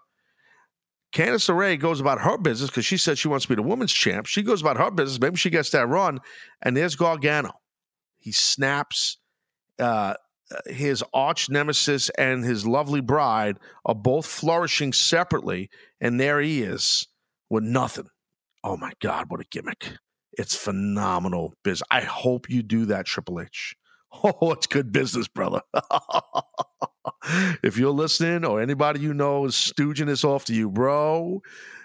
Candice 1.14 1.50
LeRae 1.50 1.78
goes 1.78 2.00
about 2.00 2.22
her 2.22 2.38
business 2.38 2.70
because 2.70 2.86
she 2.86 2.98
said 2.98 3.18
she 3.18 3.28
wants 3.28 3.44
to 3.44 3.50
be 3.50 3.56
the 3.56 3.62
women's 3.62 3.92
champ. 3.92 4.26
She 4.26 4.44
goes 4.44 4.62
about 4.62 4.78
her 4.78 4.90
business. 4.90 5.20
Maybe 5.20 5.36
she 5.36 5.50
gets 5.50 5.70
that 5.72 5.88
run, 5.88 6.20
and 6.62 6.76
there's 6.76 6.96
Gargano. 6.96 7.52
He 8.18 8.32
snaps. 8.32 9.18
Uh, 9.78 10.14
his 10.66 11.04
arch 11.14 11.50
nemesis 11.50 12.10
and 12.12 12.44
his 12.44 12.66
lovely 12.66 13.02
bride 13.02 13.58
are 13.86 13.96
both 13.96 14.26
flourishing 14.26 14.94
separately, 14.94 15.70
and 16.00 16.20
there 16.20 16.40
he 16.42 16.62
is 16.62 17.08
with 17.50 17.64
nothing. 17.64 18.08
Oh 18.64 18.78
my 18.78 18.92
God, 19.02 19.26
what 19.30 19.42
a 19.42 19.46
gimmick! 19.50 19.94
It's 20.34 20.56
phenomenal 20.56 21.54
business. 21.64 21.88
I 21.92 22.02
hope 22.02 22.50
you 22.50 22.64
do 22.64 22.86
that, 22.86 23.06
Triple 23.06 23.42
H. 23.42 23.76
Oh, 24.24 24.52
it's 24.52 24.68
good 24.68 24.92
business, 24.92 25.30
brother. 25.30 25.62
if 27.64 27.78
you're 27.78 27.92
listening 27.92 28.44
or 28.44 28.62
anybody 28.62 29.00
you 29.00 29.14
know 29.14 29.46
is 29.46 29.54
stooging 29.56 30.08
this 30.08 30.26
off 30.26 30.44
to 30.46 30.54
you, 30.54 30.70
bro, 30.70 31.42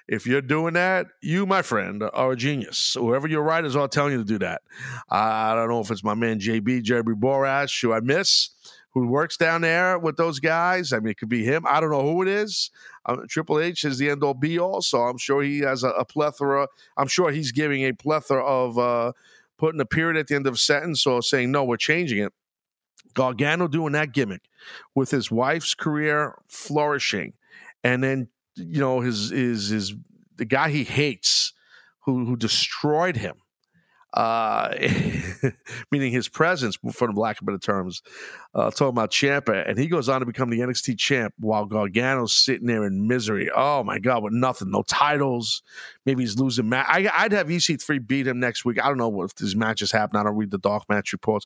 if 0.09 0.27
you're 0.27 0.43
doing 0.43 0.75
that, 0.75 1.07
you, 1.21 1.47
my 1.47 1.63
friend, 1.63 2.03
are 2.13 2.33
a 2.33 2.37
genius. 2.37 2.95
Whoever 2.99 3.27
your 3.27 3.43
writers 3.43 3.75
are 3.75 3.89
telling 3.89 4.13
you 4.13 4.19
to 4.19 4.25
do 4.25 4.39
that. 4.39 4.63
I 5.11 5.55
don't 5.55 5.69
know 5.69 5.81
if 5.81 5.91
it's 5.91 6.05
my 6.05 6.15
man 6.15 6.39
JB, 6.39 6.83
Jeremy 6.83 7.15
Borash, 7.15 7.83
who 7.83 7.93
I 7.93 8.01
miss 8.01 8.51
who 8.97 9.07
works 9.07 9.37
down 9.37 9.61
there 9.61 9.99
with 9.99 10.17
those 10.17 10.41
guys. 10.41 10.91
I 10.91 11.01
mean, 11.01 11.11
it 11.11 11.19
could 11.19 11.29
be 11.29 11.45
him. 11.45 11.65
I 11.69 11.81
don't 11.81 11.91
know 11.91 12.01
who 12.01 12.23
it 12.23 12.29
is. 12.29 12.71
Um, 13.05 13.27
Triple 13.29 13.61
H 13.61 13.85
is 13.85 13.99
the 13.99 14.09
end 14.09 14.23
all 14.23 14.33
be 14.33 14.59
all, 14.59 14.81
so 14.81 15.03
I'm 15.03 15.19
sure 15.19 15.43
he 15.43 15.59
has 15.59 15.85
a, 15.85 15.91
a 15.91 16.07
plethora. 16.07 16.67
I'm 16.97 17.07
sure 17.07 17.31
he's 17.31 17.53
giving 17.53 17.83
a 17.83 17.93
plethora 17.93 18.43
of 18.43 18.79
uh, 18.79 19.13
putting 19.59 19.83
a 19.83 19.85
period 19.85 20.17
at 20.17 20.29
the 20.29 20.35
end 20.35 20.47
of 20.47 20.55
a 20.55 20.57
sentence 20.57 21.07
or 21.07 21.21
saying, 21.21 21.53
no, 21.53 21.63
we're 21.63 21.77
changing 21.77 22.21
it. 22.21 22.33
Gargano 23.13 23.69
doing 23.69 23.93
that 23.93 24.13
gimmick 24.13 24.49
with 24.95 25.11
his 25.11 25.31
wife's 25.31 25.75
career 25.75 26.35
flourishing, 26.49 27.35
and 27.85 28.03
then 28.03 28.29
you 28.57 28.81
know 28.81 29.01
his 29.01 29.33
is 29.33 29.69
his 29.69 29.95
the 30.37 30.45
guy 30.45 30.71
he 30.71 30.85
hates 30.85 31.53
who 32.01 32.25
who 32.25 32.37
destroyed 32.37 33.17
him 33.17 33.37
uh, 34.17 34.75
meaning 35.91 36.11
his 36.11 36.29
presence, 36.29 36.79
for 36.93 37.13
the 37.13 37.21
lack 37.21 37.39
of 37.39 37.47
better 37.47 37.59
terms, 37.59 38.03
uh, 38.55 38.71
talking 38.71 38.89
about 38.89 39.11
Ciampa, 39.11 39.69
and 39.69 39.79
he 39.79 39.87
goes 39.87 40.09
on 40.09 40.21
to 40.21 40.27
become 40.27 40.49
the 40.49 40.61
NXT 40.61 40.99
champ 40.99 41.35
while 41.39 41.67
Gargano's 41.67 42.35
sitting 42.35 42.67
there 42.67 42.85
in 42.85 43.07
misery. 43.07 43.51
Oh 43.55 43.85
my 43.85 43.99
God, 43.99 44.23
with 44.23 44.33
nothing, 44.33 44.71
no 44.71 44.83
titles. 44.83 45.63
Maybe 46.07 46.23
he's 46.23 46.39
losing. 46.39 46.69
Ma- 46.71 46.85
I, 46.89 47.25
would 47.25 47.33
have 47.33 47.49
EC3 47.49 48.07
beat 48.07 48.27
him 48.27 48.41
next 48.41 48.65
week. 48.65 48.83
I 48.83 48.89
don't 48.89 48.99
know 48.99 49.23
if 49.23 49.35
these 49.35 49.55
matches 49.55 49.93
happen. 49.93 50.19
I 50.19 50.23
don't 50.23 50.37
read 50.37 50.51
the 50.51 50.59
dark 50.59 50.85
match 50.89 51.13
reports. 51.13 51.45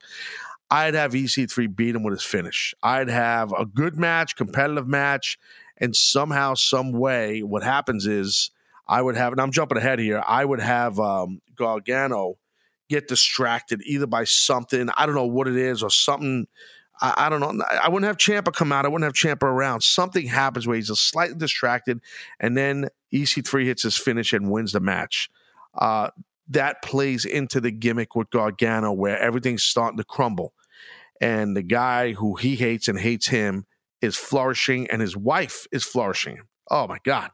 I'd 0.70 0.94
have 0.94 1.12
EC3 1.12 1.74
beat 1.74 1.96
him 1.96 2.04
with 2.04 2.12
his 2.12 2.22
finish. 2.22 2.72
I'd 2.84 3.08
have 3.08 3.52
a 3.52 3.66
good 3.66 3.96
match, 3.96 4.36
competitive 4.36 4.86
match, 4.86 5.36
and 5.80 5.96
somehow, 5.96 6.54
some 6.54 6.92
way, 6.92 7.42
what 7.42 7.62
happens 7.62 8.06
is 8.06 8.50
I 8.86 9.00
would 9.00 9.16
have, 9.16 9.32
and 9.32 9.40
I'm 9.40 9.52
jumping 9.52 9.78
ahead 9.78 9.98
here. 9.98 10.22
I 10.26 10.44
would 10.44 10.60
have 10.60 11.00
um, 11.00 11.40
Gargano 11.56 12.36
get 12.88 13.08
distracted 13.08 13.80
either 13.86 14.06
by 14.06 14.24
something, 14.24 14.90
I 14.96 15.06
don't 15.06 15.14
know 15.14 15.26
what 15.26 15.48
it 15.48 15.56
is, 15.56 15.82
or 15.82 15.90
something. 15.90 16.46
I, 17.00 17.14
I 17.16 17.28
don't 17.28 17.40
know. 17.40 17.64
I 17.82 17.88
wouldn't 17.88 18.06
have 18.06 18.18
Ciampa 18.18 18.52
come 18.52 18.72
out. 18.72 18.84
I 18.84 18.88
wouldn't 18.88 19.04
have 19.04 19.14
Ciampa 19.14 19.44
around. 19.44 19.82
Something 19.82 20.26
happens 20.26 20.66
where 20.66 20.76
he's 20.76 20.88
just 20.88 21.08
slightly 21.08 21.36
distracted, 21.36 22.00
and 22.40 22.56
then 22.56 22.88
EC3 23.12 23.64
hits 23.64 23.84
his 23.84 23.96
finish 23.96 24.32
and 24.32 24.50
wins 24.50 24.72
the 24.72 24.80
match. 24.80 25.30
Uh, 25.74 26.10
that 26.48 26.82
plays 26.82 27.24
into 27.24 27.60
the 27.60 27.70
gimmick 27.70 28.16
with 28.16 28.28
Gargano 28.30 28.92
where 28.92 29.18
everything's 29.18 29.62
starting 29.62 29.98
to 29.98 30.04
crumble. 30.04 30.52
And 31.20 31.56
the 31.56 31.62
guy 31.62 32.12
who 32.12 32.34
he 32.34 32.56
hates 32.56 32.88
and 32.88 32.98
hates 32.98 33.28
him 33.28 33.66
is 34.02 34.16
flourishing, 34.16 34.88
and 34.90 35.00
his 35.00 35.16
wife 35.16 35.66
is 35.72 35.84
flourishing. 35.84 36.40
Oh 36.70 36.86
my 36.86 36.98
God. 37.04 37.30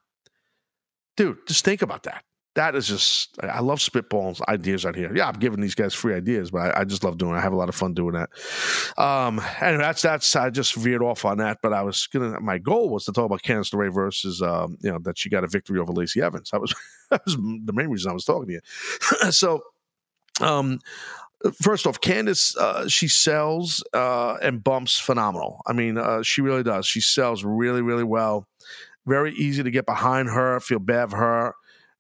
Dude, 1.17 1.47
just 1.47 1.65
think 1.65 1.83
about 1.83 2.03
that 2.05 2.25
that 2.57 2.75
is 2.75 2.89
just 2.89 3.39
I 3.43 3.61
love 3.61 3.79
spitballs 3.79 4.41
ideas 4.49 4.85
out 4.85 4.97
here. 4.97 5.15
Yeah, 5.15 5.29
I'm 5.29 5.39
giving 5.39 5.61
these 5.61 5.75
guys 5.75 5.95
free 5.95 6.15
ideas, 6.15 6.51
but 6.51 6.75
I, 6.75 6.81
I, 6.81 6.85
just 6.85 7.05
love 7.05 7.19
doing 7.19 7.35
it. 7.35 7.39
I 7.39 7.41
have 7.43 7.53
a 7.53 7.57
lot 7.57 7.69
of 7.69 7.75
fun 7.75 7.95
doing 7.95 8.15
that. 8.15 8.31
Um, 9.01 9.41
anyway, 9.61 9.83
that's 9.83 10.03
that's 10.03 10.35
I 10.35 10.51
just 10.51 10.75
veered 10.75 11.03
off 11.03 11.25
on 11.25 11.39
that, 11.39 11.59
but 11.63 11.73
I 11.73 11.83
was 11.83 12.07
gonna. 12.09 12.41
My 12.41 12.59
goal 12.59 12.89
was 12.89 13.05
to 13.05 13.13
talk 13.13 13.27
about 13.27 13.43
Candice 13.43 13.73
LeRae 13.73 13.93
versus 13.93 14.43
um, 14.43 14.79
you 14.81 14.91
know 14.91 14.99
that 15.01 15.19
she 15.19 15.29
got 15.29 15.45
a 15.45 15.47
victory 15.47 15.79
over 15.79 15.93
Lacey 15.93 16.23
Evans. 16.23 16.51
That 16.51 16.61
was 16.61 16.75
that 17.11 17.23
was 17.25 17.37
the 17.37 17.73
main 17.73 17.89
reason 17.89 18.11
I 18.11 18.15
was 18.15 18.25
talking 18.25 18.49
to 18.49 18.53
you. 18.55 19.31
so, 19.31 19.63
um. 20.41 20.81
First 21.63 21.87
off, 21.87 22.01
Candice, 22.01 22.57
uh, 22.57 22.89
she 22.89 23.09
sells 23.09 23.85
uh, 23.93 24.37
and 24.43 24.65
bumps 24.65 24.99
phenomenal. 24.99 25.61
I 25.67 25.73
mean, 25.73 25.99
uh, 25.99 26.23
she 26.23 26.41
really 26.41 26.63
does. 26.63 26.87
She 26.87 27.01
sells 27.01 27.45
really, 27.45 27.83
really 27.83 28.05
well. 28.05 28.49
Very 29.07 29.33
easy 29.35 29.63
to 29.63 29.71
get 29.71 29.87
behind 29.87 30.31
her. 30.31 30.59
Feel 30.61 30.79
bad 30.79 31.11
for 31.11 31.17
her 31.17 31.55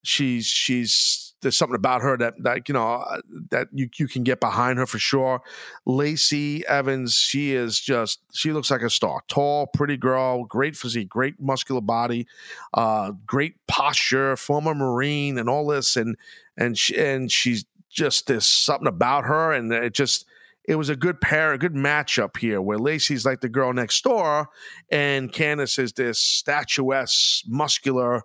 she's 0.06 0.46
she's 0.46 1.34
there's 1.42 1.56
something 1.56 1.76
about 1.76 2.00
her 2.00 2.16
that 2.16 2.34
that 2.42 2.68
you 2.68 2.72
know 2.72 2.86
uh, 2.94 3.20
that 3.50 3.68
you 3.72 3.88
you 3.98 4.08
can 4.08 4.22
get 4.22 4.40
behind 4.40 4.78
her 4.78 4.86
for 4.86 4.98
sure. 4.98 5.40
Lacey 5.84 6.66
Evans, 6.66 7.14
she 7.14 7.52
is 7.52 7.78
just 7.78 8.20
she 8.32 8.52
looks 8.52 8.70
like 8.70 8.82
a 8.82 8.90
star. 8.90 9.22
Tall, 9.28 9.66
pretty 9.66 9.96
girl, 9.96 10.44
great 10.44 10.76
physique, 10.76 11.08
great 11.08 11.40
muscular 11.40 11.80
body, 11.80 12.26
uh, 12.74 13.12
great 13.26 13.54
posture, 13.66 14.36
former 14.36 14.74
Marine, 14.74 15.38
and 15.38 15.48
all 15.48 15.66
this, 15.66 15.96
and 15.96 16.16
and 16.56 16.78
she, 16.78 16.96
and 16.96 17.30
she's 17.30 17.64
just 17.90 18.26
there's 18.26 18.46
something 18.46 18.88
about 18.88 19.24
her, 19.24 19.52
and 19.52 19.72
it 19.72 19.94
just 19.94 20.26
it 20.64 20.76
was 20.76 20.88
a 20.88 20.96
good 20.96 21.20
pair, 21.20 21.52
a 21.52 21.58
good 21.58 21.74
matchup 21.74 22.36
here 22.36 22.60
where 22.60 22.78
Lacey's 22.78 23.24
like 23.24 23.40
the 23.40 23.48
girl 23.48 23.72
next 23.72 24.02
door, 24.02 24.48
and 24.90 25.32
Candice 25.32 25.78
is 25.78 25.92
this 25.92 26.18
statuesque, 26.18 27.44
muscular 27.46 28.22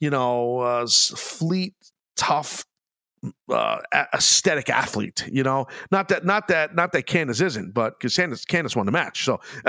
you 0.00 0.10
know, 0.10 0.60
uh, 0.60 0.86
fleet, 0.86 1.74
tough, 2.16 2.64
uh, 3.50 3.78
aesthetic 4.14 4.70
athlete. 4.70 5.26
You 5.30 5.42
know, 5.42 5.66
not 5.90 6.08
that, 6.08 6.24
not 6.24 6.48
that, 6.48 6.74
not 6.74 6.92
that 6.92 7.06
Candice 7.06 7.42
isn't, 7.42 7.74
but 7.74 7.98
because 7.98 8.14
Candice, 8.14 8.46
Candice 8.46 8.76
won 8.76 8.86
the 8.86 8.92
match, 8.92 9.24
so 9.24 9.34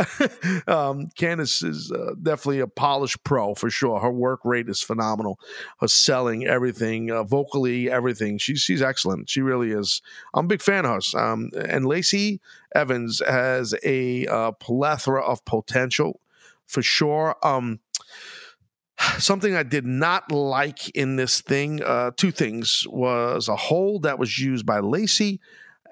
um, 0.67 1.09
Candice 1.17 1.63
is 1.63 1.91
uh, 1.91 2.13
definitely 2.21 2.59
a 2.59 2.67
polished 2.67 3.23
pro 3.23 3.53
for 3.55 3.69
sure. 3.69 3.99
Her 3.99 4.11
work 4.11 4.41
rate 4.45 4.69
is 4.69 4.81
phenomenal. 4.81 5.39
Her 5.79 5.87
selling, 5.87 6.45
everything, 6.45 7.11
uh, 7.11 7.23
vocally, 7.23 7.89
everything. 7.89 8.37
She's 8.37 8.61
she's 8.61 8.81
excellent. 8.81 9.29
She 9.29 9.41
really 9.41 9.71
is. 9.71 10.01
I'm 10.33 10.45
a 10.45 10.47
big 10.47 10.61
fan 10.61 10.85
of 10.85 10.91
hers. 10.91 11.15
Um, 11.15 11.49
and 11.55 11.85
Lacey 11.85 12.41
Evans 12.73 13.21
has 13.27 13.75
a 13.83 14.25
uh, 14.27 14.51
plethora 14.53 15.23
of 15.23 15.43
potential 15.45 16.21
for 16.67 16.81
sure. 16.81 17.35
Um, 17.43 17.79
Something 19.17 19.55
I 19.55 19.63
did 19.63 19.85
not 19.85 20.31
like 20.31 20.89
in 20.89 21.15
this 21.15 21.41
thing, 21.41 21.81
uh, 21.83 22.11
two 22.15 22.31
things, 22.31 22.85
was 22.87 23.47
a 23.47 23.55
hold 23.55 24.03
that 24.03 24.19
was 24.19 24.37
used 24.39 24.65
by 24.65 24.79
Lacey, 24.79 25.39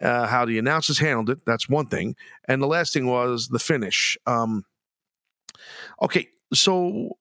uh, 0.02 0.28
how 0.28 0.46
the 0.46 0.58
announcers 0.60 1.00
handled 1.00 1.30
it. 1.30 1.40
That's 1.46 1.68
one 1.68 1.88
thing. 1.88 2.16
And 2.48 2.62
the 2.62 2.68
last 2.68 2.94
thing 2.94 3.08
was 3.08 3.48
the 3.48 3.60
finish. 3.60 4.18
Um, 4.26 4.64
okay, 6.02 6.28
so 6.54 7.18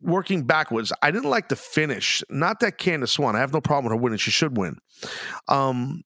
working 0.00 0.44
backwards, 0.44 0.92
I 1.02 1.10
didn't 1.10 1.30
like 1.30 1.48
the 1.48 1.56
finish. 1.56 2.22
Not 2.28 2.60
that 2.60 2.78
Candice 2.78 3.18
won. 3.18 3.36
I 3.36 3.40
have 3.40 3.52
no 3.52 3.60
problem 3.60 3.84
with 3.84 3.98
her 3.98 4.02
winning. 4.02 4.18
She 4.18 4.30
should 4.30 4.56
win. 4.56 4.78
Um, 5.48 6.02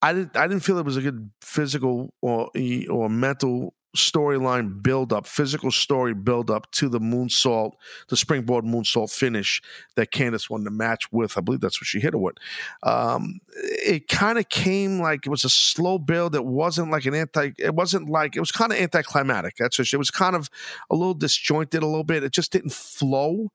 I 0.00 0.12
didn't. 0.12 0.36
I 0.36 0.46
didn't 0.46 0.62
feel 0.62 0.78
it 0.78 0.84
was 0.84 0.96
a 0.96 1.02
good 1.02 1.30
physical 1.40 2.14
or 2.22 2.50
or 2.88 3.08
mental 3.08 3.74
storyline 3.96 4.82
build 4.82 5.12
up, 5.12 5.26
physical 5.26 5.70
story 5.70 6.14
build 6.14 6.50
up 6.50 6.70
to 6.72 6.88
the 6.88 7.00
moonsault, 7.00 7.72
the 8.08 8.16
springboard 8.16 8.64
moonsault 8.64 9.10
finish 9.10 9.62
that 9.96 10.12
Candice 10.12 10.50
won 10.50 10.64
the 10.64 10.70
match 10.70 11.10
with. 11.10 11.36
I 11.38 11.40
believe 11.40 11.60
that's 11.60 11.80
what 11.80 11.86
she 11.86 12.00
hit 12.00 12.12
her 12.12 12.18
with. 12.18 12.36
Um, 12.82 13.40
it 13.54 14.08
kind 14.08 14.38
of 14.38 14.48
came 14.48 15.00
like 15.00 15.26
it 15.26 15.30
was 15.30 15.44
a 15.44 15.48
slow 15.48 15.98
build. 15.98 16.34
It 16.34 16.44
wasn't 16.44 16.90
like 16.90 17.06
an 17.06 17.14
anti. 17.14 17.52
It 17.58 17.74
wasn't 17.74 18.08
like 18.08 18.36
it 18.36 18.40
was 18.40 18.52
kind 18.52 18.72
of 18.72 18.78
anticlimactic. 18.78 19.56
That's 19.56 19.78
what 19.78 19.92
it 19.92 19.96
was 19.96 20.10
kind 20.10 20.36
of 20.36 20.50
a 20.90 20.94
little 20.94 21.14
disjointed 21.14 21.82
a 21.82 21.86
little 21.86 22.04
bit. 22.04 22.24
It 22.24 22.32
just 22.32 22.52
didn't 22.52 22.72
flow. 22.72 23.50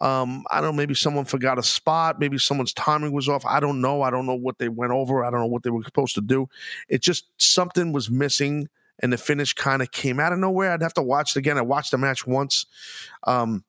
Um, 0.00 0.44
I 0.50 0.60
don't 0.60 0.70
know, 0.70 0.76
maybe 0.76 0.94
someone 0.94 1.24
forgot 1.24 1.58
a 1.58 1.62
spot, 1.62 2.20
maybe 2.20 2.38
someone's 2.38 2.72
timing 2.72 3.12
was 3.12 3.28
off. 3.28 3.44
I 3.44 3.58
don't 3.58 3.80
know. 3.80 4.02
I 4.02 4.10
don't 4.10 4.26
know 4.26 4.34
what 4.34 4.58
they 4.58 4.68
went 4.68 4.92
over. 4.92 5.24
I 5.24 5.30
don't 5.30 5.40
know 5.40 5.46
what 5.46 5.64
they 5.64 5.70
were 5.70 5.82
supposed 5.82 6.14
to 6.14 6.20
do. 6.20 6.48
It 6.88 7.02
just 7.02 7.26
something 7.36 7.92
was 7.92 8.08
missing 8.08 8.68
and 9.00 9.12
the 9.12 9.18
finish 9.18 9.52
kind 9.54 9.82
of 9.82 9.90
came 9.90 10.20
out 10.20 10.32
of 10.32 10.38
nowhere. 10.38 10.72
I'd 10.72 10.82
have 10.82 10.94
to 10.94 11.02
watch 11.02 11.36
it 11.36 11.38
again. 11.38 11.58
I 11.58 11.62
watched 11.62 11.90
the 11.90 11.98
match 11.98 12.26
once. 12.26 12.66
Um, 13.24 13.64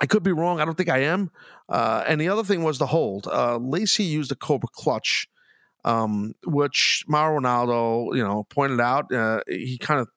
I 0.00 0.06
could 0.06 0.22
be 0.22 0.32
wrong. 0.32 0.60
I 0.60 0.64
don't 0.64 0.76
think 0.76 0.88
I 0.88 0.98
am. 0.98 1.30
Uh, 1.68 2.02
and 2.06 2.20
the 2.20 2.28
other 2.28 2.42
thing 2.42 2.62
was 2.62 2.78
the 2.78 2.86
hold. 2.86 3.26
Uh, 3.26 3.58
Lacey 3.58 4.04
used 4.04 4.32
a 4.32 4.34
Cobra 4.34 4.68
clutch, 4.72 5.28
um, 5.84 6.34
which 6.44 7.04
Mauro 7.06 7.40
Ranallo, 7.40 8.16
you 8.16 8.22
know, 8.22 8.44
pointed 8.50 8.80
out. 8.80 9.12
Uh, 9.12 9.40
he 9.46 9.78
kind 9.78 10.00
of 10.00 10.08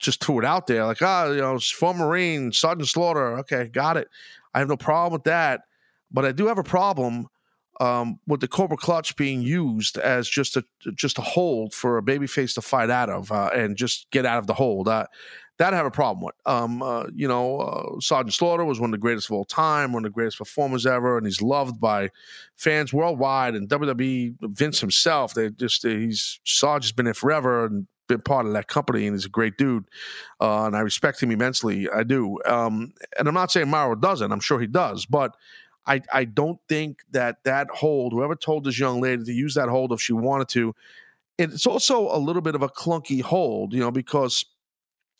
just 0.00 0.22
threw 0.22 0.38
it 0.38 0.44
out 0.44 0.66
there, 0.66 0.84
like, 0.84 1.02
ah, 1.02 1.24
oh, 1.24 1.32
you 1.32 1.40
know, 1.40 1.58
former 1.58 2.06
Marine, 2.06 2.52
Sergeant 2.52 2.88
Slaughter. 2.88 3.38
Okay, 3.38 3.68
got 3.68 3.96
it. 3.96 4.08
I 4.54 4.58
have 4.58 4.68
no 4.68 4.76
problem 4.76 5.12
with 5.12 5.24
that. 5.24 5.62
But 6.10 6.24
I 6.24 6.32
do 6.32 6.46
have 6.46 6.58
a 6.58 6.62
problem 6.62 7.28
um, 7.80 8.18
with 8.26 8.40
the 8.40 8.48
Cobra 8.48 8.76
Clutch 8.76 9.16
being 9.16 9.42
used 9.42 9.98
as 9.98 10.28
just 10.28 10.56
a 10.56 10.64
just 10.94 11.18
a 11.18 11.22
hold 11.22 11.74
for 11.74 11.98
a 11.98 12.02
babyface 12.02 12.54
to 12.54 12.62
fight 12.62 12.90
out 12.90 13.10
of 13.10 13.30
uh, 13.32 13.50
and 13.54 13.76
just 13.76 14.10
get 14.10 14.26
out 14.26 14.38
of 14.38 14.46
the 14.46 14.54
hold. 14.54 14.88
Uh, 14.88 15.06
that 15.58 15.72
I 15.72 15.76
have 15.76 15.86
a 15.86 15.90
problem 15.90 16.24
with. 16.24 16.34
Um, 16.44 16.82
uh, 16.82 17.04
you 17.14 17.26
know, 17.26 17.58
uh, 17.58 18.00
Sergeant 18.00 18.34
Slaughter 18.34 18.64
was 18.64 18.78
one 18.78 18.90
of 18.90 18.92
the 18.92 18.98
greatest 18.98 19.30
of 19.30 19.36
all 19.36 19.46
time, 19.46 19.92
one 19.92 20.04
of 20.04 20.10
the 20.10 20.14
greatest 20.14 20.36
performers 20.36 20.84
ever, 20.84 21.16
and 21.16 21.26
he's 21.26 21.40
loved 21.40 21.80
by 21.80 22.10
fans 22.56 22.92
worldwide. 22.92 23.54
And 23.54 23.68
WWE, 23.68 24.34
Vince 24.42 24.80
himself, 24.80 25.32
they 25.32 25.50
just 25.50 25.82
he's 25.82 26.40
Sarge's 26.44 26.92
been 26.92 27.06
there 27.06 27.14
forever 27.14 27.64
and 27.64 27.86
been 28.06 28.20
part 28.20 28.46
of 28.46 28.52
that 28.52 28.68
company, 28.68 29.06
and 29.06 29.16
he's 29.16 29.24
a 29.24 29.30
great 29.30 29.56
dude. 29.56 29.84
Uh, 30.40 30.66
and 30.66 30.76
I 30.76 30.80
respect 30.80 31.22
him 31.22 31.30
immensely. 31.30 31.88
I 31.90 32.02
do. 32.02 32.38
Um, 32.44 32.92
and 33.18 33.26
I'm 33.26 33.34
not 33.34 33.50
saying 33.50 33.68
Mauro 33.68 33.94
doesn't. 33.94 34.30
I'm 34.30 34.40
sure 34.40 34.60
he 34.60 34.66
does, 34.66 35.06
but 35.06 35.36
I, 35.86 36.02
I 36.12 36.24
don't 36.24 36.58
think 36.68 37.00
that 37.12 37.44
that 37.44 37.68
hold, 37.70 38.12
whoever 38.12 38.34
told 38.34 38.64
this 38.64 38.78
young 38.78 39.00
lady 39.00 39.24
to 39.24 39.32
use 39.32 39.54
that 39.54 39.68
hold 39.68 39.92
if 39.92 40.00
she 40.00 40.12
wanted 40.12 40.48
to, 40.48 40.74
it's 41.38 41.66
also 41.66 42.08
a 42.14 42.18
little 42.18 42.42
bit 42.42 42.54
of 42.54 42.62
a 42.62 42.68
clunky 42.68 43.22
hold, 43.22 43.72
you 43.72 43.80
know, 43.80 43.90
because 43.90 44.44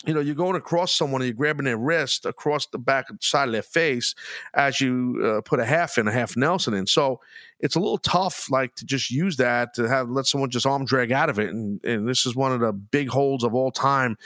you 0.04 0.12
know, 0.12 0.20
you're 0.20 0.34
going 0.34 0.56
across 0.56 0.92
someone 0.92 1.22
and 1.22 1.28
you're 1.28 1.36
grabbing 1.36 1.64
their 1.64 1.78
wrist 1.78 2.26
across 2.26 2.66
the 2.66 2.78
back 2.78 3.06
side 3.20 3.48
of 3.48 3.52
their 3.52 3.62
face 3.62 4.14
as 4.52 4.80
you 4.80 5.20
uh, 5.24 5.40
put 5.40 5.58
a 5.58 5.64
half 5.64 5.96
in, 5.96 6.06
a 6.06 6.12
half 6.12 6.36
Nelson 6.36 6.74
in. 6.74 6.86
So 6.86 7.20
it's 7.60 7.76
a 7.76 7.80
little 7.80 7.98
tough, 7.98 8.50
like 8.50 8.74
to 8.74 8.84
just 8.84 9.10
use 9.10 9.38
that 9.38 9.72
to 9.74 9.88
have 9.88 10.10
let 10.10 10.26
someone 10.26 10.50
just 10.50 10.66
arm 10.66 10.84
drag 10.84 11.12
out 11.12 11.30
of 11.30 11.38
it. 11.38 11.48
And, 11.48 11.82
and 11.82 12.06
this 12.06 12.26
is 12.26 12.36
one 12.36 12.52
of 12.52 12.60
the 12.60 12.72
big 12.72 13.08
holds 13.08 13.42
of 13.42 13.54
all 13.54 13.70
time. 13.70 14.18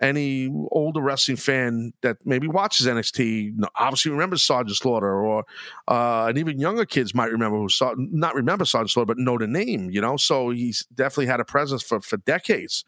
Any 0.00 0.48
older 0.70 1.00
wrestling 1.00 1.36
fan 1.36 1.92
that 2.02 2.18
maybe 2.24 2.46
watches 2.46 2.86
NXT 2.86 3.58
obviously 3.74 4.12
remembers 4.12 4.44
Sergeant 4.44 4.76
Slaughter, 4.76 5.12
or 5.12 5.44
uh, 5.88 6.26
and 6.28 6.38
even 6.38 6.60
younger 6.60 6.86
kids 6.86 7.16
might 7.16 7.32
remember 7.32 7.58
who 7.58 7.68
saw 7.68 7.94
not 7.96 8.36
remember 8.36 8.64
Sergeant 8.64 8.90
Slaughter, 8.90 9.06
but 9.06 9.18
know 9.18 9.36
the 9.36 9.48
name. 9.48 9.90
You 9.90 10.00
know, 10.00 10.16
so 10.16 10.50
he's 10.50 10.86
definitely 10.94 11.26
had 11.26 11.40
a 11.40 11.44
presence 11.44 11.82
for 11.82 12.00
for 12.00 12.16
decades. 12.18 12.84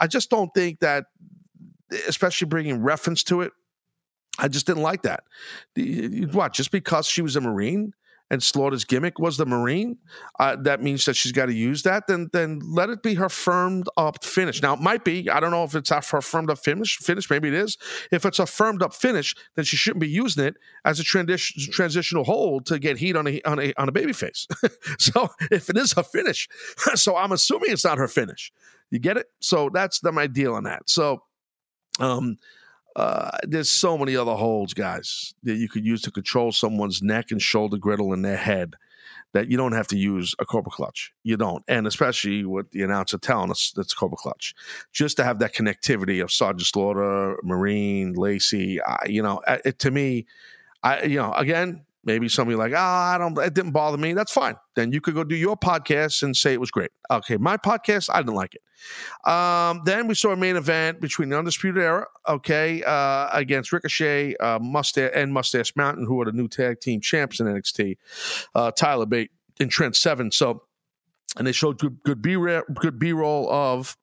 I 0.00 0.06
just 0.06 0.30
don't 0.30 0.54
think 0.54 0.80
that 0.80 1.04
especially 2.08 2.46
bringing 2.46 2.82
reference 2.82 3.22
to 3.24 3.42
it. 3.42 3.52
I 4.38 4.48
just 4.48 4.66
didn't 4.66 4.82
like 4.82 5.02
that. 5.02 5.24
What? 6.32 6.52
Just 6.52 6.72
because 6.72 7.06
she 7.06 7.22
was 7.22 7.36
a 7.36 7.40
Marine 7.40 7.94
and 8.30 8.42
Slaughter's 8.42 8.84
gimmick 8.84 9.18
was 9.18 9.36
the 9.36 9.46
Marine, 9.46 9.98
uh, 10.40 10.56
that 10.62 10.82
means 10.82 11.04
that 11.04 11.14
she's 11.14 11.30
got 11.30 11.46
to 11.46 11.54
use 11.54 11.82
that. 11.82 12.06
Then, 12.08 12.30
then 12.32 12.60
let 12.64 12.90
it 12.90 13.02
be 13.02 13.14
her 13.14 13.28
firmed 13.28 13.86
up 13.96 14.24
finish. 14.24 14.60
Now, 14.60 14.74
it 14.74 14.80
might 14.80 15.04
be. 15.04 15.30
I 15.30 15.38
don't 15.38 15.52
know 15.52 15.62
if 15.62 15.74
it's 15.76 15.90
her 15.90 16.02
firmed 16.20 16.50
up 16.50 16.58
finish. 16.58 16.96
Finish, 16.96 17.30
maybe 17.30 17.48
it 17.48 17.54
is. 17.54 17.76
If 18.10 18.24
it's 18.24 18.38
a 18.40 18.46
firmed 18.46 18.82
up 18.82 18.94
finish, 18.94 19.36
then 19.54 19.64
she 19.64 19.76
shouldn't 19.76 20.00
be 20.00 20.08
using 20.08 20.44
it 20.44 20.56
as 20.84 20.98
a 20.98 21.04
transition 21.04 21.70
transitional 21.70 22.24
hold 22.24 22.66
to 22.66 22.78
get 22.78 22.96
heat 22.96 23.14
on 23.14 23.28
a 23.28 23.40
on 23.42 23.60
a 23.60 23.72
on 23.74 23.88
a 23.88 23.92
baby 23.92 24.12
face. 24.12 24.48
so, 24.98 25.28
if 25.52 25.70
it 25.70 25.76
is 25.76 25.92
her 25.92 26.02
finish, 26.02 26.48
so 26.94 27.16
I'm 27.16 27.30
assuming 27.30 27.70
it's 27.70 27.84
not 27.84 27.98
her 27.98 28.08
finish. 28.08 28.52
You 28.90 28.98
get 28.98 29.16
it? 29.16 29.26
So 29.40 29.70
that's 29.72 30.00
the, 30.00 30.12
my 30.12 30.26
deal 30.26 30.54
on 30.54 30.64
that. 30.64 30.88
So 30.88 31.22
um, 32.00 32.36
uh, 32.96 33.38
there's 33.42 33.70
so 33.70 33.98
many 33.98 34.16
other 34.16 34.34
holds, 34.34 34.74
guys, 34.74 35.34
that 35.42 35.56
you 35.56 35.68
could 35.68 35.84
use 35.84 36.02
to 36.02 36.10
control 36.10 36.52
someone's 36.52 37.02
neck 37.02 37.30
and 37.30 37.42
shoulder 37.42 37.76
griddle 37.76 38.12
in 38.12 38.22
their 38.22 38.36
head 38.36 38.74
that 39.32 39.50
you 39.50 39.56
don't 39.56 39.72
have 39.72 39.88
to 39.88 39.98
use 39.98 40.34
a 40.38 40.46
Cobra 40.46 40.70
clutch. 40.70 41.12
You 41.24 41.36
don't. 41.36 41.64
And 41.66 41.88
especially 41.88 42.44
with 42.44 42.70
the 42.70 42.82
announcer 42.82 43.18
telling 43.18 43.50
us 43.50 43.72
that's 43.74 43.92
Cobra 43.92 44.16
clutch. 44.16 44.54
Just 44.92 45.16
to 45.16 45.24
have 45.24 45.40
that 45.40 45.54
connectivity 45.54 46.22
of 46.22 46.30
Sergeant 46.30 46.66
Slaughter, 46.66 47.36
Marine, 47.42 48.12
Lacey, 48.12 48.78
you 49.06 49.22
know, 49.22 49.42
it, 49.46 49.80
to 49.80 49.90
me, 49.90 50.26
I, 50.84 51.02
you 51.02 51.18
know, 51.18 51.32
again, 51.32 51.84
Maybe 52.04 52.28
somebody 52.28 52.56
like, 52.56 52.72
ah, 52.76 53.12
oh, 53.12 53.14
I 53.14 53.18
don't, 53.18 53.38
it 53.38 53.54
didn't 53.54 53.72
bother 53.72 53.96
me. 53.96 54.12
That's 54.12 54.32
fine. 54.32 54.56
Then 54.76 54.92
you 54.92 55.00
could 55.00 55.14
go 55.14 55.24
do 55.24 55.34
your 55.34 55.56
podcast 55.56 56.22
and 56.22 56.36
say 56.36 56.52
it 56.52 56.60
was 56.60 56.70
great. 56.70 56.90
Okay, 57.10 57.36
my 57.36 57.56
podcast, 57.56 58.10
I 58.12 58.18
didn't 58.18 58.34
like 58.34 58.54
it. 58.54 59.30
Um, 59.30 59.80
then 59.84 60.06
we 60.06 60.14
saw 60.14 60.32
a 60.32 60.36
main 60.36 60.56
event 60.56 61.00
between 61.00 61.30
the 61.30 61.38
Undisputed 61.38 61.82
Era, 61.82 62.06
okay, 62.28 62.82
uh, 62.82 63.28
against 63.32 63.72
Ricochet 63.72 64.36
uh, 64.36 64.58
Mustache 64.58 65.10
and 65.14 65.32
Mustache 65.32 65.74
Mountain, 65.76 66.06
who 66.06 66.20
are 66.20 66.26
the 66.26 66.32
new 66.32 66.48
tag 66.48 66.80
team 66.80 67.00
champs 67.00 67.40
in 67.40 67.46
NXT, 67.46 67.96
uh, 68.54 68.70
Tyler 68.72 69.06
Bate 69.06 69.30
and 69.58 69.70
Trent 69.70 69.96
Seven. 69.96 70.30
So, 70.30 70.64
and 71.36 71.46
they 71.46 71.52
showed 71.52 71.78
good, 71.78 71.98
good 72.04 72.20
B 72.20 72.36
good 72.74 72.98
B 72.98 73.12
roll 73.12 73.50
of 73.50 73.96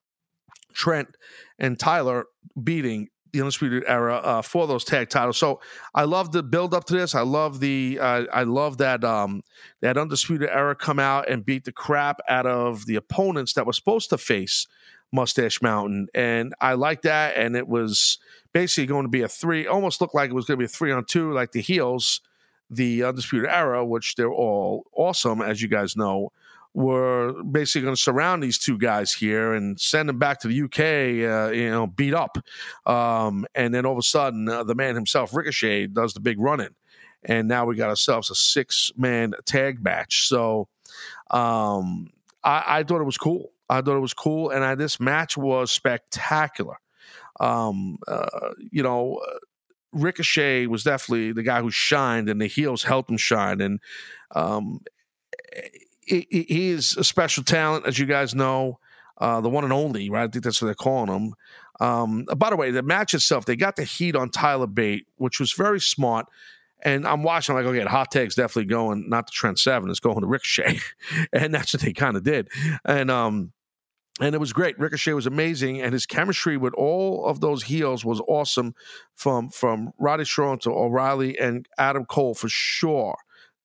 Trent 0.73 1.15
and 1.59 1.79
Tyler 1.79 2.25
beating 2.61 3.09
the 3.31 3.39
Undisputed 3.39 3.83
Era 3.87 4.17
uh, 4.17 4.41
for 4.41 4.67
those 4.67 4.83
tag 4.83 5.09
titles. 5.09 5.37
So 5.37 5.61
I 5.93 6.03
love 6.03 6.31
the 6.31 6.43
build 6.43 6.73
up 6.73 6.85
to 6.85 6.93
this. 6.93 7.15
I 7.15 7.21
love 7.21 7.59
the 7.59 7.99
uh, 8.01 8.25
I 8.31 8.43
love 8.43 8.77
that 8.77 9.03
um, 9.03 9.43
that 9.81 9.97
Undisputed 9.97 10.49
Era 10.49 10.75
come 10.75 10.99
out 10.99 11.29
and 11.29 11.45
beat 11.45 11.65
the 11.65 11.71
crap 11.71 12.19
out 12.27 12.45
of 12.45 12.85
the 12.85 12.95
opponents 12.95 13.53
that 13.53 13.65
were 13.65 13.73
supposed 13.73 14.09
to 14.09 14.17
face 14.17 14.67
Mustache 15.11 15.61
Mountain, 15.61 16.07
and 16.13 16.53
I 16.61 16.73
like 16.73 17.03
that. 17.03 17.35
And 17.35 17.55
it 17.55 17.67
was 17.67 18.19
basically 18.53 18.87
going 18.87 19.03
to 19.03 19.09
be 19.09 19.21
a 19.21 19.27
three, 19.27 19.67
almost 19.67 20.01
looked 20.01 20.15
like 20.15 20.29
it 20.29 20.33
was 20.33 20.45
going 20.45 20.57
to 20.57 20.61
be 20.61 20.65
a 20.65 20.69
three 20.69 20.91
on 20.91 21.05
two, 21.05 21.31
like 21.33 21.51
the 21.51 21.61
heels, 21.61 22.21
the 22.69 23.03
Undisputed 23.03 23.49
Era, 23.49 23.85
which 23.85 24.15
they're 24.15 24.31
all 24.31 24.85
awesome, 24.93 25.41
as 25.41 25.61
you 25.61 25.67
guys 25.67 25.95
know 25.95 26.31
were 26.73 27.43
basically 27.43 27.81
going 27.81 27.95
to 27.95 28.01
surround 28.01 28.41
these 28.41 28.57
two 28.57 28.77
guys 28.77 29.13
here 29.13 29.53
and 29.53 29.79
send 29.79 30.07
them 30.07 30.17
back 30.17 30.39
to 30.39 30.47
the 30.47 30.61
UK, 30.63 30.79
uh, 30.79 31.51
you 31.51 31.69
know, 31.69 31.87
beat 31.87 32.13
up. 32.13 32.37
Um, 32.85 33.45
and 33.55 33.73
then 33.73 33.85
all 33.85 33.93
of 33.93 33.97
a 33.97 34.03
sudden, 34.03 34.47
uh, 34.47 34.63
the 34.63 34.75
man 34.75 34.95
himself, 34.95 35.33
Ricochet, 35.33 35.87
does 35.87 36.13
the 36.13 36.19
big 36.19 36.39
run 36.39 36.61
in. 36.61 36.73
And 37.23 37.47
now 37.47 37.65
we 37.65 37.75
got 37.75 37.89
ourselves 37.89 38.31
a 38.31 38.35
six 38.35 38.91
man 38.97 39.33
tag 39.45 39.83
match. 39.83 40.27
So 40.27 40.67
um, 41.29 42.09
I, 42.43 42.63
I, 42.67 42.83
thought 42.83 43.01
it 43.01 43.05
was 43.05 43.17
cool. 43.17 43.51
I 43.69 43.81
thought 43.81 43.97
it 43.97 44.01
was 44.01 44.13
cool. 44.13 44.49
And 44.49 44.63
I, 44.63 44.75
this 44.75 44.99
match 44.99 45.37
was 45.37 45.71
spectacular. 45.71 46.77
Um, 47.39 47.99
uh, 48.07 48.51
you 48.71 48.81
know, 48.81 49.19
uh, 49.27 49.37
Ricochet 49.93 50.67
was 50.67 50.83
definitely 50.83 51.33
the 51.33 51.43
guy 51.43 51.61
who 51.61 51.69
shined, 51.69 52.29
and 52.29 52.39
the 52.39 52.47
heels 52.47 52.83
helped 52.83 53.09
him 53.09 53.17
shine. 53.17 53.59
And 53.59 53.79
um, 54.33 54.79
he, 56.11 56.45
he 56.47 56.69
is 56.69 56.97
a 56.97 57.03
special 57.03 57.43
talent, 57.43 57.87
as 57.87 57.97
you 57.97 58.05
guys 58.05 58.35
know, 58.35 58.79
uh, 59.17 59.39
the 59.39 59.49
one 59.49 59.63
and 59.63 59.73
only, 59.73 60.09
right? 60.09 60.23
I 60.23 60.27
think 60.27 60.43
that's 60.43 60.61
what 60.61 60.67
they're 60.67 60.75
calling 60.75 61.09
him. 61.09 61.33
Um, 61.79 62.25
by 62.35 62.49
the 62.49 62.55
way, 62.55 62.71
the 62.71 62.83
match 62.83 63.13
itself, 63.13 63.45
they 63.45 63.55
got 63.55 63.75
the 63.75 63.83
heat 63.83 64.15
on 64.15 64.29
Tyler 64.29 64.67
Bate, 64.67 65.07
which 65.17 65.39
was 65.39 65.53
very 65.53 65.79
smart. 65.79 66.27
And 66.83 67.07
I'm 67.07 67.23
watching, 67.23 67.55
I'm 67.55 67.63
like, 67.63 67.73
okay, 67.73 67.87
hot 67.87 68.11
tag's 68.11 68.35
definitely 68.35 68.65
going, 68.65 69.07
not 69.09 69.27
to 69.27 69.33
Trent 69.33 69.59
Seven, 69.59 69.89
it's 69.89 69.99
going 69.99 70.19
to 70.19 70.27
Ricochet. 70.27 70.79
and 71.33 71.53
that's 71.53 71.73
what 71.73 71.81
they 71.81 71.93
kind 71.93 72.17
of 72.17 72.23
did. 72.23 72.49
And 72.85 73.09
um, 73.09 73.51
and 74.19 74.35
it 74.35 74.39
was 74.39 74.53
great. 74.53 74.77
Ricochet 74.77 75.13
was 75.13 75.25
amazing, 75.25 75.81
and 75.81 75.93
his 75.93 76.05
chemistry 76.05 76.57
with 76.57 76.73
all 76.73 77.25
of 77.25 77.39
those 77.39 77.63
heels 77.63 78.03
was 78.03 78.21
awesome, 78.27 78.75
from 79.15 79.49
from 79.49 79.93
Roddy 79.99 80.25
Strong 80.25 80.59
to 80.59 80.71
O'Reilly 80.71 81.37
and 81.39 81.67
Adam 81.77 82.05
Cole 82.05 82.33
for 82.33 82.49
sure 82.49 83.15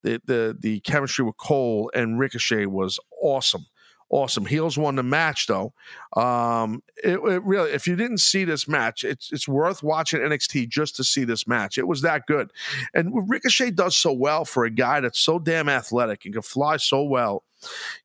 the 0.03 0.21
the 0.25 0.57
the 0.59 0.81
chemistry 0.81 1.25
with 1.25 1.37
Cole 1.37 1.91
and 1.95 2.19
Ricochet 2.19 2.67
was 2.67 2.99
awesome, 3.23 3.67
awesome. 4.11 4.47
Heels 4.47 4.79
won 4.79 4.97
the 4.97 5.03
match 5.03 5.47
though. 5.47 5.73
Um, 6.17 6.83
it, 7.03 7.19
it, 7.19 7.43
really, 7.43 7.73
if 7.73 7.87
you 7.87 7.97
didn't 7.97 8.19
see 8.19 8.45
this 8.45 8.69
match, 8.69 9.05
it's 9.05 9.33
it's 9.33 9.49
worth 9.49 9.83
watching 9.83 10.21
NXT 10.21 10.69
just 10.69 10.97
to 10.97 11.05
see 11.05 11.25
this 11.25 11.47
match. 11.47 11.79
It 11.79 11.89
was 11.89 12.03
that 12.03 12.27
good, 12.27 12.53
and 12.95 13.29
Ricochet 13.29 13.73
does 13.73 13.97
so 13.97 14.13
well 14.13 14.45
for 14.45 14.65
a 14.65 14.71
guy 14.71 15.01
that's 15.01 15.19
so 15.19 15.39
damn 15.39 15.69
athletic 15.69 16.25
and 16.25 16.35
can 16.35 16.43
fly 16.43 16.77
so 16.77 17.03
well. 17.03 17.45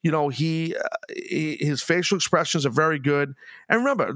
You 0.01 0.11
know, 0.11 0.29
he, 0.29 0.75
uh, 0.75 0.87
he 1.13 1.57
his 1.59 1.83
facial 1.83 2.15
expressions 2.15 2.65
are 2.65 2.71
very 2.71 2.99
good. 2.99 3.35
And 3.69 3.79
remember, 3.79 4.13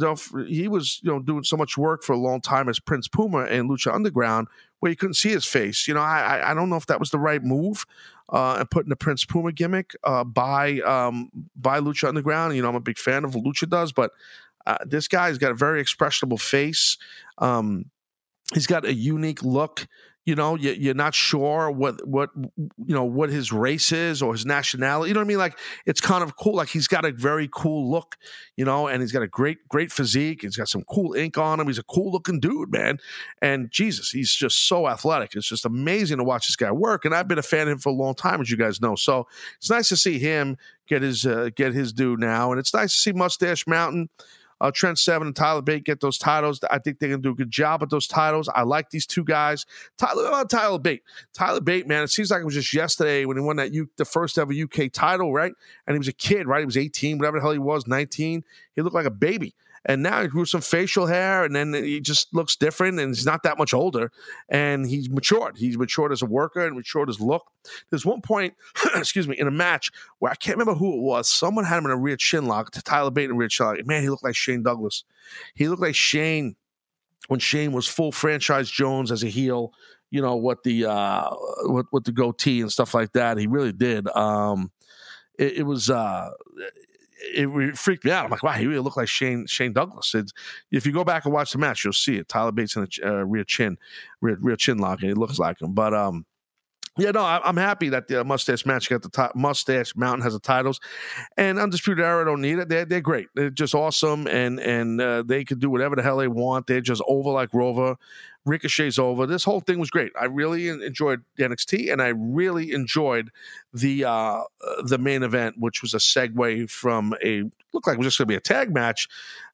he 0.47 0.67
was 0.67 0.99
you 1.03 1.11
know 1.11 1.19
doing 1.19 1.43
so 1.43 1.57
much 1.57 1.78
work 1.78 2.03
for 2.03 2.13
a 2.13 2.17
long 2.17 2.41
time 2.41 2.69
as 2.69 2.80
Prince 2.80 3.07
Puma 3.07 3.45
in 3.45 3.69
Lucha 3.69 3.93
Underground, 3.93 4.47
where 4.86 4.91
you 4.91 4.95
couldn't 4.95 5.15
see 5.15 5.29
his 5.29 5.45
face. 5.45 5.88
You 5.88 5.95
know, 5.95 5.99
I 5.99 6.51
I 6.51 6.53
don't 6.53 6.69
know 6.69 6.75
if 6.75 6.86
that 6.86 6.99
was 6.99 7.09
the 7.09 7.17
right 7.17 7.43
move 7.43 7.88
uh, 8.29 8.57
and 8.59 8.69
putting 8.69 8.89
the 8.89 8.95
Prince 8.95 9.25
Puma 9.25 9.51
gimmick 9.51 9.95
uh, 10.03 10.23
by 10.23 10.79
um, 10.81 11.31
by 11.55 11.79
Lucha 11.79 12.07
Underground. 12.07 12.55
You 12.55 12.61
know, 12.61 12.69
I'm 12.69 12.75
a 12.75 12.79
big 12.79 12.99
fan 12.99 13.25
of 13.25 13.33
what 13.33 13.43
Lucha 13.43 13.67
does, 13.67 13.91
but 13.91 14.11
uh, 14.67 14.77
this 14.86 15.07
guy's 15.07 15.39
got 15.39 15.49
a 15.49 15.55
very 15.55 15.83
expressionable 15.83 16.39
face. 16.39 16.99
Um, 17.39 17.86
he's 18.53 18.67
got 18.67 18.86
a 18.86 18.93
unique 18.93 19.41
look 19.41 19.88
you 20.26 20.36
know 20.36 20.55
you, 20.55 20.91
are 20.91 20.95
not 20.95 21.13
sure 21.13 21.69
what 21.69 22.05
what 22.05 22.32
you 22.36 22.93
know 22.93 23.03
what 23.03 23.30
his 23.30 23.51
race 23.51 23.91
is 23.91 24.21
or 24.21 24.34
his 24.34 24.45
nationality 24.45 25.09
you 25.09 25.13
know 25.13 25.19
what 25.19 25.26
i 25.26 25.28
mean? 25.28 25.38
Like 25.38 25.57
it's 25.86 26.01
kind 26.01 26.23
of 26.23 26.36
cool 26.36 26.55
like 26.55 26.69
he's 26.69 26.88
got 26.88 27.05
a 27.05 27.11
very 27.11 27.47
cool 27.51 27.89
look 27.89 28.17
you 28.55 28.65
know 28.65 28.88
and 28.88 29.01
he's 29.01 29.11
got 29.11 29.21
a 29.21 29.28
great 29.28 29.67
great 29.69 29.91
physique 29.91 30.41
he's 30.41 30.57
got 30.57 30.67
some 30.67 30.84
cool 30.84 31.13
ink 31.13 31.38
on 31.38 31.59
him 31.59 31.67
he's 31.67 31.78
a 31.78 31.84
cool 31.84 32.11
looking 32.11 32.39
dude 32.39 32.71
man 32.71 32.97
and 33.41 33.71
jesus 33.71 34.09
he's 34.09 34.34
just 34.34 34.67
so 34.67 34.88
athletic 34.88 35.36
it's 35.36 35.47
just 35.47 35.65
amazing 35.65 36.17
to 36.17 36.23
watch 36.23 36.47
this 36.47 36.55
guy 36.55 36.71
work 36.71 37.05
and 37.05 37.13
i've 37.13 37.28
been 37.28 37.38
a 37.39 37.43
fan 37.43 37.67
of 37.67 37.73
him 37.73 37.78
for 37.78 37.89
a 37.89 37.95
long 37.95 38.15
time 38.15 38.41
as 38.41 38.49
you 38.49 38.57
guys 38.57 38.82
know 38.82 38.95
so 38.95 39.28
it's 39.57 39.69
nice 39.69 39.89
to 39.89 39.95
see 39.95 40.17
him 40.17 40.57
get 40.88 41.01
his 41.01 41.26
uh, 41.26 41.49
get 41.55 41.73
his 41.73 41.93
due 41.93 42.17
now 42.17 42.51
and 42.51 42.59
it's 42.59 42.73
nice 42.73 42.93
to 42.93 42.99
see 42.99 43.11
mustache 43.11 43.67
mountain 43.67 44.09
uh, 44.62 44.72
Trent 44.74 44.97
Seven 44.97 45.28
and 45.28 45.36
Tyler 45.36 45.62
Bate 45.62 45.84
get 45.84 45.99
those 45.99 46.18
titles. 46.18 46.60
I 46.70 46.80
think 46.80 46.99
they're 46.99 47.10
going 47.10 47.22
to 47.22 47.28
do 47.30 47.34
a 47.34 47.36
good 47.36 47.51
job 47.51 47.82
with 47.82 47.89
those 47.89 48.08
titles. 48.08 48.49
I 48.53 48.64
like 48.64 48.89
these 48.89 49.06
two 49.06 49.24
guys. 49.24 49.66
Tyler, 49.97 50.32
uh, 50.32 50.45
Tyler 50.45 50.80
Bate. 50.80 51.03
Tyler 51.34 51.62
Bate, 51.62 51.88
man, 51.88 52.03
it 52.03 52.10
seems 52.10 52.32
like 52.32 52.41
it 52.41 52.45
was 52.45 52.56
just 52.56 52.74
yesterday 52.74 53.26
when 53.26 53.38
he 53.38 53.43
won 53.43 53.58
that 53.58 53.74
U- 53.74 53.89
the 53.97 54.06
first 54.06 54.38
ever 54.38 54.53
UK 54.53 54.91
title, 54.91 55.34
right? 55.34 55.53
And 55.88 55.95
he 55.95 55.97
was 55.97 56.08
a 56.08 56.14
kid, 56.14 56.47
right? 56.47 56.60
He 56.60 56.66
was 56.66 56.78
18, 56.78 57.18
whatever 57.18 57.38
the 57.38 57.41
hell 57.41 57.51
he 57.51 57.60
was, 57.60 57.88
19. 57.88 58.43
He 58.76 58.82
looked 58.82 58.95
like 58.95 59.06
a 59.06 59.12
baby 59.12 59.56
and 59.86 60.01
now 60.01 60.21
he 60.21 60.27
grew 60.27 60.45
some 60.45 60.61
facial 60.61 61.05
hair, 61.05 61.43
and 61.43 61.55
then 61.55 61.73
he 61.73 62.01
just 62.01 62.33
looks 62.33 62.55
different, 62.55 62.99
and 62.99 63.15
he's 63.15 63.25
not 63.25 63.43
that 63.43 63.57
much 63.57 63.73
older, 63.73 64.11
and 64.49 64.86
he's 64.88 65.09
matured. 65.09 65.57
He's 65.57 65.77
matured 65.77 66.11
as 66.11 66.21
a 66.21 66.25
worker 66.25 66.65
and 66.65 66.75
matured 66.75 67.07
his 67.07 67.19
look. 67.19 67.45
There's 67.89 68.05
one 68.05 68.21
point, 68.21 68.55
excuse 68.95 69.27
me, 69.27 69.38
in 69.38 69.47
a 69.47 69.51
match 69.51 69.91
where 70.19 70.31
I 70.31 70.36
can't 70.36 70.57
remember 70.57 70.77
who 70.77 70.93
it 70.93 71.01
was. 71.01 71.27
Someone 71.27 71.65
had 71.65 71.77
him 71.77 71.86
in 71.86 71.91
a 71.91 71.97
rear 71.97 72.17
chin 72.17 72.47
lock 72.47 72.71
Tyler 72.71 73.11
Bate 73.11 73.25
in 73.25 73.31
a 73.31 73.36
rear 73.36 73.47
chin 73.47 73.67
lock. 73.67 73.86
Man, 73.86 74.01
he 74.01 74.09
looked 74.09 74.23
like 74.23 74.36
Shane 74.36 74.63
Douglas. 74.63 75.03
He 75.53 75.67
looked 75.67 75.81
like 75.81 75.95
Shane 75.95 76.55
when 77.27 77.39
Shane 77.39 77.71
was 77.71 77.88
full 77.88 78.11
franchise 78.11 78.69
Jones 78.69 79.11
as 79.11 79.23
a 79.23 79.27
heel. 79.27 79.73
You 80.09 80.21
know 80.21 80.36
what 80.36 80.63
the 80.63 80.86
uh, 80.86 81.29
what 81.65 81.88
what 81.89 82.05
the 82.05 82.11
goatee 82.11 82.61
and 82.61 82.71
stuff 82.71 82.93
like 82.93 83.11
that. 83.13 83.38
He 83.38 83.47
really 83.47 83.73
did. 83.73 84.07
Um, 84.09 84.71
it, 85.38 85.57
it 85.57 85.63
was 85.63 85.89
uh, 85.89 86.29
it 87.34 87.78
freaked 87.78 88.05
me 88.05 88.11
out. 88.11 88.26
I'm 88.26 88.32
like, 88.32 88.43
wow, 88.43 88.53
he 88.53 88.67
really 88.67 88.82
looked 88.82 88.97
like 88.97 89.07
Shane 89.07 89.45
Shane 89.47 89.73
Douglas. 89.73 90.13
It's, 90.13 90.34
if 90.71 90.86
you 90.86 90.91
go 90.91 91.03
back 91.03 91.26
and 91.26 91.34
watch 91.34 91.51
the 91.51 91.57
match, 91.57 91.84
you'll 91.84 91.93
see 91.93 92.17
it. 92.17 92.28
Tyler 92.28 92.51
Bates 92.51 92.76
in 92.76 92.88
a 93.03 93.07
uh, 93.07 93.23
rear 93.23 93.43
chin, 93.43 93.78
rear, 94.21 94.38
rear 94.39 94.55
chin 94.55 94.78
lock, 94.78 95.01
and 95.01 95.11
it 95.11 95.17
looks 95.17 95.39
like 95.39 95.61
him. 95.61 95.73
But 95.73 95.93
um, 95.93 96.26
yeah, 96.97 97.11
no, 97.11 97.21
I, 97.21 97.47
am 97.47 97.57
happy 97.57 97.89
that 97.89 98.07
the 98.07 98.23
mustache 98.23 98.65
match 98.65 98.89
got 98.89 99.01
the 99.01 99.09
top. 99.09 99.36
Mustache 99.36 99.95
Mountain 99.97 100.21
has 100.23 100.34
the 100.34 100.39
titles, 100.39 100.80
and 101.36 101.59
Undisputed 101.59 102.03
Era 102.03 102.23
don't 102.23 102.41
need 102.41 102.57
it. 102.59 102.69
They're 102.69 102.86
they're 102.86 103.01
great. 103.01 103.28
They're 103.36 103.49
just 103.49 103.76
awesome, 103.76 104.28
and 104.28 104.59
and 104.61 105.01
uh, 105.01 105.23
they 105.23 105.43
could 105.43 105.59
do 105.59 105.69
whatever 105.69 105.97
the 105.97 106.03
hell 106.03 106.17
they 106.17 106.30
want. 106.30 106.67
They're 106.67 106.80
just 106.80 107.03
over 107.05 107.32
like 107.32 107.53
Rover. 107.53 107.97
Ricochet's 108.45 108.99
over. 108.99 109.25
This 109.25 109.43
whole 109.43 109.59
thing 109.59 109.79
was 109.79 109.89
great. 109.89 110.11
I 110.19 110.25
really 110.25 110.67
enjoyed 110.67 111.23
NXT, 111.39 111.91
and 111.91 112.01
I 112.01 112.09
really 112.09 112.71
enjoyed 112.71 113.31
the 113.73 114.05
uh, 114.05 114.43
the 114.83 114.97
main 114.97 115.23
event, 115.23 115.55
which 115.57 115.81
was 115.81 115.93
a 115.93 115.97
segue 115.97 116.69
from 116.69 117.15
a 117.23 117.43
looked 117.73 117.87
like 117.87 117.95
it 117.95 117.99
was 117.99 118.07
just 118.07 118.17
going 118.17 118.27
to 118.27 118.31
be 118.31 118.35
a 118.35 118.39
tag 118.39 118.73
match 118.73 119.07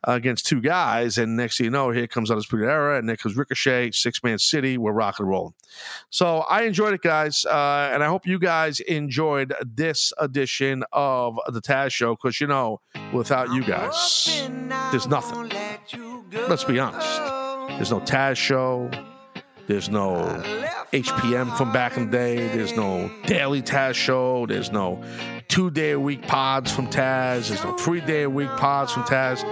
uh, 0.07 0.11
against 0.11 0.45
two 0.45 0.61
guys, 0.61 1.17
and 1.17 1.35
next 1.35 1.57
thing 1.57 1.65
you 1.65 1.71
know, 1.71 1.89
here 1.91 2.07
comes 2.07 2.29
Undisputed 2.29 2.69
Era, 2.69 2.97
and 2.97 3.09
there 3.09 3.17
comes 3.17 3.35
Ricochet, 3.35 3.91
Six 3.91 4.23
Man 4.23 4.39
City. 4.39 4.77
We're 4.77 4.91
rock 4.93 5.19
and 5.19 5.27
rolling. 5.27 5.53
So 6.09 6.39
I 6.41 6.63
enjoyed 6.63 6.93
it, 6.93 7.01
guys, 7.01 7.45
uh, 7.45 7.89
and 7.93 8.03
I 8.03 8.07
hope 8.07 8.27
you 8.27 8.39
guys 8.39 8.79
enjoyed 8.81 9.53
this 9.65 10.13
edition 10.17 10.83
of 10.91 11.37
the 11.47 11.61
Taz 11.61 11.91
Show 11.91 12.15
because 12.15 12.39
you 12.39 12.47
know, 12.47 12.81
without 13.13 13.51
you 13.53 13.63
guys, 13.63 14.47
there's 14.91 15.07
nothing. 15.07 15.51
Let's 16.47 16.63
be 16.63 16.79
honest. 16.79 17.30
There's 17.81 17.89
no 17.89 17.99
Taz 18.01 18.37
show. 18.37 18.91
There's 19.65 19.89
no 19.89 20.13
HPM 20.93 21.57
from 21.57 21.73
back 21.73 21.97
in 21.97 22.11
the 22.11 22.11
day. 22.11 22.47
There's 22.49 22.75
no 22.75 23.09
daily 23.25 23.63
Taz 23.63 23.95
show. 23.95 24.45
There's 24.45 24.71
no 24.71 25.03
two 25.47 25.71
day 25.71 25.93
a 25.93 25.99
week 25.99 26.27
pods 26.27 26.71
from 26.71 26.85
Taz. 26.85 27.47
There's 27.49 27.63
no 27.63 27.75
three 27.77 28.01
day 28.01 28.21
a 28.21 28.29
week 28.29 28.49
pods 28.49 28.91
from 28.91 29.01
Taz. 29.01 29.43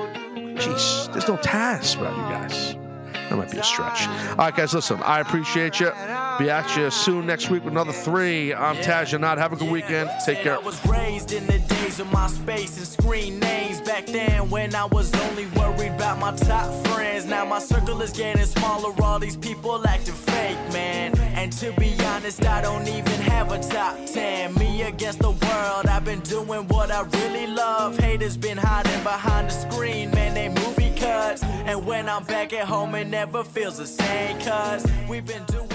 Jeez, 0.57 1.11
there's 1.11 1.27
no 1.27 1.37
Taz 1.37 1.97
about 1.97 2.15
you 2.15 2.21
guys. 2.21 2.88
That 3.29 3.37
might 3.37 3.51
be 3.51 3.59
a 3.59 3.63
stretch. 3.63 4.07
All 4.07 4.35
right, 4.37 4.55
guys, 4.55 4.73
listen, 4.73 5.01
I 5.03 5.19
appreciate 5.19 5.79
you. 5.79 5.91
Be 6.39 6.49
at 6.49 6.75
you 6.75 6.89
soon 6.89 7.27
next 7.27 7.49
week 7.49 7.63
with 7.63 7.73
another 7.73 7.93
three. 7.93 8.53
I'm 8.53 8.75
Taz 8.77 9.17
Not 9.19 9.37
Have 9.37 9.53
a 9.53 9.55
good 9.55 9.69
weekend. 9.69 10.09
Take 10.25 10.39
care. 10.39 10.55
I 10.55 10.59
was 10.59 10.83
raised 10.85 11.31
in 11.33 11.45
the 11.45 11.59
days 11.59 11.99
of 11.99 12.07
MySpace 12.07 12.77
and 12.77 12.87
screen 12.87 13.39
names 13.39 13.81
back 13.81 14.07
then 14.07 14.49
when 14.49 14.73
I 14.73 14.85
was 14.85 15.13
only 15.13 15.45
worried 15.47 15.93
about 15.93 16.17
my 16.19 16.35
top 16.35 16.87
friends. 16.87 17.25
Now 17.25 17.45
my 17.45 17.59
circle 17.59 18.01
is 18.01 18.11
getting 18.11 18.45
smaller. 18.45 18.93
All 19.03 19.19
these 19.19 19.37
people 19.37 19.87
acting 19.87 20.13
fake, 20.13 20.57
man. 20.73 21.17
And 21.19 21.51
to 21.53 21.71
be 21.73 21.93
honest, 22.05 22.45
I 22.45 22.61
don't 22.61 22.87
even 22.87 23.19
have 23.21 23.51
a 23.51 23.59
top 23.61 23.97
10. 24.07 24.55
Me 24.55 24.81
against 24.83 25.19
the 25.19 25.31
world, 25.31 25.85
I've 25.87 26.03
been 26.03 26.21
doing 26.21 26.67
what 26.67 26.89
I 26.89 27.01
really 27.01 27.47
love. 27.47 27.97
Haters 27.97 28.37
been 28.37 28.57
hiding 28.57 29.03
behind 29.03 29.49
the 29.49 29.53
screen, 29.53 30.11
man. 30.11 30.33
They 30.33 30.49
movie 30.49 30.78
cuts. 30.99 31.43
And 31.43 31.85
when 31.85 32.09
I'm 32.09 32.23
back 32.23 32.53
at 32.53 32.67
home, 32.67 32.95
it 32.95 33.07
never 33.07 33.43
feels 33.43 33.77
the 33.77 33.87
same. 33.87 34.39
Cause 34.41 34.85
we've 35.07 35.25
been 35.25 35.43
doing 35.45 35.68